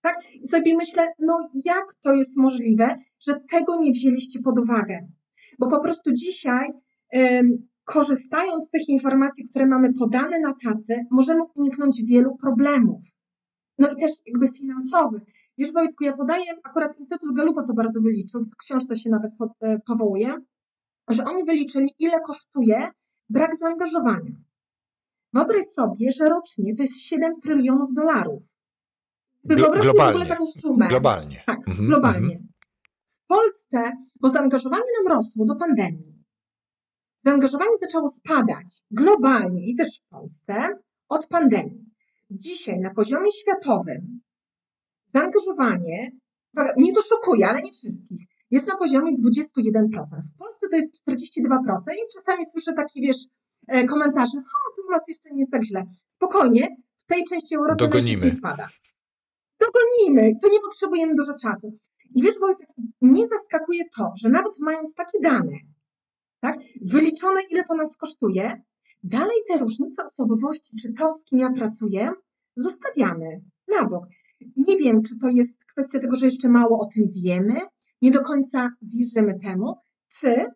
Tak? 0.00 0.16
I 0.34 0.48
sobie 0.48 0.76
myślę, 0.76 1.08
no 1.18 1.48
jak 1.64 1.94
to 2.02 2.12
jest 2.12 2.36
możliwe, 2.36 2.98
że 3.20 3.40
tego 3.50 3.76
nie 3.80 3.90
wzięliście 3.90 4.40
pod 4.42 4.58
uwagę? 4.58 5.08
Bo 5.58 5.68
po 5.70 5.80
prostu 5.80 6.12
dzisiaj 6.12 6.68
korzystając 7.84 8.66
z 8.66 8.70
tych 8.70 8.88
informacji, 8.88 9.44
które 9.50 9.66
mamy 9.66 9.92
podane 9.92 10.40
na 10.40 10.54
tacy, 10.64 11.06
możemy 11.10 11.40
uniknąć 11.54 12.02
wielu 12.04 12.36
problemów. 12.36 13.00
No 13.78 13.88
i 13.92 14.00
też 14.00 14.10
jakby 14.26 14.48
finansowych. 14.48 15.22
Wiesz 15.58 15.72
Wojtku, 15.72 16.04
ja 16.04 16.16
podaję, 16.16 16.44
akurat 16.64 16.98
Instytut 16.98 17.36
Galupa 17.36 17.62
to 17.66 17.74
bardzo 17.74 18.00
wyliczył, 18.00 18.40
w 18.40 18.56
książce 18.56 18.96
się 18.96 19.10
nawet 19.10 19.32
e, 19.60 19.78
powołuje, 19.78 20.34
że 21.08 21.24
oni 21.24 21.44
wyliczyli, 21.44 21.88
ile 21.98 22.20
kosztuje 22.20 22.88
brak 23.28 23.56
zaangażowania. 23.56 24.32
Wyobraź 25.32 25.64
sobie, 25.64 26.12
że 26.12 26.28
rocznie 26.28 26.76
to 26.76 26.82
jest 26.82 27.00
7 27.00 27.40
trylionów 27.40 27.94
dolarów. 27.94 28.42
Wyobraź 29.44 29.84
sobie 29.84 30.02
w 30.02 30.08
ogóle 30.08 30.26
taką 30.26 30.46
sumę. 30.46 30.88
Globalnie. 30.88 31.42
Tak, 31.46 31.68
mhm, 31.68 31.88
globalnie. 31.88 32.34
Mhm. 32.34 32.48
W 33.06 33.26
Polsce, 33.26 33.92
bo 34.20 34.30
zaangażowanie 34.30 34.82
nam 34.98 35.16
rosło 35.16 35.44
do 35.46 35.56
pandemii, 35.56 36.17
zaangażowanie 37.18 37.76
zaczęło 37.80 38.08
spadać 38.08 38.82
globalnie 38.90 39.70
i 39.70 39.74
też 39.74 39.88
w 40.00 40.08
Polsce 40.08 40.68
od 41.08 41.26
pandemii. 41.26 41.84
Dzisiaj 42.30 42.80
na 42.80 42.94
poziomie 42.94 43.30
światowym 43.30 44.20
zaangażowanie, 45.06 46.10
mnie 46.76 46.92
to 46.94 47.02
szokuje, 47.02 47.48
ale 47.48 47.62
nie 47.62 47.72
wszystkich, 47.72 48.26
jest 48.50 48.66
na 48.66 48.76
poziomie 48.76 49.12
21%. 49.12 49.14
W 50.34 50.38
Polsce 50.38 50.66
to 50.70 50.76
jest 50.76 50.92
42% 51.08 51.94
i 51.94 52.14
czasami 52.14 52.46
słyszę 52.46 52.72
taki, 52.72 53.00
wiesz, 53.00 53.26
e, 53.68 53.84
komentarze, 53.84 54.38
o, 54.38 54.76
tu 54.76 54.88
u 54.88 54.90
nas 54.90 55.08
jeszcze 55.08 55.30
nie 55.30 55.38
jest 55.38 55.52
tak 55.52 55.64
źle. 55.64 55.84
Spokojnie, 56.06 56.76
w 56.96 57.04
tej 57.04 57.24
części 57.24 57.56
Europy 57.56 57.88
najszybciej 57.92 58.30
spada. 58.30 58.68
Dogonimy, 59.60 60.32
to 60.42 60.48
nie 60.48 60.60
potrzebujemy 60.60 61.14
dużo 61.14 61.32
czasu. 61.42 61.78
I 62.14 62.22
wiesz, 62.22 62.38
Wojtek, 62.40 62.68
mnie 63.00 63.26
zaskakuje 63.26 63.84
to, 63.96 64.12
że 64.22 64.28
nawet 64.28 64.52
mając 64.60 64.94
takie 64.94 65.18
dane, 65.22 65.56
tak, 66.40 66.58
wyliczone 66.92 67.40
ile 67.50 67.64
to 67.64 67.74
nas 67.74 67.96
kosztuje, 67.96 68.62
dalej 69.02 69.36
te 69.48 69.58
różnice 69.58 70.04
osobowości, 70.04 70.76
czy 70.82 70.92
to, 70.92 71.12
z 71.12 71.24
kim 71.24 71.38
ja 71.38 71.50
pracuję, 71.52 72.12
zostawiamy 72.56 73.40
na 73.68 73.88
bok. 73.88 74.06
Nie 74.56 74.76
wiem, 74.76 75.00
czy 75.02 75.18
to 75.18 75.28
jest 75.28 75.64
kwestia 75.64 76.00
tego, 76.00 76.16
że 76.16 76.26
jeszcze 76.26 76.48
mało 76.48 76.78
o 76.78 76.86
tym 76.86 77.04
wiemy, 77.24 77.54
nie 78.02 78.10
do 78.10 78.22
końca 78.22 78.70
wierzymy 78.82 79.38
temu, 79.38 79.74
czy, 80.08 80.46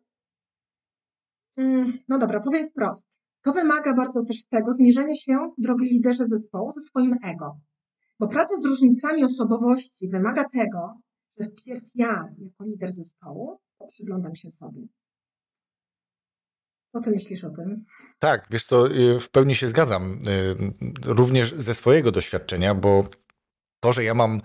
mm, 1.57 1.99
no 2.09 2.19
dobra, 2.19 2.41
powiem 2.41 2.67
wprost, 2.67 3.21
to 3.43 3.53
wymaga 3.53 3.95
bardzo 3.95 4.25
też 4.25 4.47
tego 4.47 4.73
zmierzenia 4.73 5.15
się, 5.15 5.51
drogi 5.59 5.87
liderze 5.87 6.27
zespołu, 6.27 6.71
ze 6.71 6.81
swoim 6.81 7.15
ego. 7.25 7.61
Bo 8.21 8.29
praca 8.29 8.57
z 8.57 8.65
różnicami 8.65 9.25
osobowości 9.25 10.09
wymaga 10.09 10.49
tego, 10.49 11.01
że 11.39 11.49
wpierw 11.49 11.85
ja, 11.95 12.29
jako 12.39 12.65
lider 12.65 12.93
zespołu, 12.93 13.59
przyglądam 13.89 14.35
się 14.35 14.51
sobie. 14.51 14.87
Co 16.93 17.01
ty 17.01 17.11
myślisz 17.11 17.45
o 17.45 17.51
tym? 17.51 17.85
Tak, 18.19 18.47
wiesz 18.51 18.65
co, 18.65 18.91
y, 18.91 19.21
w 19.21 19.31
pełni 19.31 19.55
się 19.55 19.69
zgadzam. 19.69 20.19
Y, 20.29 21.15
również 21.15 21.55
ze 21.57 21.75
swojego 21.75 22.13
doświadczenia, 22.13 22.75
bo 22.75 23.07
to, 23.81 23.93
że 23.93 24.05
ja 24.05 24.15
mam 24.15 24.41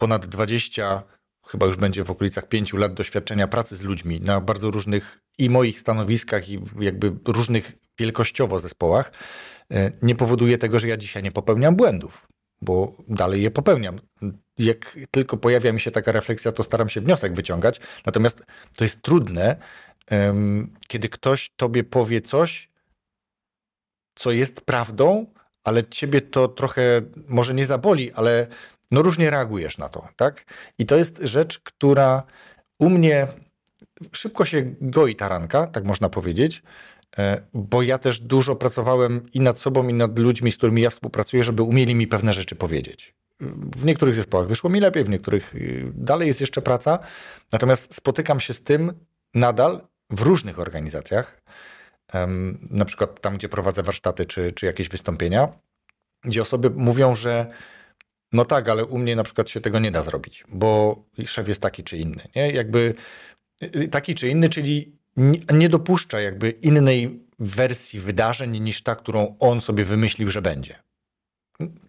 ponad 0.00 0.26
20, 0.26 1.02
chyba 1.46 1.66
już 1.66 1.76
będzie 1.76 2.04
w 2.04 2.10
okolicach 2.10 2.48
5 2.48 2.72
lat 2.72 2.94
doświadczenia 2.94 3.48
pracy 3.48 3.76
z 3.76 3.82
ludźmi 3.82 4.20
na 4.20 4.40
bardzo 4.40 4.70
różnych 4.70 5.18
i 5.38 5.50
moich 5.50 5.80
stanowiskach, 5.80 6.48
i 6.48 6.60
jakby 6.80 7.12
różnych 7.26 7.72
wielkościowo 7.98 8.60
zespołach, 8.60 9.12
y, 9.72 9.92
nie 10.02 10.14
powoduje 10.14 10.58
tego, 10.58 10.78
że 10.78 10.88
ja 10.88 10.96
dzisiaj 10.96 11.22
nie 11.22 11.32
popełniam 11.32 11.76
błędów, 11.76 12.28
bo 12.62 12.96
dalej 13.08 13.42
je 13.42 13.50
popełniam. 13.50 13.98
Jak 14.58 14.98
tylko 15.10 15.36
pojawia 15.36 15.72
mi 15.72 15.80
się 15.80 15.90
taka 15.90 16.12
refleksja, 16.12 16.52
to 16.52 16.62
staram 16.62 16.88
się 16.88 17.00
wniosek 17.00 17.34
wyciągać. 17.34 17.80
Natomiast 18.06 18.44
to 18.76 18.84
jest 18.84 19.02
trudne, 19.02 19.56
kiedy 20.88 21.08
ktoś 21.08 21.50
tobie 21.56 21.84
powie 21.84 22.20
coś, 22.20 22.68
co 24.14 24.30
jest 24.30 24.60
prawdą, 24.60 25.26
ale 25.64 25.84
ciebie 25.84 26.20
to 26.20 26.48
trochę 26.48 26.82
może 27.28 27.54
nie 27.54 27.66
zaboli, 27.66 28.12
ale 28.12 28.46
no 28.90 29.02
różnie 29.02 29.30
reagujesz 29.30 29.78
na 29.78 29.88
to, 29.88 30.08
tak? 30.16 30.44
I 30.78 30.86
to 30.86 30.96
jest 30.96 31.18
rzecz, 31.22 31.58
która 31.58 32.22
u 32.78 32.90
mnie 32.90 33.28
szybko 34.12 34.44
się 34.44 34.74
goi 34.80 35.16
taranka, 35.16 35.66
tak 35.66 35.84
można 35.84 36.08
powiedzieć, 36.08 36.62
e, 37.18 37.42
bo 37.54 37.82
ja 37.82 37.98
też 37.98 38.20
dużo 38.20 38.56
pracowałem 38.56 39.32
i 39.32 39.40
nad 39.40 39.58
sobą, 39.58 39.88
i 39.88 39.94
nad 39.94 40.18
ludźmi, 40.18 40.52
z 40.52 40.56
którymi 40.56 40.82
ja 40.82 40.90
współpracuję, 40.90 41.44
żeby 41.44 41.62
umieli 41.62 41.94
mi 41.94 42.06
pewne 42.06 42.32
rzeczy 42.32 42.54
powiedzieć. 42.54 43.14
W 43.76 43.84
niektórych 43.84 44.14
zespołach 44.14 44.48
wyszło 44.48 44.70
mi 44.70 44.80
lepiej, 44.80 45.04
w 45.04 45.08
niektórych 45.08 45.54
y, 45.54 45.92
dalej 45.94 46.28
jest 46.28 46.40
jeszcze 46.40 46.62
praca. 46.62 46.98
Natomiast 47.52 47.94
spotykam 47.94 48.40
się 48.40 48.54
z 48.54 48.62
tym 48.62 48.92
nadal 49.34 49.80
w 50.12 50.20
różnych 50.20 50.58
organizacjach, 50.58 51.42
na 52.70 52.84
przykład 52.84 53.20
tam, 53.20 53.36
gdzie 53.36 53.48
prowadzę 53.48 53.82
warsztaty 53.82 54.26
czy, 54.26 54.52
czy 54.52 54.66
jakieś 54.66 54.88
wystąpienia, 54.88 55.48
gdzie 56.24 56.42
osoby 56.42 56.70
mówią, 56.70 57.14
że 57.14 57.46
no 58.32 58.44
tak, 58.44 58.68
ale 58.68 58.84
u 58.84 58.98
mnie 58.98 59.16
na 59.16 59.22
przykład 59.22 59.50
się 59.50 59.60
tego 59.60 59.78
nie 59.78 59.90
da 59.90 60.02
zrobić, 60.02 60.44
bo 60.48 61.02
szef 61.26 61.48
jest 61.48 61.60
taki 61.60 61.84
czy 61.84 61.96
inny. 61.96 62.28
Nie? 62.36 62.50
Jakby 62.50 62.94
y, 63.76 63.88
taki 63.88 64.14
czy 64.14 64.28
inny, 64.28 64.48
czyli 64.48 64.96
nie 65.52 65.68
dopuszcza 65.68 66.20
jakby 66.20 66.50
innej 66.50 67.26
wersji 67.38 68.00
wydarzeń 68.00 68.60
niż 68.60 68.82
ta, 68.82 68.96
którą 68.96 69.36
on 69.38 69.60
sobie 69.60 69.84
wymyślił, 69.84 70.30
że 70.30 70.42
będzie. 70.42 70.82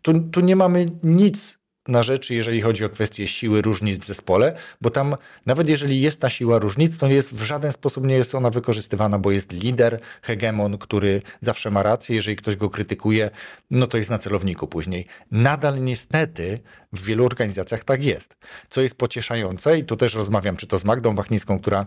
Tu, 0.01 0.19
tu 0.19 0.39
nie 0.39 0.55
mamy 0.55 0.85
nic 1.03 1.57
na 1.87 2.03
rzeczy, 2.03 2.35
jeżeli 2.35 2.61
chodzi 2.61 2.85
o 2.85 2.89
kwestię 2.89 3.27
siły 3.27 3.61
różnic 3.61 4.03
w 4.03 4.07
zespole, 4.07 4.57
bo 4.81 4.89
tam 4.89 5.15
nawet 5.45 5.69
jeżeli 5.69 6.01
jest 6.01 6.19
ta 6.19 6.29
siła 6.29 6.59
różnic, 6.59 6.97
to 6.97 7.07
jest 7.07 7.35
w 7.35 7.43
żaden 7.43 7.71
sposób 7.71 8.05
nie 8.05 8.15
jest 8.15 8.35
ona 8.35 8.49
wykorzystywana, 8.49 9.19
bo 9.19 9.31
jest 9.31 9.51
lider, 9.51 9.99
hegemon, 10.21 10.77
który 10.77 11.21
zawsze 11.41 11.71
ma 11.71 11.83
rację, 11.83 12.15
jeżeli 12.15 12.37
ktoś 12.37 12.55
go 12.55 12.69
krytykuje, 12.69 13.29
no 13.71 13.87
to 13.87 13.97
jest 13.97 14.09
na 14.09 14.17
celowniku 14.17 14.67
później. 14.67 15.05
Nadal 15.31 15.83
niestety 15.83 16.59
w 16.93 17.05
wielu 17.05 17.25
organizacjach 17.25 17.83
tak 17.83 18.03
jest. 18.03 18.37
Co 18.69 18.81
jest 18.81 18.95
pocieszające 18.95 19.79
i 19.79 19.83
tu 19.83 19.97
też 19.97 20.15
rozmawiam, 20.15 20.55
czy 20.57 20.67
to 20.67 20.79
z 20.79 20.85
Magdą 20.85 21.15
Wachnicką, 21.15 21.59
która 21.59 21.85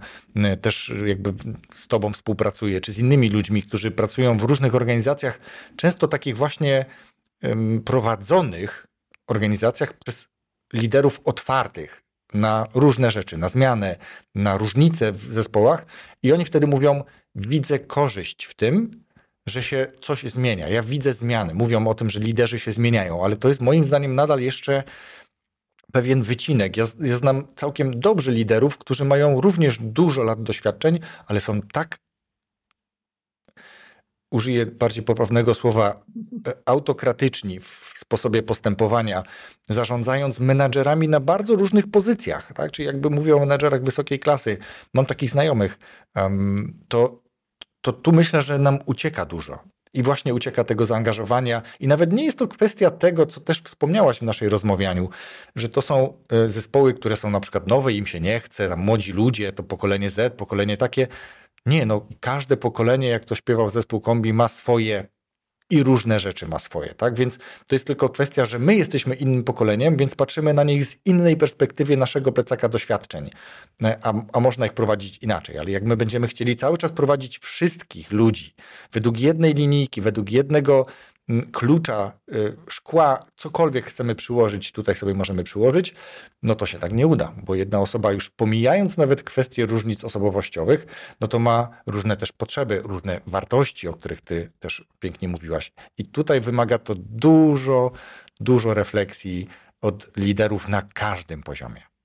też 0.62 0.92
jakby 1.06 1.32
z 1.74 1.86
tobą 1.86 2.12
współpracuje, 2.12 2.80
czy 2.80 2.92
z 2.92 2.98
innymi 2.98 3.28
ludźmi, 3.28 3.62
którzy 3.62 3.90
pracują 3.90 4.38
w 4.38 4.42
różnych 4.42 4.74
organizacjach, 4.74 5.40
często 5.76 6.08
takich 6.08 6.36
właśnie 6.36 6.84
prowadzonych 7.84 8.86
organizacjach 9.26 9.92
przez 10.04 10.28
liderów 10.72 11.20
otwartych 11.24 12.02
na 12.34 12.66
różne 12.74 13.10
rzeczy, 13.10 13.38
na 13.38 13.48
zmianę, 13.48 13.96
na 14.34 14.58
różnice 14.58 15.12
w 15.12 15.20
zespołach, 15.20 15.86
i 16.22 16.32
oni 16.32 16.44
wtedy 16.44 16.66
mówią: 16.66 17.04
Widzę 17.34 17.78
korzyść 17.78 18.44
w 18.44 18.54
tym, 18.54 18.90
że 19.46 19.62
się 19.62 19.86
coś 20.00 20.22
zmienia. 20.22 20.68
Ja 20.68 20.82
widzę 20.82 21.14
zmiany. 21.14 21.54
Mówią 21.54 21.88
o 21.88 21.94
tym, 21.94 22.10
że 22.10 22.20
liderzy 22.20 22.58
się 22.58 22.72
zmieniają, 22.72 23.24
ale 23.24 23.36
to 23.36 23.48
jest 23.48 23.60
moim 23.60 23.84
zdaniem 23.84 24.14
nadal 24.14 24.40
jeszcze 24.40 24.82
pewien 25.92 26.22
wycinek. 26.22 26.76
Ja, 26.76 26.84
ja 27.00 27.16
znam 27.16 27.44
całkiem 27.54 28.00
dobrzy 28.00 28.32
liderów, 28.32 28.78
którzy 28.78 29.04
mają 29.04 29.40
również 29.40 29.78
dużo 29.80 30.22
lat 30.22 30.42
doświadczeń, 30.42 31.00
ale 31.26 31.40
są 31.40 31.62
tak 31.62 31.98
użyję 34.30 34.66
bardziej 34.66 35.04
poprawnego 35.04 35.54
słowa, 35.54 36.04
e, 36.48 36.52
autokratyczni 36.64 37.60
w 37.60 37.92
sposobie 37.96 38.42
postępowania, 38.42 39.22
zarządzając 39.68 40.40
menadżerami 40.40 41.08
na 41.08 41.20
bardzo 41.20 41.54
różnych 41.54 41.90
pozycjach, 41.90 42.52
tak? 42.52 42.70
czyli 42.70 42.86
jakby 42.86 43.10
mówię 43.10 43.36
o 43.36 43.38
menadżerach 43.38 43.82
wysokiej 43.82 44.18
klasy, 44.18 44.58
mam 44.94 45.06
takich 45.06 45.30
znajomych, 45.30 45.78
to, 46.88 47.22
to 47.80 47.92
tu 47.92 48.12
myślę, 48.12 48.42
że 48.42 48.58
nam 48.58 48.78
ucieka 48.86 49.24
dużo. 49.24 49.58
I 49.92 50.02
właśnie 50.02 50.34
ucieka 50.34 50.64
tego 50.64 50.86
zaangażowania. 50.86 51.62
I 51.80 51.88
nawet 51.88 52.12
nie 52.12 52.24
jest 52.24 52.38
to 52.38 52.48
kwestia 52.48 52.90
tego, 52.90 53.26
co 53.26 53.40
też 53.40 53.60
wspomniałaś 53.60 54.18
w 54.18 54.22
naszej 54.22 54.48
rozmawianiu, 54.48 55.08
że 55.56 55.68
to 55.68 55.82
są 55.82 56.18
e, 56.30 56.50
zespoły, 56.50 56.94
które 56.94 57.16
są 57.16 57.30
na 57.30 57.40
przykład 57.40 57.66
nowe, 57.66 57.92
im 57.92 58.06
się 58.06 58.20
nie 58.20 58.40
chce, 58.40 58.76
młodzi 58.76 59.12
ludzie, 59.12 59.52
to 59.52 59.62
pokolenie 59.62 60.10
Z, 60.10 60.34
pokolenie 60.34 60.76
takie. 60.76 61.06
Nie, 61.66 61.86
no 61.86 62.06
każde 62.20 62.56
pokolenie, 62.56 63.08
jak 63.08 63.24
to 63.24 63.34
śpiewał 63.34 63.70
zespół 63.70 64.00
Kombi, 64.00 64.32
ma 64.32 64.48
swoje 64.48 65.06
i 65.70 65.82
różne 65.82 66.20
rzeczy 66.20 66.48
ma 66.48 66.58
swoje, 66.58 66.94
tak? 66.94 67.14
Więc 67.14 67.38
to 67.38 67.74
jest 67.74 67.86
tylko 67.86 68.08
kwestia, 68.08 68.44
że 68.44 68.58
my 68.58 68.74
jesteśmy 68.76 69.14
innym 69.14 69.44
pokoleniem, 69.44 69.96
więc 69.96 70.14
patrzymy 70.14 70.54
na 70.54 70.64
nich 70.64 70.84
z 70.84 71.06
innej 71.06 71.36
perspektywy 71.36 71.96
naszego 71.96 72.32
plecaka 72.32 72.68
doświadczeń, 72.68 73.30
e, 73.84 73.98
a, 74.02 74.12
a 74.32 74.40
można 74.40 74.66
ich 74.66 74.72
prowadzić 74.72 75.18
inaczej. 75.18 75.58
Ale 75.58 75.70
jak 75.70 75.84
my 75.84 75.96
będziemy 75.96 76.28
chcieli 76.28 76.56
cały 76.56 76.78
czas 76.78 76.92
prowadzić 76.92 77.38
wszystkich 77.38 78.12
ludzi 78.12 78.54
według 78.92 79.20
jednej 79.20 79.54
linijki, 79.54 80.00
według 80.00 80.30
jednego 80.30 80.86
klucza, 81.52 82.12
y, 82.34 82.56
szkła, 82.68 83.22
cokolwiek 83.36 83.84
chcemy 83.84 84.14
przyłożyć, 84.14 84.72
tutaj 84.72 84.94
sobie 84.94 85.14
możemy 85.14 85.44
przyłożyć, 85.44 85.94
no 86.42 86.54
to 86.54 86.66
się 86.66 86.78
tak 86.78 86.92
nie 86.92 87.06
uda, 87.06 87.32
bo 87.42 87.54
jedna 87.54 87.80
osoba 87.80 88.12
już 88.12 88.30
pomijając 88.30 88.96
nawet 88.96 89.22
kwestie 89.22 89.66
różnic 89.66 90.04
osobowościowych, 90.04 90.86
no 91.20 91.28
to 91.28 91.38
ma 91.38 91.68
różne 91.86 92.16
też 92.16 92.32
potrzeby, 92.32 92.80
różne 92.84 93.20
wartości, 93.26 93.88
o 93.88 93.92
których 93.92 94.20
ty 94.20 94.52
też 94.58 94.84
pięknie 94.98 95.28
mówiłaś. 95.28 95.72
I 95.98 96.04
tutaj 96.04 96.40
wymaga 96.40 96.78
to 96.78 96.94
dużo, 96.94 97.90
dużo 98.40 98.74
refleksji 98.74 99.48
od 99.80 100.16
liderów 100.16 100.68
na 100.68 100.82
każdym 100.82 101.42
poziomie. 101.42 101.95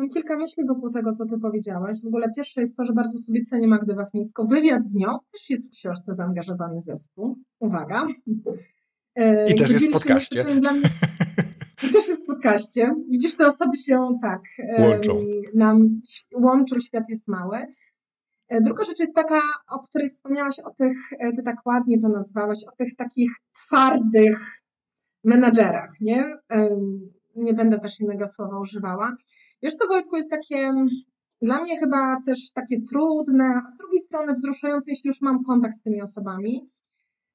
Mam 0.00 0.08
kilka 0.08 0.36
myśli 0.36 0.66
wokół 0.66 0.90
tego, 0.90 1.12
co 1.12 1.26
ty 1.26 1.38
powiedziałaś. 1.38 1.96
W 2.04 2.06
ogóle 2.06 2.32
pierwsze 2.36 2.60
jest 2.60 2.76
to, 2.76 2.84
że 2.84 2.92
bardzo 2.92 3.18
sobie 3.18 3.40
cenię 3.40 3.68
Magdę 3.68 3.94
Wachnicką. 3.94 4.46
Wywiad 4.46 4.84
z 4.84 4.94
nią 4.94 5.18
też 5.32 5.50
jest 5.50 5.68
w 5.68 5.70
książce 5.70 6.14
zaangażowany 6.14 6.80
zespół. 6.80 7.38
Uwaga. 7.58 8.06
I 9.48 9.54
też 9.54 9.70
jest 9.70 9.88
w 9.88 9.92
podcaście. 9.92 10.44
Dla 10.44 10.72
mnie... 10.72 10.88
I 11.88 11.92
też 11.92 12.08
jest 12.08 12.22
w 12.22 12.26
podcaście. 12.26 12.94
Widzisz, 13.10 13.36
te 13.36 13.46
osoby 13.46 13.76
się 13.76 14.18
tak 14.22 14.42
łączą. 14.78 15.20
Nam 15.54 16.00
łączą, 16.34 16.78
świat 16.78 17.04
jest 17.08 17.28
mały. 17.28 17.58
E, 18.48 18.60
druga 18.60 18.84
rzecz 18.84 18.98
jest 18.98 19.14
taka, 19.14 19.40
o 19.70 19.78
której 19.78 20.08
wspomniałaś, 20.08 20.58
o 20.58 20.70
tych, 20.70 20.96
e, 21.18 21.32
ty 21.32 21.42
tak 21.42 21.56
ładnie 21.66 22.00
to 22.00 22.08
nazwałaś, 22.08 22.58
o 22.72 22.76
tych 22.76 22.96
takich 22.96 23.30
twardych 23.52 24.62
menadżerach, 25.24 25.90
nie? 26.00 26.36
Nie 27.36 27.54
będę 27.54 27.78
też 27.78 28.00
innego 28.00 28.26
słowa 28.26 28.58
używała. 28.58 29.14
Wiesz 29.62 29.74
co, 29.74 29.86
Wojtku, 29.86 30.16
jest 30.16 30.30
takie 30.30 30.72
dla 31.42 31.62
mnie 31.62 31.78
chyba 31.78 32.20
też 32.26 32.52
takie 32.52 32.80
trudne, 32.80 33.44
a 33.44 33.70
z 33.70 33.76
drugiej 33.76 34.00
strony 34.00 34.32
wzruszające, 34.32 34.90
jeśli 34.90 35.08
już 35.08 35.20
mam 35.20 35.44
kontakt 35.44 35.74
z 35.74 35.82
tymi 35.82 36.02
osobami, 36.02 36.70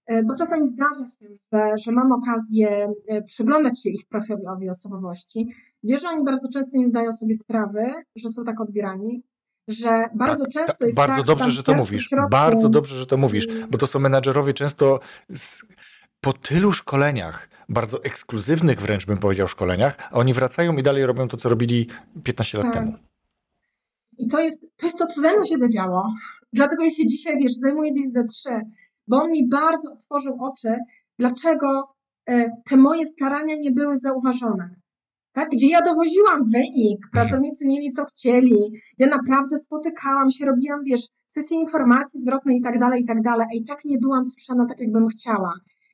e, 0.06 0.24
bo 0.24 0.36
czasami 0.36 0.68
zdarza 0.68 1.08
się, 1.08 1.28
że, 1.54 1.78
że 1.78 1.92
mam 1.92 2.12
okazję 2.12 2.94
przyglądać 3.26 3.82
się 3.82 3.90
ich 3.90 4.08
profilowi 4.10 4.70
osobowości. 4.70 5.48
Wiesz, 5.84 6.02
że 6.02 6.10
oni 6.10 6.26
bardzo 6.26 6.48
często 6.54 6.78
nie 6.78 6.88
zdają 6.88 7.12
sobie 7.12 7.34
sprawy, 7.34 7.94
że 8.16 8.30
są 8.30 8.44
tak 8.44 8.62
odbierani, 8.62 9.24
że 9.68 10.06
bardzo 10.16 10.44
tak, 10.44 10.54
często 10.54 10.78
tak, 10.78 10.88
jest 10.88 10.98
Bardzo 10.98 11.18
tak, 11.18 11.26
dobrze, 11.26 11.52
że 11.52 11.64
to 11.64 11.74
mówisz. 11.74 12.08
Środku... 12.08 12.30
Bardzo 12.30 12.70
dobrze, 12.70 12.96
że 12.96 13.06
to 13.06 13.18
mówisz, 13.18 13.48
bo 13.70 13.78
to 13.78 13.88
są 13.88 14.00
menadżerowie 14.00 14.54
często 14.54 15.00
z, 15.30 15.66
po 16.22 16.34
tylu 16.34 16.72
szkoleniach, 16.72 17.50
bardzo 17.70 18.04
ekskluzywnych 18.04 18.82
wręcz 18.82 19.06
bym 19.06 19.18
powiedział 19.18 19.48
szkoleniach, 19.48 19.98
a 20.12 20.16
oni 20.16 20.34
wracają 20.34 20.78
i 20.78 20.84
dalej 20.84 21.06
robią 21.06 21.28
to, 21.28 21.38
co 21.38 21.50
robili 21.50 21.88
15 22.24 22.58
lat 22.58 22.68
tak. 22.68 22.74
temu. 22.74 22.94
I 24.18 24.28
to 24.28 24.40
jest, 24.40 24.62
to 24.78 24.86
jest 24.86 24.98
to, 24.98 25.08
co 25.08 25.22
ze 25.22 25.34
mną 25.34 25.46
się 25.46 25.58
zadziało. 25.58 26.14
Dlatego 26.54 26.84
ja 26.84 26.90
się 26.90 27.06
dzisiaj, 27.06 27.38
wiesz, 27.38 27.54
zajmuję 27.54 27.92
DSD-3, 27.92 28.62
bo 29.08 29.22
on 29.22 29.32
mi 29.32 29.50
bardzo 29.50 29.94
otworzył 29.94 30.38
oczy, 30.44 30.78
dlaczego 31.20 31.96
e, 32.30 32.46
te 32.70 32.78
moje 32.78 33.06
starania 33.06 33.56
nie 33.56 33.72
były 33.72 33.98
zauważone 33.98 34.76
tak? 35.36 35.50
gdzie 35.50 35.70
ja 35.70 35.82
dowoziłam 35.82 36.40
wynik, 36.54 37.00
pracownicy 37.14 37.68
mieli 37.68 37.92
co 37.92 38.06
chcieli, 38.06 38.60
ja 38.98 39.08
naprawdę 39.08 39.58
spotykałam 39.58 40.30
się, 40.30 40.46
robiłam, 40.46 40.80
wiesz, 40.86 41.08
sesje 41.28 41.58
informacji 41.58 42.20
zwrotnej 42.20 42.58
i 42.58 42.62
tak 42.62 42.80
dalej, 42.80 43.02
i 43.02 43.06
tak 43.06 43.22
dalej, 43.22 43.48
a 43.52 43.58
i 43.58 43.64
tak 43.64 43.86
nie 43.86 43.98
byłam 43.98 44.24
słyszana 44.24 44.66
tak, 44.70 44.80
jakbym 44.80 45.08
chciała. 45.08 45.54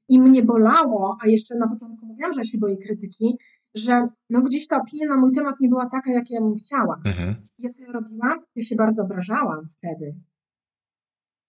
I 0.09 0.21
mnie 0.21 0.43
bolało, 0.43 1.17
a 1.21 1.27
jeszcze 1.27 1.55
na 1.55 1.67
początku 1.67 2.05
mówiłam, 2.05 2.31
że 2.31 2.43
się 2.43 2.57
boję 2.57 2.77
krytyki, 2.77 3.37
że 3.75 4.07
no 4.29 4.41
gdzieś 4.41 4.67
ta 4.67 4.77
opinia 4.77 5.07
na 5.07 5.17
mój 5.17 5.31
temat 5.31 5.55
nie 5.59 5.69
była 5.69 5.89
taka, 5.89 6.11
jak 6.11 6.29
ja 6.29 6.41
bym 6.41 6.55
chciała. 6.55 7.01
Mhm. 7.05 7.35
Ja 7.57 7.69
co 7.69 7.83
ja 7.83 7.91
robiłam? 7.91 8.39
Ja 8.55 8.63
się 8.63 8.75
bardzo 8.75 9.03
obrażałam 9.03 9.65
wtedy. 9.65 10.15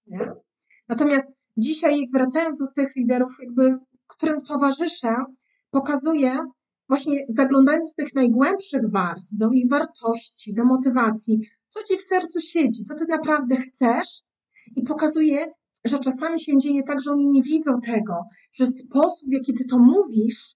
Nie? 0.06 0.32
Natomiast 0.88 1.32
dzisiaj, 1.56 2.08
wracając 2.12 2.58
do 2.58 2.66
tych 2.66 2.96
liderów, 2.96 3.36
jakby, 3.42 3.78
którym 4.06 4.40
towarzyszę, 4.40 5.16
pokazuję, 5.70 6.38
właśnie 6.88 7.24
zaglądając 7.28 7.88
do 7.88 8.04
tych 8.04 8.14
najgłębszych 8.14 8.90
warstw, 8.90 9.36
do 9.36 9.50
ich 9.50 9.70
wartości, 9.70 10.54
do 10.54 10.64
motywacji, 10.64 11.48
co 11.68 11.82
ci 11.84 11.96
w 11.96 12.00
sercu 12.00 12.40
siedzi, 12.40 12.84
co 12.84 12.94
ty 12.94 13.04
naprawdę 13.08 13.56
chcesz 13.56 14.22
i 14.76 14.82
pokazuje, 14.82 15.46
że 15.84 15.98
czasami 15.98 16.40
się 16.40 16.56
dzieje 16.56 16.82
tak, 16.82 17.00
że 17.00 17.12
oni 17.12 17.26
nie 17.26 17.42
widzą 17.42 17.80
tego, 17.80 18.14
że 18.52 18.66
sposób, 18.66 19.28
w 19.28 19.32
jaki 19.32 19.54
ty 19.54 19.64
to 19.64 19.78
mówisz, 19.78 20.54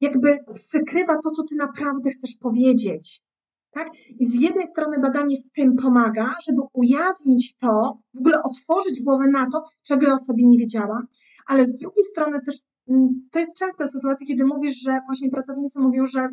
jakby 0.00 0.38
przykrywa 0.54 1.14
to, 1.24 1.30
co 1.30 1.42
ty 1.42 1.54
naprawdę 1.54 2.10
chcesz 2.10 2.36
powiedzieć. 2.40 3.22
Tak? 3.70 3.88
I 4.18 4.26
z 4.26 4.40
jednej 4.40 4.66
strony 4.66 4.98
badanie 5.00 5.36
w 5.36 5.52
tym 5.56 5.76
pomaga, 5.76 6.34
żeby 6.46 6.62
ujawnić 6.72 7.54
to, 7.56 7.98
w 8.14 8.18
ogóle 8.18 8.42
otworzyć 8.42 9.02
głowę 9.02 9.28
na 9.28 9.46
to, 9.50 9.64
czego 9.82 10.06
ja 10.06 10.14
o 10.14 10.18
sobie 10.18 10.44
nie 10.44 10.58
wiedziała, 10.58 11.02
ale 11.46 11.66
z 11.66 11.76
drugiej 11.76 12.04
strony 12.04 12.40
też 12.40 12.56
Mm, 12.88 13.28
to 13.30 13.38
jest 13.38 13.58
częsta 13.58 13.88
sytuacja, 13.88 14.26
kiedy 14.26 14.44
mówisz, 14.44 14.80
że 14.82 15.00
właśnie 15.06 15.30
pracownicy 15.30 15.80
mówią, 15.80 16.06
że 16.06 16.28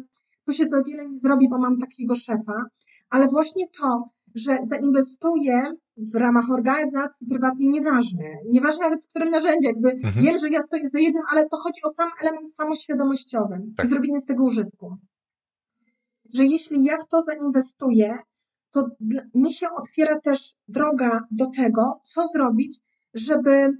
tu 0.45 0.53
się 0.53 0.65
za 0.65 0.83
wiele 0.83 1.09
nie 1.09 1.19
zrobi, 1.19 1.49
bo 1.49 1.57
mam 1.57 1.79
takiego 1.79 2.15
szefa, 2.15 2.65
ale 3.09 3.27
właśnie 3.27 3.65
to, 3.79 4.09
że 4.35 4.57
zainwestuję 4.63 5.61
w 5.97 6.15
ramach 6.15 6.51
organizacji 6.51 7.27
prywatnej, 7.27 7.69
nieważne. 7.69 8.25
Nieważne 8.49 8.83
nawet 8.83 9.03
z 9.03 9.07
którym 9.07 9.29
narzędziem, 9.29 9.71
jakby 9.75 9.89
mhm. 9.91 10.25
wiem, 10.25 10.37
że 10.37 10.49
ja 10.49 10.61
stoję 10.61 10.89
za 10.89 10.99
jednym, 10.99 11.23
ale 11.31 11.49
to 11.49 11.57
chodzi 11.57 11.81
o 11.83 11.89
sam 11.89 12.09
element 12.21 12.53
samoświadomościowy 12.53 13.61
tak. 13.77 13.85
i 13.85 13.89
zrobienie 13.89 14.19
z 14.19 14.25
tego 14.25 14.43
użytku. 14.43 14.97
Że 16.33 16.45
jeśli 16.45 16.83
ja 16.83 16.97
w 16.97 17.07
to 17.07 17.21
zainwestuję, 17.21 18.17
to 18.71 18.87
mi 19.35 19.53
się 19.53 19.67
otwiera 19.77 20.19
też 20.19 20.53
droga 20.67 21.21
do 21.31 21.45
tego, 21.57 22.01
co 22.03 22.27
zrobić, 22.27 22.79
żeby 23.13 23.77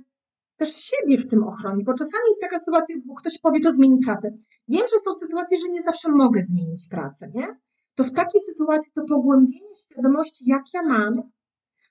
też 0.58 0.76
siebie 0.76 1.18
w 1.18 1.28
tym 1.28 1.44
ochronić, 1.44 1.86
bo 1.86 1.94
czasami 1.94 2.24
jest 2.30 2.42
taka 2.42 2.60
sytuacja, 2.60 2.96
bo 3.06 3.14
ktoś 3.14 3.40
powie, 3.40 3.60
to 3.60 3.72
zmieni 3.72 3.98
pracę. 4.06 4.34
Wiem, 4.68 4.82
że 4.82 5.00
są 5.00 5.14
sytuacje, 5.14 5.58
że 5.58 5.70
nie 5.70 5.82
zawsze 5.82 6.12
mogę 6.12 6.44
zmienić 6.44 6.88
pracę, 6.90 7.32
nie? 7.34 7.48
To 7.96 8.04
w 8.04 8.12
takiej 8.12 8.42
sytuacji 8.42 8.92
to 8.96 9.04
pogłębienie 9.06 9.76
świadomości, 9.76 10.50
jak 10.50 10.62
ja 10.74 10.82
mam, 10.84 11.22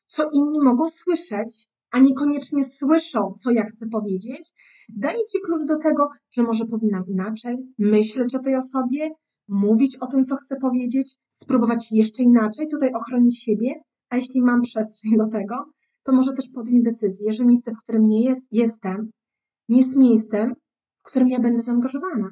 co 0.06 0.30
inni 0.32 0.60
mogą 0.60 0.90
słyszeć, 0.90 1.66
a 1.90 1.98
niekoniecznie 1.98 2.64
słyszą, 2.64 3.32
co 3.42 3.50
ja 3.50 3.64
chcę 3.64 3.86
powiedzieć, 3.86 4.52
daje 4.88 5.18
Ci 5.18 5.38
klucz 5.44 5.68
do 5.68 5.78
tego, 5.78 6.08
że 6.30 6.42
może 6.42 6.64
powinnam 6.66 7.04
inaczej 7.08 7.56
myśleć 7.78 8.34
o 8.34 8.38
tej 8.38 8.56
osobie, 8.56 9.10
mówić 9.48 9.96
o 9.96 10.06
tym, 10.06 10.24
co 10.24 10.36
chcę 10.36 10.56
powiedzieć, 10.56 11.16
spróbować 11.28 11.92
jeszcze 11.92 12.22
inaczej, 12.22 12.68
tutaj 12.68 12.94
ochronić 12.94 13.42
siebie, 13.42 13.74
a 14.08 14.16
jeśli 14.16 14.42
mam 14.42 14.60
przestrzeń 14.60 15.12
do 15.18 15.28
tego, 15.28 15.54
to 16.02 16.12
może 16.12 16.32
też 16.32 16.50
podjąć 16.54 16.84
decyzję, 16.84 17.32
że 17.32 17.44
miejsce, 17.44 17.72
w 17.72 17.82
którym 17.82 18.02
nie 18.02 18.24
jest, 18.24 18.48
jestem, 18.52 19.10
nie 19.68 19.78
jest 19.78 19.96
miejscem, 19.96 20.54
w 21.02 21.06
którym 21.06 21.28
ja 21.28 21.40
będę 21.40 21.62
zaangażowana. 21.62 22.30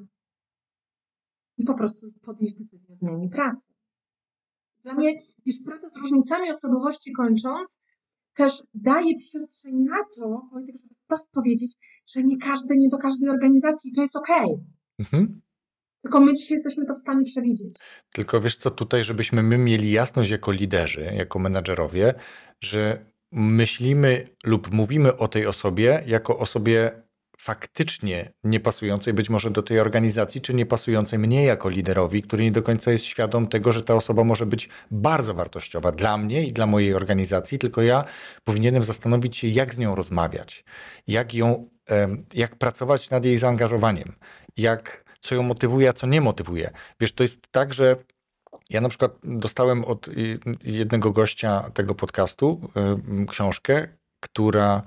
I 1.58 1.64
po 1.64 1.74
prostu 1.74 2.06
podjąć 2.22 2.54
decyzję 2.54 2.92
o 2.92 2.94
zmianie 2.94 3.28
pracy. 3.28 3.66
Dla 4.84 4.94
mnie, 4.94 5.12
już 5.46 5.56
praca 5.66 5.88
z 5.88 5.96
różnicami 5.96 6.50
osobowości 6.50 7.12
kończąc, 7.12 7.80
też 8.34 8.62
daje 8.74 9.16
przestrzeń 9.16 9.74
na 9.74 9.96
to, 10.16 10.48
Wojtek, 10.52 10.76
żeby 10.82 10.94
wprost 11.04 11.30
powiedzieć, 11.32 11.76
że 12.14 12.22
nie 12.22 12.38
każdy, 12.38 12.76
nie 12.76 12.88
do 12.88 12.98
każdej 12.98 13.30
organizacji 13.30 13.92
to 13.92 14.02
jest 14.02 14.16
okej. 14.16 14.44
Okay. 14.44 14.64
Mhm. 14.98 15.40
Tylko 16.02 16.20
my 16.20 16.34
dzisiaj 16.34 16.54
jesteśmy 16.54 16.86
to 16.86 16.94
w 16.94 16.98
stanie 16.98 17.24
przewidzieć. 17.24 17.78
Tylko 18.12 18.40
wiesz 18.40 18.56
co, 18.56 18.70
tutaj, 18.70 19.04
żebyśmy 19.04 19.42
my 19.42 19.58
mieli 19.58 19.92
jasność 19.92 20.30
jako 20.30 20.52
liderzy, 20.52 21.12
jako 21.16 21.38
menadżerowie, 21.38 22.14
że 22.60 23.12
myślimy 23.32 24.28
lub 24.44 24.72
mówimy 24.72 25.16
o 25.16 25.28
tej 25.28 25.46
osobie 25.46 26.02
jako 26.06 26.38
osobie 26.38 27.01
faktycznie 27.42 28.32
niepasującej 28.44 29.14
być 29.14 29.30
może 29.30 29.50
do 29.50 29.62
tej 29.62 29.80
organizacji, 29.80 30.40
czy 30.40 30.54
niepasującej 30.54 31.18
mnie 31.18 31.44
jako 31.44 31.68
liderowi, 31.68 32.22
który 32.22 32.44
nie 32.44 32.52
do 32.52 32.62
końca 32.62 32.92
jest 32.92 33.04
świadom 33.04 33.46
tego, 33.46 33.72
że 33.72 33.82
ta 33.82 33.94
osoba 33.94 34.24
może 34.24 34.46
być 34.46 34.68
bardzo 34.90 35.34
wartościowa 35.34 35.92
dla 35.92 36.18
mnie 36.18 36.46
i 36.46 36.52
dla 36.52 36.66
mojej 36.66 36.94
organizacji, 36.94 37.58
tylko 37.58 37.82
ja 37.82 38.04
powinienem 38.44 38.84
zastanowić 38.84 39.36
się, 39.36 39.48
jak 39.48 39.74
z 39.74 39.78
nią 39.78 39.94
rozmawiać, 39.94 40.64
jak 41.06 41.34
ją, 41.34 41.68
jak 42.34 42.56
pracować 42.56 43.10
nad 43.10 43.24
jej 43.24 43.38
zaangażowaniem, 43.38 44.12
jak, 44.56 45.04
co 45.20 45.34
ją 45.34 45.42
motywuje, 45.42 45.88
a 45.88 45.92
co 45.92 46.06
nie 46.06 46.20
motywuje. 46.20 46.70
Wiesz, 47.00 47.12
to 47.12 47.22
jest 47.22 47.40
tak, 47.50 47.74
że 47.74 47.96
ja 48.70 48.80
na 48.80 48.88
przykład 48.88 49.12
dostałem 49.24 49.84
od 49.84 50.08
jednego 50.64 51.10
gościa 51.10 51.70
tego 51.74 51.94
podcastu 51.94 52.70
książkę, 53.28 53.88
która 54.20 54.82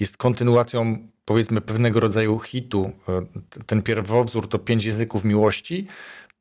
jest 0.00 0.16
kontynuacją 0.16 1.08
powiedzmy 1.28 1.60
pewnego 1.60 2.00
rodzaju 2.00 2.38
hitu. 2.38 2.92
Y, 3.58 3.64
ten 3.64 3.82
pierwowzór 3.82 4.48
to 4.48 4.58
pięć 4.58 4.84
języków 4.84 5.24
miłości, 5.24 5.86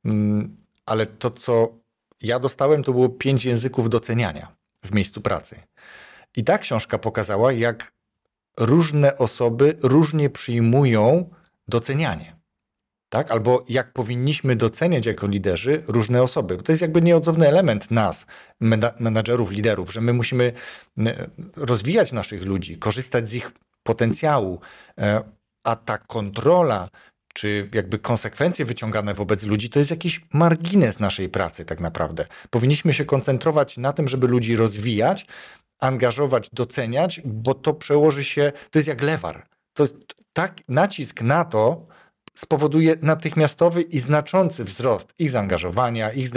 mm, 0.05 0.55
ale 0.85 1.05
to, 1.05 1.31
co 1.31 1.73
ja 2.21 2.39
dostałem, 2.39 2.83
to 2.83 2.91
było 2.91 3.09
pięć 3.09 3.45
języków 3.45 3.89
doceniania 3.89 4.47
w 4.83 4.91
miejscu 4.91 5.21
pracy. 5.21 5.55
I 6.35 6.43
ta 6.43 6.57
książka 6.57 6.97
pokazała, 6.97 7.51
jak 7.51 7.91
różne 8.57 9.17
osoby 9.17 9.77
różnie 9.81 10.29
przyjmują 10.29 11.29
docenianie 11.67 12.37
tak? 13.09 13.31
Albo 13.31 13.65
jak 13.69 13.93
powinniśmy 13.93 14.55
doceniać 14.55 15.05
jako 15.05 15.27
liderzy 15.27 15.83
różne 15.87 16.23
osoby. 16.23 16.57
To 16.57 16.71
jest 16.71 16.81
jakby 16.81 17.01
nieodzowny 17.01 17.47
element 17.47 17.91
nas, 17.91 18.25
menadżerów, 18.99 19.51
liderów, 19.51 19.93
że 19.93 20.01
my 20.01 20.13
musimy 20.13 20.53
rozwijać 21.55 22.11
naszych 22.11 22.45
ludzi, 22.45 22.77
korzystać 22.77 23.29
z 23.29 23.33
ich 23.33 23.51
potencjału, 23.87 24.59
e, 24.99 25.23
a 25.63 25.75
ta 25.75 25.97
kontrola 25.97 26.89
czy 27.33 27.69
jakby 27.73 27.99
konsekwencje 27.99 28.65
wyciągane 28.65 29.13
wobec 29.13 29.43
ludzi, 29.43 29.69
to 29.69 29.79
jest 29.79 29.91
jakiś 29.91 30.21
margines 30.33 30.99
naszej 30.99 31.29
pracy 31.29 31.65
tak 31.65 31.79
naprawdę. 31.79 32.25
Powinniśmy 32.49 32.93
się 32.93 33.05
koncentrować 33.05 33.77
na 33.77 33.93
tym, 33.93 34.07
żeby 34.07 34.27
ludzi 34.27 34.55
rozwijać, 34.55 35.27
angażować, 35.79 36.49
doceniać, 36.53 37.21
bo 37.25 37.53
to 37.53 37.73
przełoży 37.73 38.23
się, 38.23 38.51
to 38.71 38.79
jest 38.79 38.87
jak 38.87 39.01
lewar. 39.01 39.45
To 39.73 39.83
jest 39.83 39.95
tak 40.33 40.53
nacisk 40.67 41.21
na 41.21 41.45
to, 41.45 41.87
spowoduje 42.35 42.95
natychmiastowy 43.01 43.81
i 43.81 43.99
znaczący 43.99 44.63
wzrost 44.63 45.13
ich 45.19 45.31
zaangażowania, 45.31 46.11
ich 46.11 46.29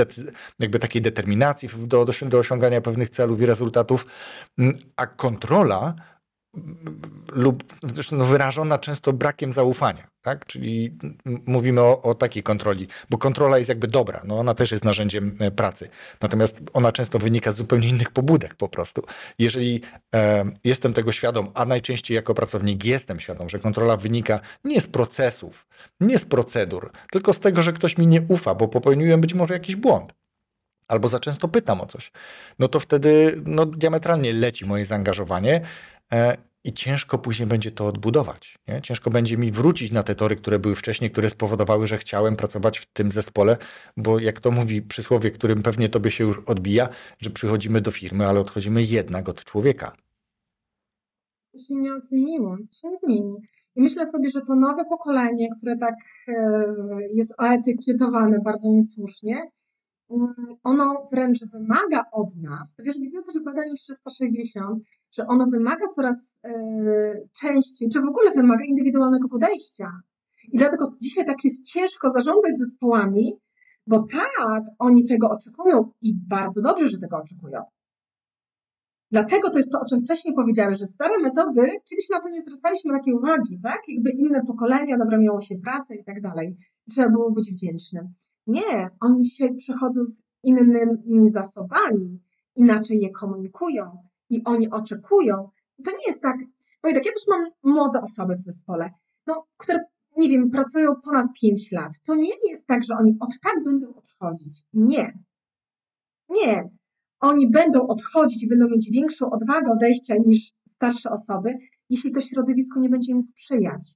jakby 0.58 0.78
takiej 0.78 1.02
determinacji 1.02 1.68
do, 1.76 2.04
do, 2.04 2.12
do 2.26 2.38
osiągania 2.38 2.80
pewnych 2.80 3.10
celów 3.10 3.40
i 3.40 3.46
rezultatów, 3.46 4.06
mm, 4.58 4.78
a 4.96 5.06
kontrola 5.06 5.94
lub 7.32 7.64
zresztą 7.94 8.16
no, 8.16 8.24
wyrażona 8.24 8.78
często 8.78 9.12
brakiem 9.12 9.52
zaufania, 9.52 10.10
tak? 10.22 10.46
Czyli 10.46 10.98
mówimy 11.24 11.80
o, 11.80 12.02
o, 12.02 12.14
takiej 12.14 12.42
kontroli, 12.42 12.88
bo 13.10 13.18
kontrola 13.18 13.58
jest 13.58 13.68
jakby 13.68 13.88
dobra, 13.88 14.22
no 14.24 14.38
ona 14.38 14.54
też 14.54 14.72
jest 14.72 14.84
narzędziem 14.84 15.36
e, 15.40 15.50
pracy, 15.50 15.88
natomiast 16.20 16.60
ona 16.72 16.92
często 16.92 17.18
wynika 17.18 17.52
z 17.52 17.56
zupełnie 17.56 17.88
innych 17.88 18.10
pobudek 18.10 18.54
po 18.54 18.68
prostu. 18.68 19.02
Jeżeli 19.38 19.82
e, 20.14 20.44
jestem 20.64 20.92
tego 20.92 21.12
świadom, 21.12 21.50
a 21.54 21.64
najczęściej 21.64 22.14
jako 22.14 22.34
pracownik 22.34 22.84
jestem 22.84 23.20
świadom, 23.20 23.48
że 23.48 23.58
kontrola 23.58 23.96
wynika 23.96 24.40
nie 24.64 24.80
z 24.80 24.86
procesów, 24.86 25.66
nie 26.00 26.18
z 26.18 26.24
procedur, 26.24 26.92
tylko 27.10 27.32
z 27.32 27.40
tego, 27.40 27.62
że 27.62 27.72
ktoś 27.72 27.98
mi 27.98 28.06
nie 28.06 28.22
ufa, 28.28 28.54
bo 28.54 28.68
popełniłem 28.68 29.20
być 29.20 29.34
może 29.34 29.54
jakiś 29.54 29.76
błąd, 29.76 30.14
albo 30.88 31.08
za 31.08 31.20
często 31.20 31.48
pytam 31.48 31.80
o 31.80 31.86
coś, 31.86 32.12
no 32.58 32.68
to 32.68 32.80
wtedy 32.80 33.42
no, 33.46 33.66
diametralnie 33.66 34.32
leci 34.32 34.66
moje 34.66 34.86
zaangażowanie, 34.86 35.60
i 36.64 36.72
ciężko 36.72 37.18
później 37.18 37.48
będzie 37.48 37.70
to 37.70 37.86
odbudować. 37.86 38.58
Nie? 38.68 38.82
Ciężko 38.82 39.10
będzie 39.10 39.36
mi 39.36 39.50
wrócić 39.52 39.92
na 39.92 40.02
te 40.02 40.14
tory, 40.14 40.36
które 40.36 40.58
były 40.58 40.74
wcześniej, 40.74 41.10
które 41.10 41.30
spowodowały, 41.30 41.86
że 41.86 41.98
chciałem 41.98 42.36
pracować 42.36 42.78
w 42.78 42.86
tym 42.86 43.12
zespole, 43.12 43.56
bo 43.96 44.18
jak 44.18 44.40
to 44.40 44.50
mówi 44.50 44.82
przysłowie, 44.82 45.30
którym 45.30 45.62
pewnie 45.62 45.88
tobie 45.88 46.10
się 46.10 46.24
już 46.24 46.38
odbija, 46.38 46.88
że 47.18 47.30
przychodzimy 47.30 47.80
do 47.80 47.90
firmy, 47.90 48.26
ale 48.26 48.40
odchodzimy 48.40 48.82
jednak 48.82 49.28
od 49.28 49.44
człowieka. 49.44 49.92
To 51.52 51.58
się 51.58 51.74
nie 51.74 52.00
zmieniło, 52.00 52.56
się 52.56 52.88
zmieni. 53.04 53.34
I 53.76 53.80
myślę 53.80 54.06
sobie, 54.06 54.30
że 54.30 54.40
to 54.40 54.54
nowe 54.54 54.84
pokolenie, 54.84 55.48
które 55.56 55.76
tak 55.76 55.94
e, 56.28 56.64
jest 57.12 57.34
oetykietowane 57.38 58.38
bardzo 58.44 58.68
niesłusznie, 58.68 59.50
mm, 60.10 60.34
ono 60.62 61.04
wręcz 61.12 61.38
wymaga 61.52 62.04
od 62.12 62.36
nas, 62.36 62.76
wiesz, 62.78 62.98
widzę 62.98 63.22
też 63.22 63.34
w 63.34 63.44
badaniu 63.44 63.74
360, 63.74 64.82
że 65.10 65.26
ono 65.26 65.46
wymaga 65.52 65.86
coraz 65.94 66.34
e, 66.44 66.52
częściej, 67.40 67.88
czy 67.88 68.00
w 68.00 68.08
ogóle 68.08 68.30
wymaga 68.30 68.64
indywidualnego 68.64 69.28
podejścia. 69.28 69.92
I 70.52 70.58
dlatego 70.58 70.94
dzisiaj 71.02 71.26
tak 71.26 71.44
jest 71.44 71.64
ciężko 71.64 72.10
zarządzać 72.10 72.52
zespołami, 72.58 73.32
bo 73.86 74.06
tak, 74.12 74.62
oni 74.78 75.08
tego 75.08 75.30
oczekują 75.30 75.92
i 76.02 76.14
bardzo 76.28 76.60
dobrze, 76.60 76.88
że 76.88 76.98
tego 76.98 77.16
oczekują. 77.16 77.62
Dlatego 79.10 79.50
to 79.50 79.56
jest 79.58 79.72
to, 79.72 79.80
o 79.80 79.84
czym 79.84 80.00
wcześniej 80.00 80.34
powiedziałem, 80.34 80.74
że 80.74 80.86
stare 80.86 81.18
metody, 81.18 81.62
kiedyś 81.90 82.10
na 82.10 82.20
to 82.20 82.28
nie 82.28 82.42
zwracaliśmy 82.42 82.92
takiej 82.92 83.14
uwagi, 83.14 83.60
tak? 83.62 83.80
Jakby 83.88 84.10
inne 84.10 84.44
pokolenia, 84.46 84.96
dobra, 84.98 85.18
miało 85.18 85.40
się 85.40 85.54
pracę 85.64 85.96
i 85.96 86.04
tak 86.04 86.20
dalej. 86.20 86.56
Trzeba 86.90 87.10
było 87.10 87.32
być 87.32 87.50
wdzięcznym. 87.52 88.14
Nie, 88.46 88.88
oni 89.00 89.20
dzisiaj 89.20 89.54
przychodzą 89.54 90.04
z 90.04 90.22
innymi 90.42 91.30
zasobami, 91.30 92.20
inaczej 92.56 93.00
je 93.00 93.10
komunikują, 93.10 94.09
i 94.30 94.44
oni 94.44 94.70
oczekują, 94.70 95.50
to 95.84 95.90
nie 95.90 96.06
jest 96.06 96.22
tak, 96.22 96.36
bo 96.82 96.92
tak, 96.92 97.06
ja 97.06 97.12
też 97.12 97.22
mam 97.28 97.74
młode 97.74 98.00
osoby 98.00 98.34
w 98.34 98.40
zespole, 98.40 98.90
no, 99.26 99.46
które, 99.56 99.78
nie 100.16 100.28
wiem, 100.28 100.50
pracują 100.50 100.88
ponad 101.04 101.26
5 101.40 101.72
lat. 101.72 101.92
To 102.06 102.14
nie 102.14 102.34
jest 102.50 102.66
tak, 102.66 102.84
że 102.84 102.94
oni 102.98 103.16
od 103.20 103.30
tak 103.42 103.64
będą 103.64 103.94
odchodzić. 103.94 104.62
Nie. 104.72 105.18
Nie. 106.28 106.70
Oni 107.20 107.50
będą 107.50 107.86
odchodzić 107.86 108.42
i 108.42 108.48
będą 108.48 108.68
mieć 108.68 108.90
większą 108.92 109.30
odwagę 109.30 109.72
odejścia 109.72 110.14
niż 110.26 110.50
starsze 110.68 111.10
osoby, 111.10 111.54
jeśli 111.90 112.10
to 112.10 112.20
środowisko 112.20 112.80
nie 112.80 112.88
będzie 112.88 113.12
im 113.12 113.20
sprzyjać. 113.20 113.94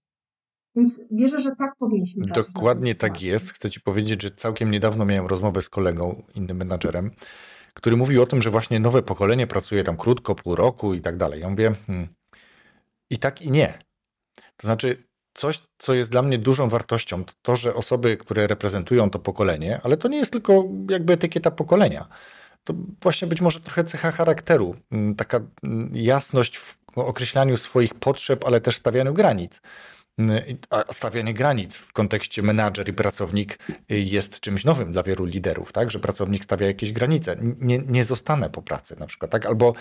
Więc 0.76 1.00
wierzę, 1.10 1.40
że 1.40 1.50
tak 1.58 1.76
powinniśmy. 1.78 2.22
Dokładnie 2.34 2.94
tak 2.94 3.22
jest. 3.22 3.52
Chcę 3.52 3.70
Ci 3.70 3.80
powiedzieć, 3.80 4.22
że 4.22 4.30
całkiem 4.30 4.70
niedawno 4.70 5.04
miałem 5.04 5.26
rozmowę 5.26 5.62
z 5.62 5.68
kolegą, 5.68 6.22
innym 6.34 6.56
menadżerem, 6.56 7.10
który 7.74 7.96
mówił 7.96 8.22
o 8.22 8.26
tym, 8.26 8.42
że 8.42 8.50
właśnie 8.50 8.80
nowe 8.80 9.02
pokolenie 9.02 9.46
pracuje 9.46 9.84
tam 9.84 9.96
krótko, 9.96 10.34
pół 10.34 10.56
roku 10.56 10.94
i 10.94 11.00
tak 11.00 11.16
dalej. 11.16 11.40
Ja 11.40 11.48
mówię, 11.48 11.74
hmm, 11.86 12.08
i 13.10 13.18
tak 13.18 13.42
i 13.42 13.50
nie. 13.50 13.78
To 14.56 14.66
znaczy, 14.66 15.04
coś, 15.34 15.62
co 15.78 15.94
jest 15.94 16.10
dla 16.10 16.22
mnie 16.22 16.38
dużą 16.38 16.68
wartością, 16.68 17.24
to, 17.24 17.32
to, 17.42 17.56
że 17.56 17.74
osoby, 17.74 18.16
które 18.16 18.46
reprezentują 18.46 19.10
to 19.10 19.18
pokolenie, 19.18 19.80
ale 19.82 19.96
to 19.96 20.08
nie 20.08 20.18
jest 20.18 20.32
tylko 20.32 20.64
jakby 20.90 21.12
etykieta 21.12 21.50
pokolenia. 21.50 22.08
To 22.64 22.74
właśnie 23.02 23.28
być 23.28 23.40
może 23.40 23.60
trochę 23.60 23.84
cecha 23.84 24.10
charakteru, 24.10 24.74
hmm, 24.90 25.14
taka 25.14 25.40
hmm, 25.62 25.90
jasność 25.94 26.58
w 26.58 26.78
określaniu 26.94 27.56
swoich 27.56 27.94
potrzeb, 27.94 28.44
ale 28.46 28.60
też 28.60 28.76
stawianiu 28.76 29.14
granic. 29.14 29.60
A 30.70 30.92
stawianie 30.92 31.34
granic 31.34 31.76
w 31.76 31.92
kontekście 31.92 32.42
menadżer 32.42 32.88
i 32.88 32.92
pracownik 32.92 33.58
jest 33.88 34.40
czymś 34.40 34.64
nowym 34.64 34.92
dla 34.92 35.02
wielu 35.02 35.24
liderów, 35.24 35.72
tak? 35.72 35.90
że 35.90 35.98
pracownik 35.98 36.44
stawia 36.44 36.66
jakieś 36.66 36.92
granice. 36.92 37.36
Nie, 37.40 37.78
nie 37.78 38.04
zostanę 38.04 38.50
po 38.50 38.62
pracy 38.62 38.96
na 38.98 39.06
przykład, 39.06 39.30
tak? 39.30 39.46
albo 39.46 39.74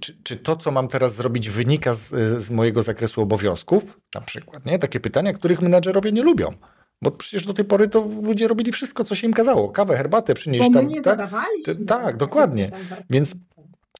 czy, 0.00 0.16
czy 0.22 0.36
to, 0.36 0.56
co 0.56 0.70
mam 0.70 0.88
teraz 0.88 1.14
zrobić, 1.14 1.50
wynika 1.50 1.94
z, 1.94 2.08
z 2.44 2.50
mojego 2.50 2.82
zakresu 2.82 3.22
obowiązków, 3.22 4.00
na 4.14 4.20
przykład. 4.20 4.66
Nie? 4.66 4.78
Takie 4.78 5.00
pytania, 5.00 5.32
których 5.32 5.62
menadżerowie 5.62 6.12
nie 6.12 6.22
lubią. 6.22 6.54
Bo 7.02 7.10
przecież 7.10 7.46
do 7.46 7.54
tej 7.54 7.64
pory 7.64 7.88
to 7.88 8.08
ludzie 8.22 8.48
robili 8.48 8.72
wszystko, 8.72 9.04
co 9.04 9.14
się 9.14 9.26
im 9.26 9.32
kazało. 9.32 9.68
Kawę, 9.68 9.96
herbatę 9.96 10.34
przynieść 10.34 10.72
tam. 10.72 10.88
nie 10.88 11.02
tak? 11.02 11.04
zadawaliśmy. 11.04 11.86
Tak, 11.86 12.16
dokładnie. 12.16 12.70
Więc 13.10 13.34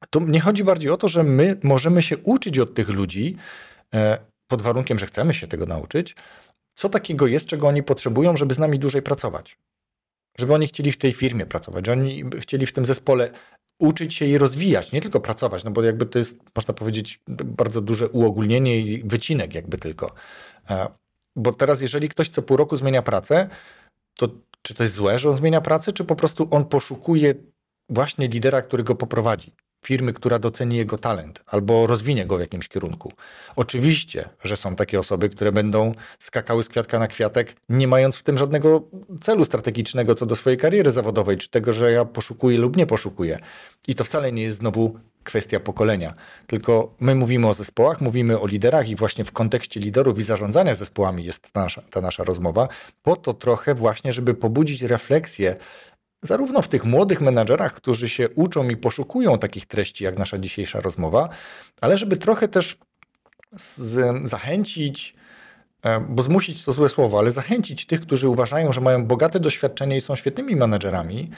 to 0.09 0.19
mnie 0.19 0.39
chodzi 0.39 0.63
bardziej 0.63 0.91
o 0.91 0.97
to, 0.97 1.07
że 1.07 1.23
my 1.23 1.57
możemy 1.63 2.01
się 2.01 2.17
uczyć 2.17 2.59
od 2.59 2.73
tych 2.73 2.89
ludzi, 2.89 3.37
e, 3.93 4.17
pod 4.47 4.61
warunkiem, 4.61 4.99
że 4.99 5.05
chcemy 5.05 5.33
się 5.33 5.47
tego 5.47 5.65
nauczyć, 5.65 6.15
co 6.73 6.89
takiego 6.89 7.27
jest, 7.27 7.45
czego 7.45 7.67
oni 7.67 7.83
potrzebują, 7.83 8.37
żeby 8.37 8.53
z 8.53 8.59
nami 8.59 8.79
dłużej 8.79 9.01
pracować. 9.01 9.57
Żeby 10.37 10.53
oni 10.53 10.67
chcieli 10.67 10.91
w 10.91 10.97
tej 10.97 11.13
firmie 11.13 11.45
pracować, 11.45 11.85
że 11.85 11.91
oni 11.91 12.23
chcieli 12.39 12.65
w 12.65 12.71
tym 12.71 12.85
zespole 12.85 13.31
uczyć 13.79 14.13
się 14.13 14.25
i 14.25 14.37
rozwijać, 14.37 14.91
nie 14.91 15.01
tylko 15.01 15.19
pracować, 15.19 15.63
no 15.63 15.71
bo 15.71 15.83
jakby 15.83 16.05
to 16.05 16.19
jest, 16.19 16.39
można 16.55 16.73
powiedzieć, 16.73 17.19
bardzo 17.27 17.81
duże 17.81 18.09
uogólnienie 18.09 18.79
i 18.79 19.03
wycinek 19.03 19.55
jakby 19.55 19.77
tylko. 19.77 20.11
E, 20.69 20.87
bo 21.35 21.51
teraz, 21.51 21.81
jeżeli 21.81 22.09
ktoś 22.09 22.29
co 22.29 22.41
pół 22.41 22.57
roku 22.57 22.77
zmienia 22.77 23.01
pracę, 23.01 23.49
to 24.15 24.29
czy 24.61 24.73
to 24.73 24.83
jest 24.83 24.95
złe, 24.95 25.19
że 25.19 25.29
on 25.29 25.37
zmienia 25.37 25.61
pracę, 25.61 25.93
czy 25.93 26.05
po 26.05 26.15
prostu 26.15 26.47
on 26.51 26.65
poszukuje 26.65 27.35
właśnie 27.89 28.27
lidera, 28.27 28.61
który 28.61 28.83
go 28.83 28.95
poprowadzi? 28.95 29.55
Firmy, 29.85 30.13
która 30.13 30.39
doceni 30.39 30.77
jego 30.77 30.97
talent 30.97 31.43
albo 31.47 31.87
rozwinie 31.87 32.25
go 32.25 32.37
w 32.37 32.39
jakimś 32.39 32.67
kierunku. 32.67 33.13
Oczywiście, 33.55 34.29
że 34.43 34.57
są 34.57 34.75
takie 34.75 34.99
osoby, 34.99 35.29
które 35.29 35.51
będą 35.51 35.91
skakały 36.19 36.63
z 36.63 36.69
kwiatka 36.69 36.99
na 36.99 37.07
kwiatek, 37.07 37.55
nie 37.69 37.87
mając 37.87 38.15
w 38.15 38.23
tym 38.23 38.37
żadnego 38.37 38.81
celu 39.21 39.45
strategicznego 39.45 40.15
co 40.15 40.25
do 40.25 40.35
swojej 40.35 40.57
kariery 40.57 40.91
zawodowej, 40.91 41.37
czy 41.37 41.49
tego, 41.49 41.73
że 41.73 41.91
ja 41.91 42.05
poszukuję 42.05 42.57
lub 42.57 42.77
nie 42.77 42.85
poszukuję. 42.85 43.39
I 43.87 43.95
to 43.95 44.03
wcale 44.03 44.31
nie 44.31 44.43
jest 44.43 44.57
znowu 44.57 44.99
kwestia 45.23 45.59
pokolenia. 45.59 46.13
Tylko 46.47 46.95
my 46.99 47.15
mówimy 47.15 47.47
o 47.47 47.53
zespołach, 47.53 48.01
mówimy 48.01 48.39
o 48.39 48.47
liderach 48.47 48.89
i 48.89 48.95
właśnie 48.95 49.25
w 49.25 49.31
kontekście 49.31 49.79
liderów 49.79 50.19
i 50.19 50.23
zarządzania 50.23 50.75
zespołami 50.75 51.23
jest 51.23 51.51
ta 51.51 51.61
nasza, 51.61 51.81
ta 51.81 52.01
nasza 52.01 52.23
rozmowa, 52.23 52.67
po 53.03 53.15
to 53.15 53.33
trochę 53.33 53.75
właśnie, 53.75 54.13
żeby 54.13 54.33
pobudzić 54.33 54.81
refleksję 54.81 55.55
zarówno 56.25 56.61
w 56.61 56.67
tych 56.67 56.85
młodych 56.85 57.21
menadżerach, 57.21 57.73
którzy 57.73 58.09
się 58.09 58.29
uczą 58.29 58.69
i 58.69 58.77
poszukują 58.77 59.39
takich 59.39 59.65
treści, 59.65 60.03
jak 60.03 60.17
nasza 60.17 60.37
dzisiejsza 60.37 60.81
rozmowa, 60.81 61.29
ale 61.81 61.97
żeby 61.97 62.17
trochę 62.17 62.47
też 62.47 62.77
z, 63.51 64.29
zachęcić, 64.29 65.15
e, 65.83 65.99
bo 66.09 66.23
zmusić 66.23 66.63
to 66.63 66.73
złe 66.73 66.89
słowo, 66.89 67.19
ale 67.19 67.31
zachęcić 67.31 67.85
tych, 67.85 68.01
którzy 68.01 68.29
uważają, 68.29 68.73
że 68.73 68.81
mają 68.81 69.05
bogate 69.05 69.39
doświadczenie 69.39 69.97
i 69.97 70.01
są 70.01 70.15
świetnymi 70.15 70.55
menadżerami, 70.55 71.29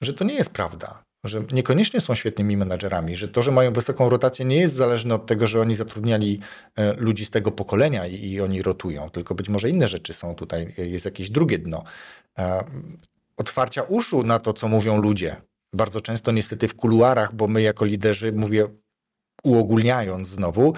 że 0.00 0.14
to 0.14 0.24
nie 0.24 0.34
jest 0.34 0.50
prawda. 0.50 1.02
Że 1.24 1.42
niekoniecznie 1.52 2.00
są 2.00 2.14
świetnymi 2.14 2.56
menadżerami, 2.56 3.16
że 3.16 3.28
to, 3.28 3.42
że 3.42 3.52
mają 3.52 3.72
wysoką 3.72 4.08
rotację, 4.08 4.44
nie 4.44 4.60
jest 4.60 4.74
zależne 4.74 5.14
od 5.14 5.26
tego, 5.26 5.46
że 5.46 5.60
oni 5.60 5.74
zatrudniali 5.74 6.40
e, 6.76 6.92
ludzi 6.92 7.24
z 7.24 7.30
tego 7.30 7.52
pokolenia 7.52 8.06
i, 8.06 8.30
i 8.30 8.40
oni 8.40 8.62
rotują, 8.62 9.10
tylko 9.10 9.34
być 9.34 9.48
może 9.48 9.70
inne 9.70 9.88
rzeczy 9.88 10.12
są 10.12 10.34
tutaj, 10.34 10.74
jest 10.76 11.04
jakieś 11.04 11.30
drugie 11.30 11.58
dno. 11.58 11.84
Otwarcia 13.36 13.82
uszu 13.82 14.22
na 14.22 14.38
to, 14.38 14.52
co 14.52 14.68
mówią 14.68 15.00
ludzie. 15.00 15.36
Bardzo 15.72 16.00
często 16.00 16.32
niestety 16.32 16.68
w 16.68 16.76
kuluarach, 16.76 17.34
bo 17.34 17.48
my 17.48 17.62
jako 17.62 17.84
liderzy, 17.84 18.32
mówię 18.32 18.68
uogólniając 19.44 20.28
znowu, 20.28 20.74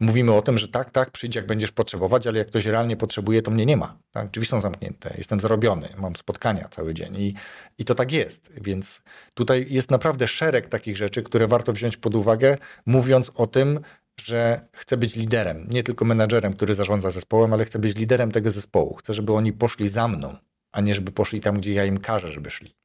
mówimy 0.00 0.32
o 0.32 0.42
tym, 0.42 0.58
że 0.58 0.68
tak, 0.68 0.90
tak, 0.90 1.10
przyjdź 1.10 1.34
jak 1.34 1.46
będziesz 1.46 1.72
potrzebować, 1.72 2.26
ale 2.26 2.38
jak 2.38 2.48
ktoś 2.48 2.66
realnie 2.66 2.96
potrzebuje, 2.96 3.42
to 3.42 3.50
mnie 3.50 3.66
nie 3.66 3.76
ma. 3.76 3.98
Tak? 4.10 4.30
Drzwi 4.30 4.46
są 4.46 4.60
zamknięte, 4.60 5.14
jestem 5.18 5.40
zarobiony, 5.40 5.88
mam 5.98 6.16
spotkania 6.16 6.68
cały 6.68 6.94
dzień 6.94 7.16
i, 7.16 7.34
i 7.78 7.84
to 7.84 7.94
tak 7.94 8.12
jest. 8.12 8.52
Więc 8.60 9.02
tutaj 9.34 9.66
jest 9.68 9.90
naprawdę 9.90 10.28
szereg 10.28 10.68
takich 10.68 10.96
rzeczy, 10.96 11.22
które 11.22 11.46
warto 11.46 11.72
wziąć 11.72 11.96
pod 11.96 12.14
uwagę, 12.14 12.58
mówiąc 12.86 13.32
o 13.34 13.46
tym, 13.46 13.80
że 14.20 14.68
chcę 14.72 14.96
być 14.96 15.16
liderem, 15.16 15.66
nie 15.70 15.82
tylko 15.82 16.04
menadżerem, 16.04 16.52
który 16.52 16.74
zarządza 16.74 17.10
zespołem, 17.10 17.52
ale 17.52 17.64
chcę 17.64 17.78
być 17.78 17.96
liderem 17.96 18.32
tego 18.32 18.50
zespołu. 18.50 18.94
Chcę, 18.94 19.14
żeby 19.14 19.32
oni 19.32 19.52
poszli 19.52 19.88
za 19.88 20.08
mną, 20.08 20.36
a 20.72 20.80
nie 20.80 20.94
żeby 20.94 21.12
poszli 21.12 21.40
tam, 21.40 21.54
gdzie 21.56 21.74
ja 21.74 21.84
im 21.84 21.98
każę, 21.98 22.30
żeby 22.30 22.50
szli. 22.50 22.76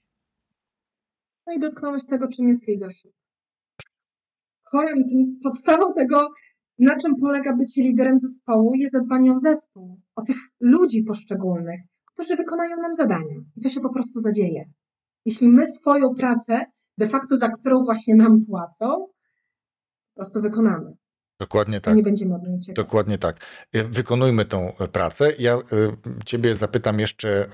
No 1.47 1.53
i 1.53 1.59
dotknąłeś 1.59 2.05
tego, 2.05 2.27
czym 2.27 2.47
jest 2.47 2.67
leadership. 2.67 3.11
Korem, 4.71 5.03
podstawą 5.43 5.93
tego 5.93 6.29
na 6.82 6.95
czym 6.95 7.15
polega 7.15 7.55
bycie 7.55 7.82
liderem 7.82 8.17
zespołu, 8.17 8.75
jest 8.75 8.93
zadbanie 8.93 9.32
o 9.32 9.38
zespół, 9.38 10.01
o 10.15 10.21
tych 10.21 10.36
ludzi 10.59 11.03
poszczególnych, 11.03 11.82
którzy 12.13 12.36
wykonają 12.36 12.77
nam 12.82 12.93
zadania. 12.93 13.36
I 13.55 13.61
to 13.61 13.69
się 13.69 13.82
po 13.82 13.93
prostu 13.93 14.19
zadzieje. 14.19 14.65
Jeśli 15.25 15.49
my 15.49 15.67
swoją 15.67 16.15
pracę, 16.15 16.61
de 16.97 17.07
facto 17.07 17.38
za 17.38 17.49
którą 17.49 17.84
właśnie 17.84 18.15
nam 18.15 18.45
płacą, 18.45 18.88
po 20.07 20.15
prostu 20.15 20.41
wykonamy. 20.41 20.97
Dokładnie 21.42 21.82
tak. 21.82 21.96
Nie 21.96 22.04
będziemy 22.04 22.36
od 22.36 22.44
niej 22.44 22.56
uciekać. 22.56 22.76
Dokładnie 22.76 23.18
tak. 23.18 23.39
Wykonujmy 23.74 24.46
tą 24.46 24.78
e, 24.78 24.88
pracę. 24.88 25.34
Ja 25.39 25.58
y, 25.58 25.62
Ciebie 26.26 26.56
zapytam 26.56 27.00
jeszcze 27.00 27.48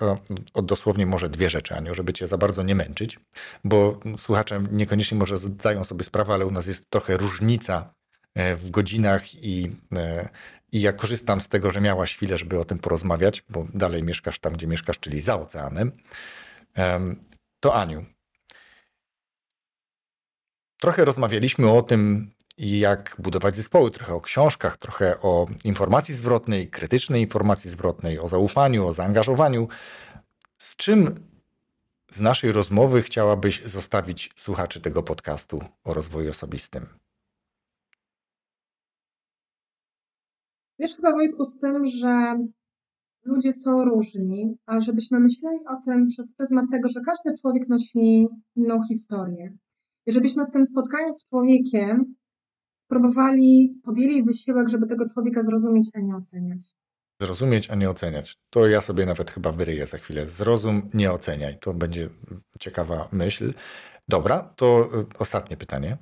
o 0.53 0.61
dosłownie 0.61 1.05
może 1.05 1.29
dwie 1.29 1.49
rzeczy, 1.49 1.75
Aniu, 1.75 1.95
żeby 1.95 2.13
Cię 2.13 2.27
za 2.27 2.37
bardzo 2.37 2.63
nie 2.63 2.75
męczyć, 2.75 3.19
bo 3.63 3.99
słuchacze 4.17 4.63
niekoniecznie 4.71 5.17
może 5.17 5.37
zdają 5.37 5.83
sobie 5.83 6.03
sprawę, 6.03 6.33
ale 6.33 6.45
u 6.45 6.51
nas 6.51 6.67
jest 6.67 6.89
trochę 6.89 7.17
różnica 7.17 7.93
e, 8.35 8.55
w 8.55 8.69
godzinach 8.69 9.35
i, 9.35 9.75
e, 9.95 10.29
i 10.71 10.81
ja 10.81 10.93
korzystam 10.93 11.41
z 11.41 11.47
tego, 11.47 11.71
że 11.71 11.81
miałaś 11.81 12.15
chwilę, 12.15 12.37
żeby 12.37 12.59
o 12.59 12.65
tym 12.65 12.79
porozmawiać, 12.79 13.43
bo 13.49 13.67
dalej 13.73 14.03
mieszkasz 14.03 14.39
tam, 14.39 14.53
gdzie 14.53 14.67
mieszkasz, 14.67 14.99
czyli 14.99 15.21
za 15.21 15.39
oceanem. 15.39 15.91
To 17.59 17.75
Aniu, 17.75 18.05
trochę 20.81 21.05
rozmawialiśmy 21.05 21.71
o 21.71 21.81
tym, 21.81 22.31
jak 22.57 23.15
budować 23.19 23.55
zespoły, 23.55 23.91
trochę 23.91 24.13
o 24.13 24.21
książkach, 24.21 24.77
trochę 24.77 25.21
o 25.21 25.47
informacji 25.63 26.15
zwrotnej, 26.15 26.69
krytycznej 26.69 27.21
informacji 27.21 27.69
zwrotnej, 27.69 28.19
o 28.19 28.27
zaufaniu, 28.27 28.87
o 28.87 28.93
zaangażowaniu. 28.93 29.67
Z 30.57 30.75
czym 30.75 31.15
z 32.11 32.21
naszej 32.21 32.51
rozmowy 32.51 33.01
chciałabyś 33.01 33.63
zostawić 33.65 34.29
słuchaczy 34.35 34.81
tego 34.81 35.03
podcastu 35.03 35.61
o 35.83 35.93
rozwoju 35.93 36.31
osobistym? 36.31 36.85
Wiesz 40.79 40.95
chyba 40.95 41.11
Wojtku 41.11 41.43
z 41.43 41.59
tym, 41.59 41.85
że 41.85 42.39
ludzie 43.25 43.51
są 43.51 43.83
różni, 43.83 44.57
a 44.65 44.79
żebyśmy 44.79 45.19
myśleli 45.19 45.59
o 45.67 45.85
tym 45.85 46.07
przez 46.07 46.33
pryzmat 46.33 46.65
tego, 46.71 46.87
że 46.87 47.01
każdy 47.05 47.41
człowiek 47.41 47.69
nosi 47.69 48.27
inną 48.55 48.79
historię. 48.87 49.57
I 50.05 50.11
żebyśmy 50.11 50.45
w 50.45 50.51
tym 50.51 50.65
spotkaniu 50.65 51.11
z 51.11 51.25
człowiekiem 51.25 52.15
próbowali, 52.87 53.81
podjęli 53.83 54.23
wysiłek, 54.23 54.69
żeby 54.69 54.87
tego 54.87 55.05
człowieka 55.13 55.41
zrozumieć, 55.41 55.85
a 55.93 55.99
nie 55.99 56.15
oceniać. 56.15 56.75
Zrozumieć, 57.21 57.69
a 57.69 57.75
nie 57.75 57.89
oceniać. 57.89 58.37
To 58.49 58.67
ja 58.67 58.81
sobie 58.81 59.05
nawet 59.05 59.31
chyba 59.31 59.51
wyryję 59.51 59.87
za 59.87 59.97
chwilę. 59.97 60.25
Zrozum, 60.25 60.89
nie 60.93 61.11
oceniaj. 61.11 61.59
To 61.59 61.73
będzie 61.73 62.09
ciekawa 62.59 63.09
myśl. 63.11 63.53
Dobra, 64.07 64.39
to 64.39 64.89
y, 64.99 65.05
ostatnie 65.19 65.57
pytanie. 65.57 65.97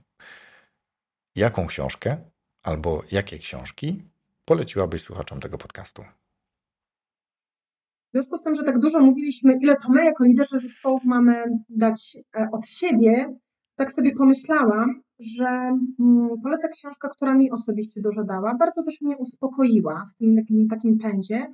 Jaką 1.36 1.68
książkę 1.68 2.18
albo 2.64 3.04
jakie 3.12 3.38
książki 3.38 4.04
poleciłabyś 4.46 5.02
słuchaczom 5.02 5.40
tego 5.40 5.58
podcastu? 5.58 6.02
W 8.10 8.14
związku 8.14 8.38
z 8.38 8.44
tym, 8.44 8.56
że 8.56 8.64
tak 8.64 8.80
dużo 8.80 9.00
mówiliśmy, 9.00 9.58
ile 9.62 9.76
to 9.76 9.90
my 9.90 10.06
jako 10.06 10.24
liderzy 10.24 10.60
zespołów 10.60 11.02
mamy 11.06 11.44
dać 11.70 12.18
e, 12.36 12.50
od 12.52 12.68
siebie, 12.68 13.38
tak 13.76 13.92
sobie 13.92 14.12
pomyślałam, 14.18 15.02
że 15.20 15.46
mm, 16.00 16.30
poleca 16.44 16.68
książka, 16.68 17.10
która 17.10 17.34
mi 17.34 17.52
osobiście 17.52 18.02
dużo 18.02 18.24
dała. 18.24 18.56
Bardzo 18.60 18.84
też 18.84 19.02
mnie 19.02 19.18
uspokoiła 19.18 20.06
w 20.12 20.16
tym 20.16 20.36
takim, 20.36 20.68
takim 20.68 20.98
pędzie. 20.98 21.48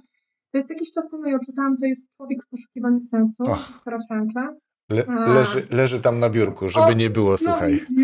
To 0.52 0.58
jest 0.58 0.70
jakiś 0.70 0.92
czas 0.92 1.10
temu 1.10 1.26
ją 1.26 1.38
czytałam, 1.46 1.78
to 1.78 1.86
jest 1.86 2.10
Człowiek 2.18 2.44
w 2.44 2.48
poszukiwaniu 2.48 3.02
sensu, 3.02 3.44
Viktora 3.74 3.98
Frankla. 4.08 4.54
Le, 4.90 5.06
leży, 5.34 5.68
leży 5.70 6.02
tam 6.02 6.20
na 6.20 6.30
biurku, 6.30 6.70
żeby 6.70 6.86
o, 6.86 6.94
nie 6.94 7.10
było, 7.10 7.32
no 7.32 7.38
słuchaj. 7.38 7.82
No 7.98 8.04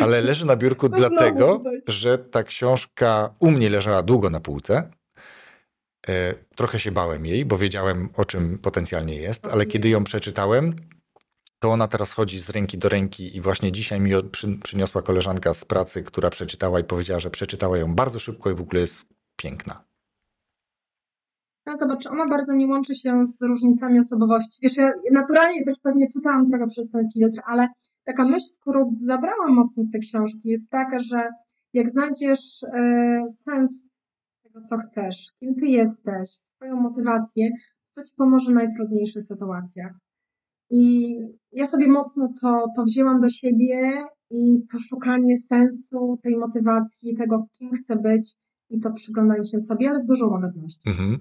Ale 0.04 0.20
leży 0.20 0.46
na 0.46 0.56
biurku 0.56 0.88
no 0.88 0.96
dlatego, 0.96 1.62
że 1.86 2.18
ta 2.18 2.42
książka 2.42 3.34
u 3.38 3.50
mnie 3.50 3.70
leżała 3.70 4.02
długo 4.02 4.30
na 4.30 4.40
półce. 4.40 4.90
E, 6.08 6.34
trochę 6.56 6.78
się 6.78 6.92
bałem 6.92 7.26
jej, 7.26 7.44
bo 7.44 7.58
wiedziałem, 7.58 8.08
o 8.16 8.24
czym 8.24 8.58
potencjalnie 8.58 9.16
jest, 9.16 9.46
ale 9.46 9.66
kiedy 9.66 9.88
ją 9.88 10.04
przeczytałem, 10.04 10.72
to 11.58 11.70
ona 11.70 11.88
teraz 11.88 12.12
chodzi 12.12 12.38
z 12.38 12.50
ręki 12.50 12.78
do 12.78 12.88
ręki 12.88 13.36
i 13.36 13.40
właśnie 13.40 13.72
dzisiaj 13.72 14.00
mi 14.00 14.10
przy, 14.30 14.58
przyniosła 14.58 15.02
koleżanka 15.02 15.54
z 15.54 15.64
pracy, 15.64 16.02
która 16.02 16.30
przeczytała 16.30 16.80
i 16.80 16.84
powiedziała, 16.84 17.20
że 17.20 17.30
przeczytała 17.30 17.78
ją 17.78 17.94
bardzo 17.94 18.18
szybko 18.18 18.50
i 18.50 18.54
w 18.54 18.60
ogóle 18.60 18.80
jest 18.80 19.06
piękna. 19.36 19.84
No 21.66 21.76
zobacz, 21.76 22.06
ona 22.06 22.26
bardzo 22.26 22.54
nie 22.54 22.66
łączy 22.66 22.94
się 22.94 23.24
z 23.24 23.42
różnicami 23.42 23.98
osobowości. 23.98 24.58
Wiesz, 24.62 24.76
ja 24.76 24.90
naturalnie 25.12 25.64
też 25.64 25.74
pewnie 25.82 26.06
czytałam 26.12 26.48
trochę 26.48 26.66
przez 26.66 26.90
ten 26.90 27.06
filtr, 27.14 27.40
ale 27.46 27.68
taka 28.04 28.24
myśl, 28.24 28.46
którą 28.60 28.96
zabrałam 29.00 29.54
mocno 29.54 29.82
z 29.82 29.90
tej 29.90 30.00
książki 30.00 30.48
jest 30.48 30.70
taka, 30.70 30.98
że 30.98 31.28
jak 31.72 31.88
znajdziesz 31.88 32.62
e, 32.62 33.24
sens 33.28 33.88
tego, 34.42 34.60
co 34.60 34.76
chcesz, 34.76 35.32
kim 35.40 35.54
ty 35.54 35.66
jesteś, 35.66 36.30
swoją 36.30 36.76
motywację, 36.76 37.50
to 37.94 38.02
ci 38.02 38.14
pomoże 38.16 38.52
w 38.52 38.54
najtrudniejszych 38.54 39.22
sytuacjach. 39.22 40.03
I 40.70 41.14
ja 41.52 41.66
sobie 41.66 41.88
mocno 41.88 42.28
to, 42.40 42.66
to 42.76 42.82
wzięłam 42.82 43.20
do 43.20 43.28
siebie 43.28 44.04
i 44.30 44.66
to 44.72 44.78
szukanie 44.88 45.36
sensu, 45.36 46.18
tej 46.22 46.36
motywacji, 46.36 47.16
tego, 47.16 47.46
kim 47.58 47.70
chcę 47.72 47.96
być 47.96 48.34
i 48.70 48.80
to 48.80 48.90
przyglądanie 48.92 49.44
się 49.44 49.58
sobie, 49.58 49.88
ale 49.88 49.98
z 49.98 50.06
dużą 50.06 50.28
łagodnością. 50.28 50.90
Mhm. 50.90 51.18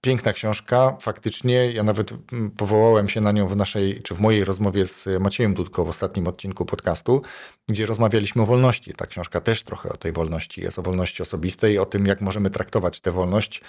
Piękna 0.00 0.32
książka, 0.32 0.96
faktycznie. 1.00 1.72
Ja 1.72 1.82
nawet 1.82 2.14
mm, 2.32 2.50
powołałem 2.50 3.08
się 3.08 3.20
na 3.20 3.32
nią 3.32 3.48
w 3.48 3.56
naszej, 3.56 4.02
czy 4.02 4.14
w 4.14 4.20
mojej 4.20 4.44
rozmowie 4.44 4.86
z 4.86 5.08
Maciejem 5.20 5.54
Dudko 5.54 5.84
w 5.84 5.88
ostatnim 5.88 6.26
odcinku 6.26 6.64
podcastu, 6.64 7.22
gdzie 7.68 7.86
rozmawialiśmy 7.86 8.42
o 8.42 8.46
wolności. 8.46 8.94
Ta 8.94 9.06
książka 9.06 9.40
też 9.40 9.62
trochę 9.62 9.88
o 9.88 9.96
tej 9.96 10.12
wolności 10.12 10.60
jest, 10.60 10.78
o 10.78 10.82
wolności 10.82 11.22
osobistej, 11.22 11.78
o 11.78 11.86
tym, 11.86 12.06
jak 12.06 12.20
możemy 12.20 12.50
traktować 12.50 13.00
tę 13.00 13.12
wolność, 13.12 13.62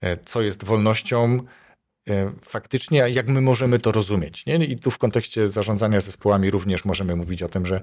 e, 0.00 0.16
co 0.16 0.42
jest 0.42 0.64
wolnością, 0.64 1.38
E, 2.10 2.32
faktycznie, 2.42 2.98
jak 2.98 3.28
my 3.28 3.40
możemy 3.40 3.78
to 3.78 3.92
rozumieć. 3.92 4.46
Nie? 4.46 4.56
I 4.56 4.76
tu 4.76 4.90
w 4.90 4.98
kontekście 4.98 5.48
zarządzania 5.48 6.00
zespołami 6.00 6.50
również 6.50 6.84
możemy 6.84 7.16
mówić 7.16 7.42
o 7.42 7.48
tym, 7.48 7.66
że 7.66 7.80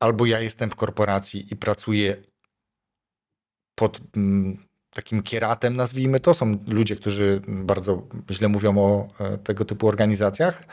albo 0.00 0.26
ja 0.26 0.40
jestem 0.40 0.70
w 0.70 0.76
korporacji 0.76 1.46
i 1.50 1.56
pracuję 1.56 2.16
pod 3.74 4.00
takim 4.90 5.22
kieratem, 5.22 5.76
nazwijmy 5.76 6.20
to. 6.20 6.34
Są 6.34 6.58
ludzie, 6.68 6.96
którzy 6.96 7.40
bardzo 7.48 8.02
źle 8.30 8.48
mówią 8.48 8.78
o 8.78 9.08
e, 9.20 9.38
tego 9.38 9.64
typu 9.64 9.88
organizacjach, 9.88 10.66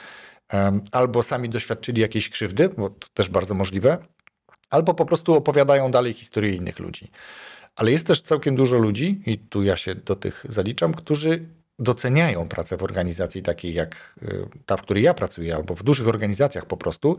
albo 0.91 1.23
sami 1.23 1.49
doświadczyli 1.49 2.01
jakiejś 2.01 2.29
krzywdy, 2.29 2.69
bo 2.69 2.89
to 2.89 3.07
też 3.13 3.29
bardzo 3.29 3.53
możliwe, 3.53 3.97
albo 4.69 4.93
po 4.93 5.05
prostu 5.05 5.33
opowiadają 5.33 5.91
dalej 5.91 6.13
historię 6.13 6.53
innych 6.53 6.79
ludzi. 6.79 7.11
Ale 7.75 7.91
jest 7.91 8.07
też 8.07 8.21
całkiem 8.21 8.55
dużo 8.55 8.77
ludzi, 8.77 9.21
i 9.25 9.37
tu 9.37 9.63
ja 9.63 9.77
się 9.77 9.95
do 9.95 10.15
tych 10.15 10.45
zaliczam, 10.49 10.93
którzy 10.93 11.45
doceniają 11.81 12.47
pracę 12.47 12.77
w 12.77 12.83
organizacji 12.83 13.41
takiej 13.41 13.73
jak 13.73 14.15
y, 14.23 14.45
ta, 14.65 14.77
w 14.77 14.81
której 14.81 15.03
ja 15.03 15.13
pracuję, 15.13 15.55
albo 15.55 15.75
w 15.75 15.83
dużych 15.83 16.07
organizacjach 16.07 16.65
po 16.65 16.77
prostu, 16.77 17.17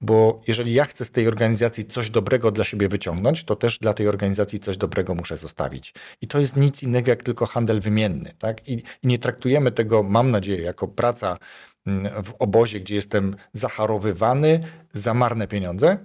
bo 0.00 0.42
jeżeli 0.46 0.74
ja 0.74 0.84
chcę 0.84 1.04
z 1.04 1.10
tej 1.10 1.28
organizacji 1.28 1.84
coś 1.84 2.10
dobrego 2.10 2.50
dla 2.50 2.64
siebie 2.64 2.88
wyciągnąć, 2.88 3.44
to 3.44 3.56
też 3.56 3.78
dla 3.78 3.94
tej 3.94 4.08
organizacji 4.08 4.58
coś 4.58 4.76
dobrego 4.76 5.14
muszę 5.14 5.38
zostawić. 5.38 5.94
I 6.20 6.26
to 6.26 6.38
jest 6.38 6.56
nic 6.56 6.82
innego 6.82 7.10
jak 7.10 7.22
tylko 7.22 7.46
handel 7.46 7.80
wymienny. 7.80 8.34
Tak? 8.38 8.68
I, 8.68 8.82
nie 9.02 9.18
traktujemy 9.18 9.72
tego, 9.72 10.02
mam 10.02 10.30
nadzieję, 10.30 10.62
jako 10.62 10.88
praca 10.88 11.38
mm, 11.86 12.24
w 12.24 12.34
obozie, 12.38 12.80
gdzie 12.80 12.94
jestem 12.94 13.36
zacharowywany 13.52 14.60
za 14.92 15.14
marne 15.14 15.48
pieniądze, 15.48 15.98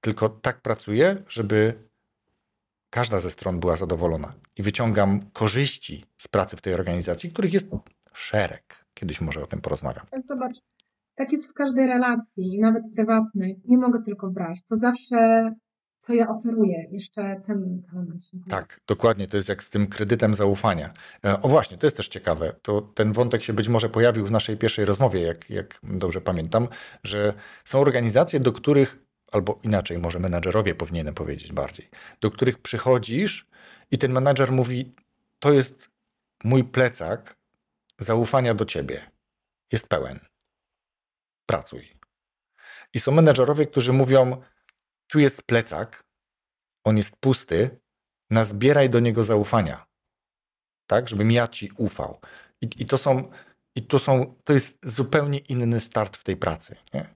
tylko 0.00 0.28
tak 0.28 0.60
pracuję, 0.60 1.22
żeby 1.28 1.85
każda 2.96 3.20
ze 3.20 3.30
stron 3.30 3.60
była 3.60 3.76
zadowolona 3.76 4.32
i 4.56 4.62
wyciągam 4.62 5.20
korzyści 5.32 6.04
z 6.18 6.28
pracy 6.28 6.56
w 6.56 6.60
tej 6.60 6.74
organizacji, 6.74 7.30
których 7.30 7.52
jest 7.52 7.66
szereg. 8.12 8.84
Kiedyś 8.94 9.20
może 9.20 9.42
o 9.42 9.46
tym 9.46 9.60
porozmawiam. 9.60 10.06
Zobacz, 10.16 10.56
tak 11.14 11.32
jest 11.32 11.50
w 11.50 11.52
każdej 11.52 11.86
relacji, 11.86 12.58
nawet 12.60 12.82
prywatnej. 12.94 13.60
Nie 13.64 13.78
mogę 13.78 14.02
tylko 14.02 14.30
brać. 14.30 14.64
To 14.68 14.76
zawsze 14.76 15.50
co 15.98 16.14
ja 16.14 16.28
oferuję, 16.28 16.86
jeszcze 16.90 17.40
ten 17.46 17.82
element. 17.92 18.22
Tak, 18.50 18.80
dokładnie, 18.86 19.28
to 19.28 19.36
jest 19.36 19.48
jak 19.48 19.62
z 19.62 19.70
tym 19.70 19.86
kredytem 19.86 20.34
zaufania. 20.34 20.92
E, 21.24 21.42
o 21.42 21.48
właśnie, 21.48 21.78
to 21.78 21.86
jest 21.86 21.96
też 21.96 22.08
ciekawe, 22.08 22.52
to 22.62 22.80
ten 22.80 23.12
wątek 23.12 23.42
się 23.42 23.52
być 23.52 23.68
może 23.68 23.88
pojawił 23.88 24.26
w 24.26 24.30
naszej 24.30 24.56
pierwszej 24.56 24.84
rozmowie, 24.84 25.20
jak, 25.20 25.50
jak 25.50 25.80
dobrze 25.82 26.20
pamiętam, 26.20 26.68
że 27.04 27.34
są 27.64 27.80
organizacje, 27.80 28.40
do 28.40 28.52
których 28.52 29.05
albo 29.32 29.60
inaczej, 29.62 29.98
może 29.98 30.18
menadżerowie 30.18 30.74
powinienem 30.74 31.14
powiedzieć 31.14 31.52
bardziej, 31.52 31.88
do 32.20 32.30
których 32.30 32.58
przychodzisz 32.58 33.46
i 33.90 33.98
ten 33.98 34.12
menadżer 34.12 34.52
mówi: 34.52 34.94
To 35.38 35.52
jest 35.52 35.90
mój 36.44 36.64
plecak 36.64 37.38
zaufania 37.98 38.54
do 38.54 38.64
ciebie. 38.64 39.10
Jest 39.72 39.88
pełen. 39.88 40.20
Pracuj. 41.46 41.96
I 42.94 43.00
są 43.00 43.12
menedżerowie, 43.12 43.66
którzy 43.66 43.92
mówią: 43.92 44.42
Tu 45.06 45.18
jest 45.18 45.42
plecak, 45.42 46.04
on 46.84 46.96
jest 46.96 47.16
pusty, 47.16 47.80
nazbieraj 48.30 48.90
do 48.90 49.00
niego 49.00 49.24
zaufania. 49.24 49.86
Tak, 50.86 51.08
żebym 51.08 51.30
ja 51.32 51.48
ci 51.48 51.70
ufał. 51.76 52.20
I, 52.60 52.68
i 52.78 52.86
to 52.86 52.98
są. 52.98 53.30
I 53.74 53.82
to, 53.82 53.98
są, 53.98 54.34
to 54.44 54.52
jest 54.52 54.90
zupełnie 54.90 55.38
inny 55.38 55.80
start 55.80 56.16
w 56.16 56.24
tej 56.24 56.36
pracy. 56.36 56.76
Nie? 56.94 57.14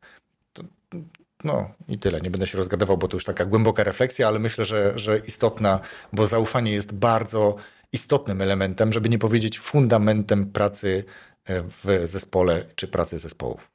No 1.44 1.70
i 1.88 1.98
tyle. 1.98 2.20
Nie 2.20 2.30
będę 2.30 2.46
się 2.46 2.58
rozgadywał, 2.58 2.98
bo 2.98 3.08
to 3.08 3.16
już 3.16 3.24
taka 3.24 3.44
głęboka 3.44 3.84
refleksja, 3.84 4.28
ale 4.28 4.38
myślę, 4.38 4.64
że, 4.64 4.98
że 4.98 5.18
istotna, 5.18 5.80
bo 6.12 6.26
zaufanie 6.26 6.72
jest 6.72 6.92
bardzo 6.92 7.56
istotnym 7.92 8.42
elementem, 8.42 8.92
żeby 8.92 9.08
nie 9.08 9.18
powiedzieć 9.18 9.60
fundamentem 9.60 10.52
pracy 10.52 11.04
e, 11.44 11.62
w 11.62 12.08
zespole 12.08 12.64
czy 12.74 12.88
pracy 12.88 13.18
zespołów. 13.18 13.72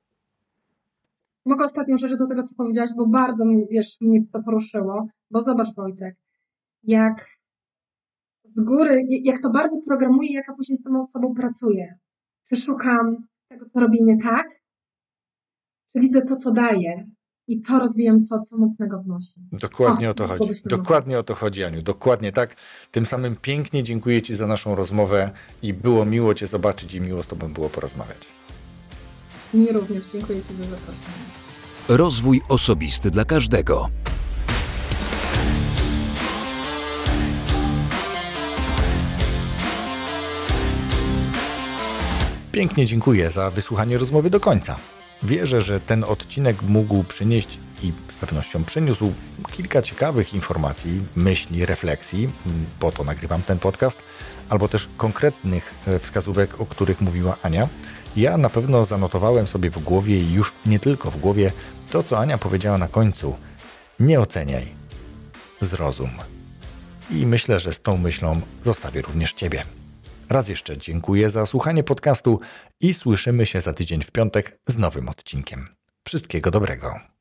Mogę 1.46 1.66
ostatnią 1.66 1.98
rzecz 1.98 2.16
do 2.16 2.28
tego, 2.28 2.44
co 2.44 2.56
powiedziałaś, 2.56 2.90
bo 2.98 3.08
bardzo 3.08 3.44
wiesz, 3.72 3.98
mnie 4.02 4.20
to 4.34 4.44
poruszyło, 4.44 5.08
bo 5.32 5.42
zobacz 5.42 5.76
Wojtek, 5.76 6.16
jak 6.84 7.26
z 8.44 8.64
góry, 8.64 9.04
jak 9.24 9.42
to 9.42 9.50
bardzo 9.50 9.78
programuje, 9.88 10.34
jaka 10.34 10.54
później 10.54 10.78
z 10.78 10.84
tą 10.84 11.00
osobą 11.00 11.34
pracuje. 11.36 11.98
Czy 12.50 12.56
szukam 12.56 13.16
tego, 13.48 13.66
co 13.74 13.80
robię 13.80 14.00
nie 14.02 14.18
tak, 14.18 14.48
czy 15.94 16.00
widzę 16.00 16.22
to, 16.22 16.36
co 16.36 16.52
daję 16.52 17.10
i 17.48 17.62
to 17.62 17.80
rozwijam, 17.80 18.22
co, 18.22 18.40
co 18.40 18.58
mocnego 18.58 19.00
wnosi. 19.00 19.34
Dokładnie 19.52 20.08
o, 20.08 20.12
o 20.12 20.14
to 20.14 20.28
chodzi. 20.28 20.62
Dokładnie 20.66 21.20
o 21.20 21.24
to 21.24 21.36
chodzi, 21.36 21.64
Aniu. 21.64 21.82
Dokładnie 21.82 22.32
tak. 22.32 22.56
Tym 22.92 23.06
samym 23.06 23.36
pięknie 23.36 23.84
dziękuję 23.84 24.22
Ci 24.22 24.36
za 24.36 24.48
naszą 24.48 24.76
rozmowę 24.76 25.32
i 25.62 25.74
było 25.74 26.06
miło 26.06 26.34
Cię 26.34 26.48
zobaczyć 26.48 26.94
i 26.94 27.02
miło 27.02 27.24
z 27.24 27.28
Tobą 27.28 27.54
było 27.54 27.70
porozmawiać. 27.70 28.18
Mi 29.54 29.72
również. 29.72 30.04
Dziękuję 30.14 30.42
Ci 30.42 30.54
za 30.54 30.64
zaproszenie. 30.64 31.26
Rozwój 31.90 32.42
osobisty 32.50 33.12
dla 33.12 33.26
każdego. 33.26 33.90
Pięknie 42.52 42.86
dziękuję 42.86 43.32
za 43.32 43.50
wysłuchanie 43.50 43.98
rozmowy 43.98 44.30
do 44.30 44.40
końca. 44.40 44.78
Wierzę, 45.26 45.62
że 45.62 45.80
ten 45.80 46.04
odcinek 46.04 46.62
mógł 46.62 47.04
przynieść 47.04 47.58
i 47.84 47.94
z 48.08 48.16
pewnością 48.16 48.64
przyniósł 48.64 49.14
kilka 49.52 49.82
ciekawych 49.82 50.34
informacji, 50.34 51.02
myśli, 51.16 51.66
refleksji, 51.66 52.30
po 52.80 52.92
to 52.92 53.04
nagrywam 53.04 53.42
ten 53.42 53.60
podcast, 53.60 53.98
albo 54.50 54.68
też 54.68 54.90
konkretnych 54.98 55.74
e, 55.88 56.00
wskazówek, 56.00 56.62
o 56.62 56.66
których 56.66 57.02
mówiła 57.02 57.38
Ania. 57.44 57.68
Ja 58.16 58.38
na 58.38 58.50
pewno 58.50 58.86
zanotowałem 58.86 59.48
sobie 59.48 59.70
w 59.70 59.84
głowie 59.84 60.22
i 60.22 60.34
już 60.34 60.54
nie 60.66 60.80
tylko 60.80 61.12
w 61.12 61.18
głowie 61.18 61.52
to, 61.92 62.04
co 62.04 62.20
Ania 62.20 62.38
powiedziała 62.38 62.78
na 62.78 62.88
końcu. 62.88 63.36
Nie 64.00 64.20
oceniaj, 64.20 64.68
zrozum. 65.62 66.12
I 67.12 67.26
myślę, 67.26 67.60
że 67.60 67.74
z 67.74 67.82
tą 67.82 67.98
myślą 67.98 68.42
zostawię 68.64 69.02
również 69.02 69.34
Ciebie. 69.34 69.64
Raz 70.30 70.50
jeszcze 70.50 70.78
dziękuję 70.78 71.30
za 71.30 71.46
słuchanie 71.46 71.84
podcastu 71.84 72.40
i 72.80 72.94
słyszymy 72.94 73.46
się 73.46 73.62
za 73.62 73.74
tydzień 73.74 74.04
w 74.04 74.12
piątek 74.12 74.60
z 74.68 74.78
nowym 74.78 75.10
odcinkiem. 75.10 75.68
Wszystkiego 76.04 76.52
dobrego. 76.52 77.15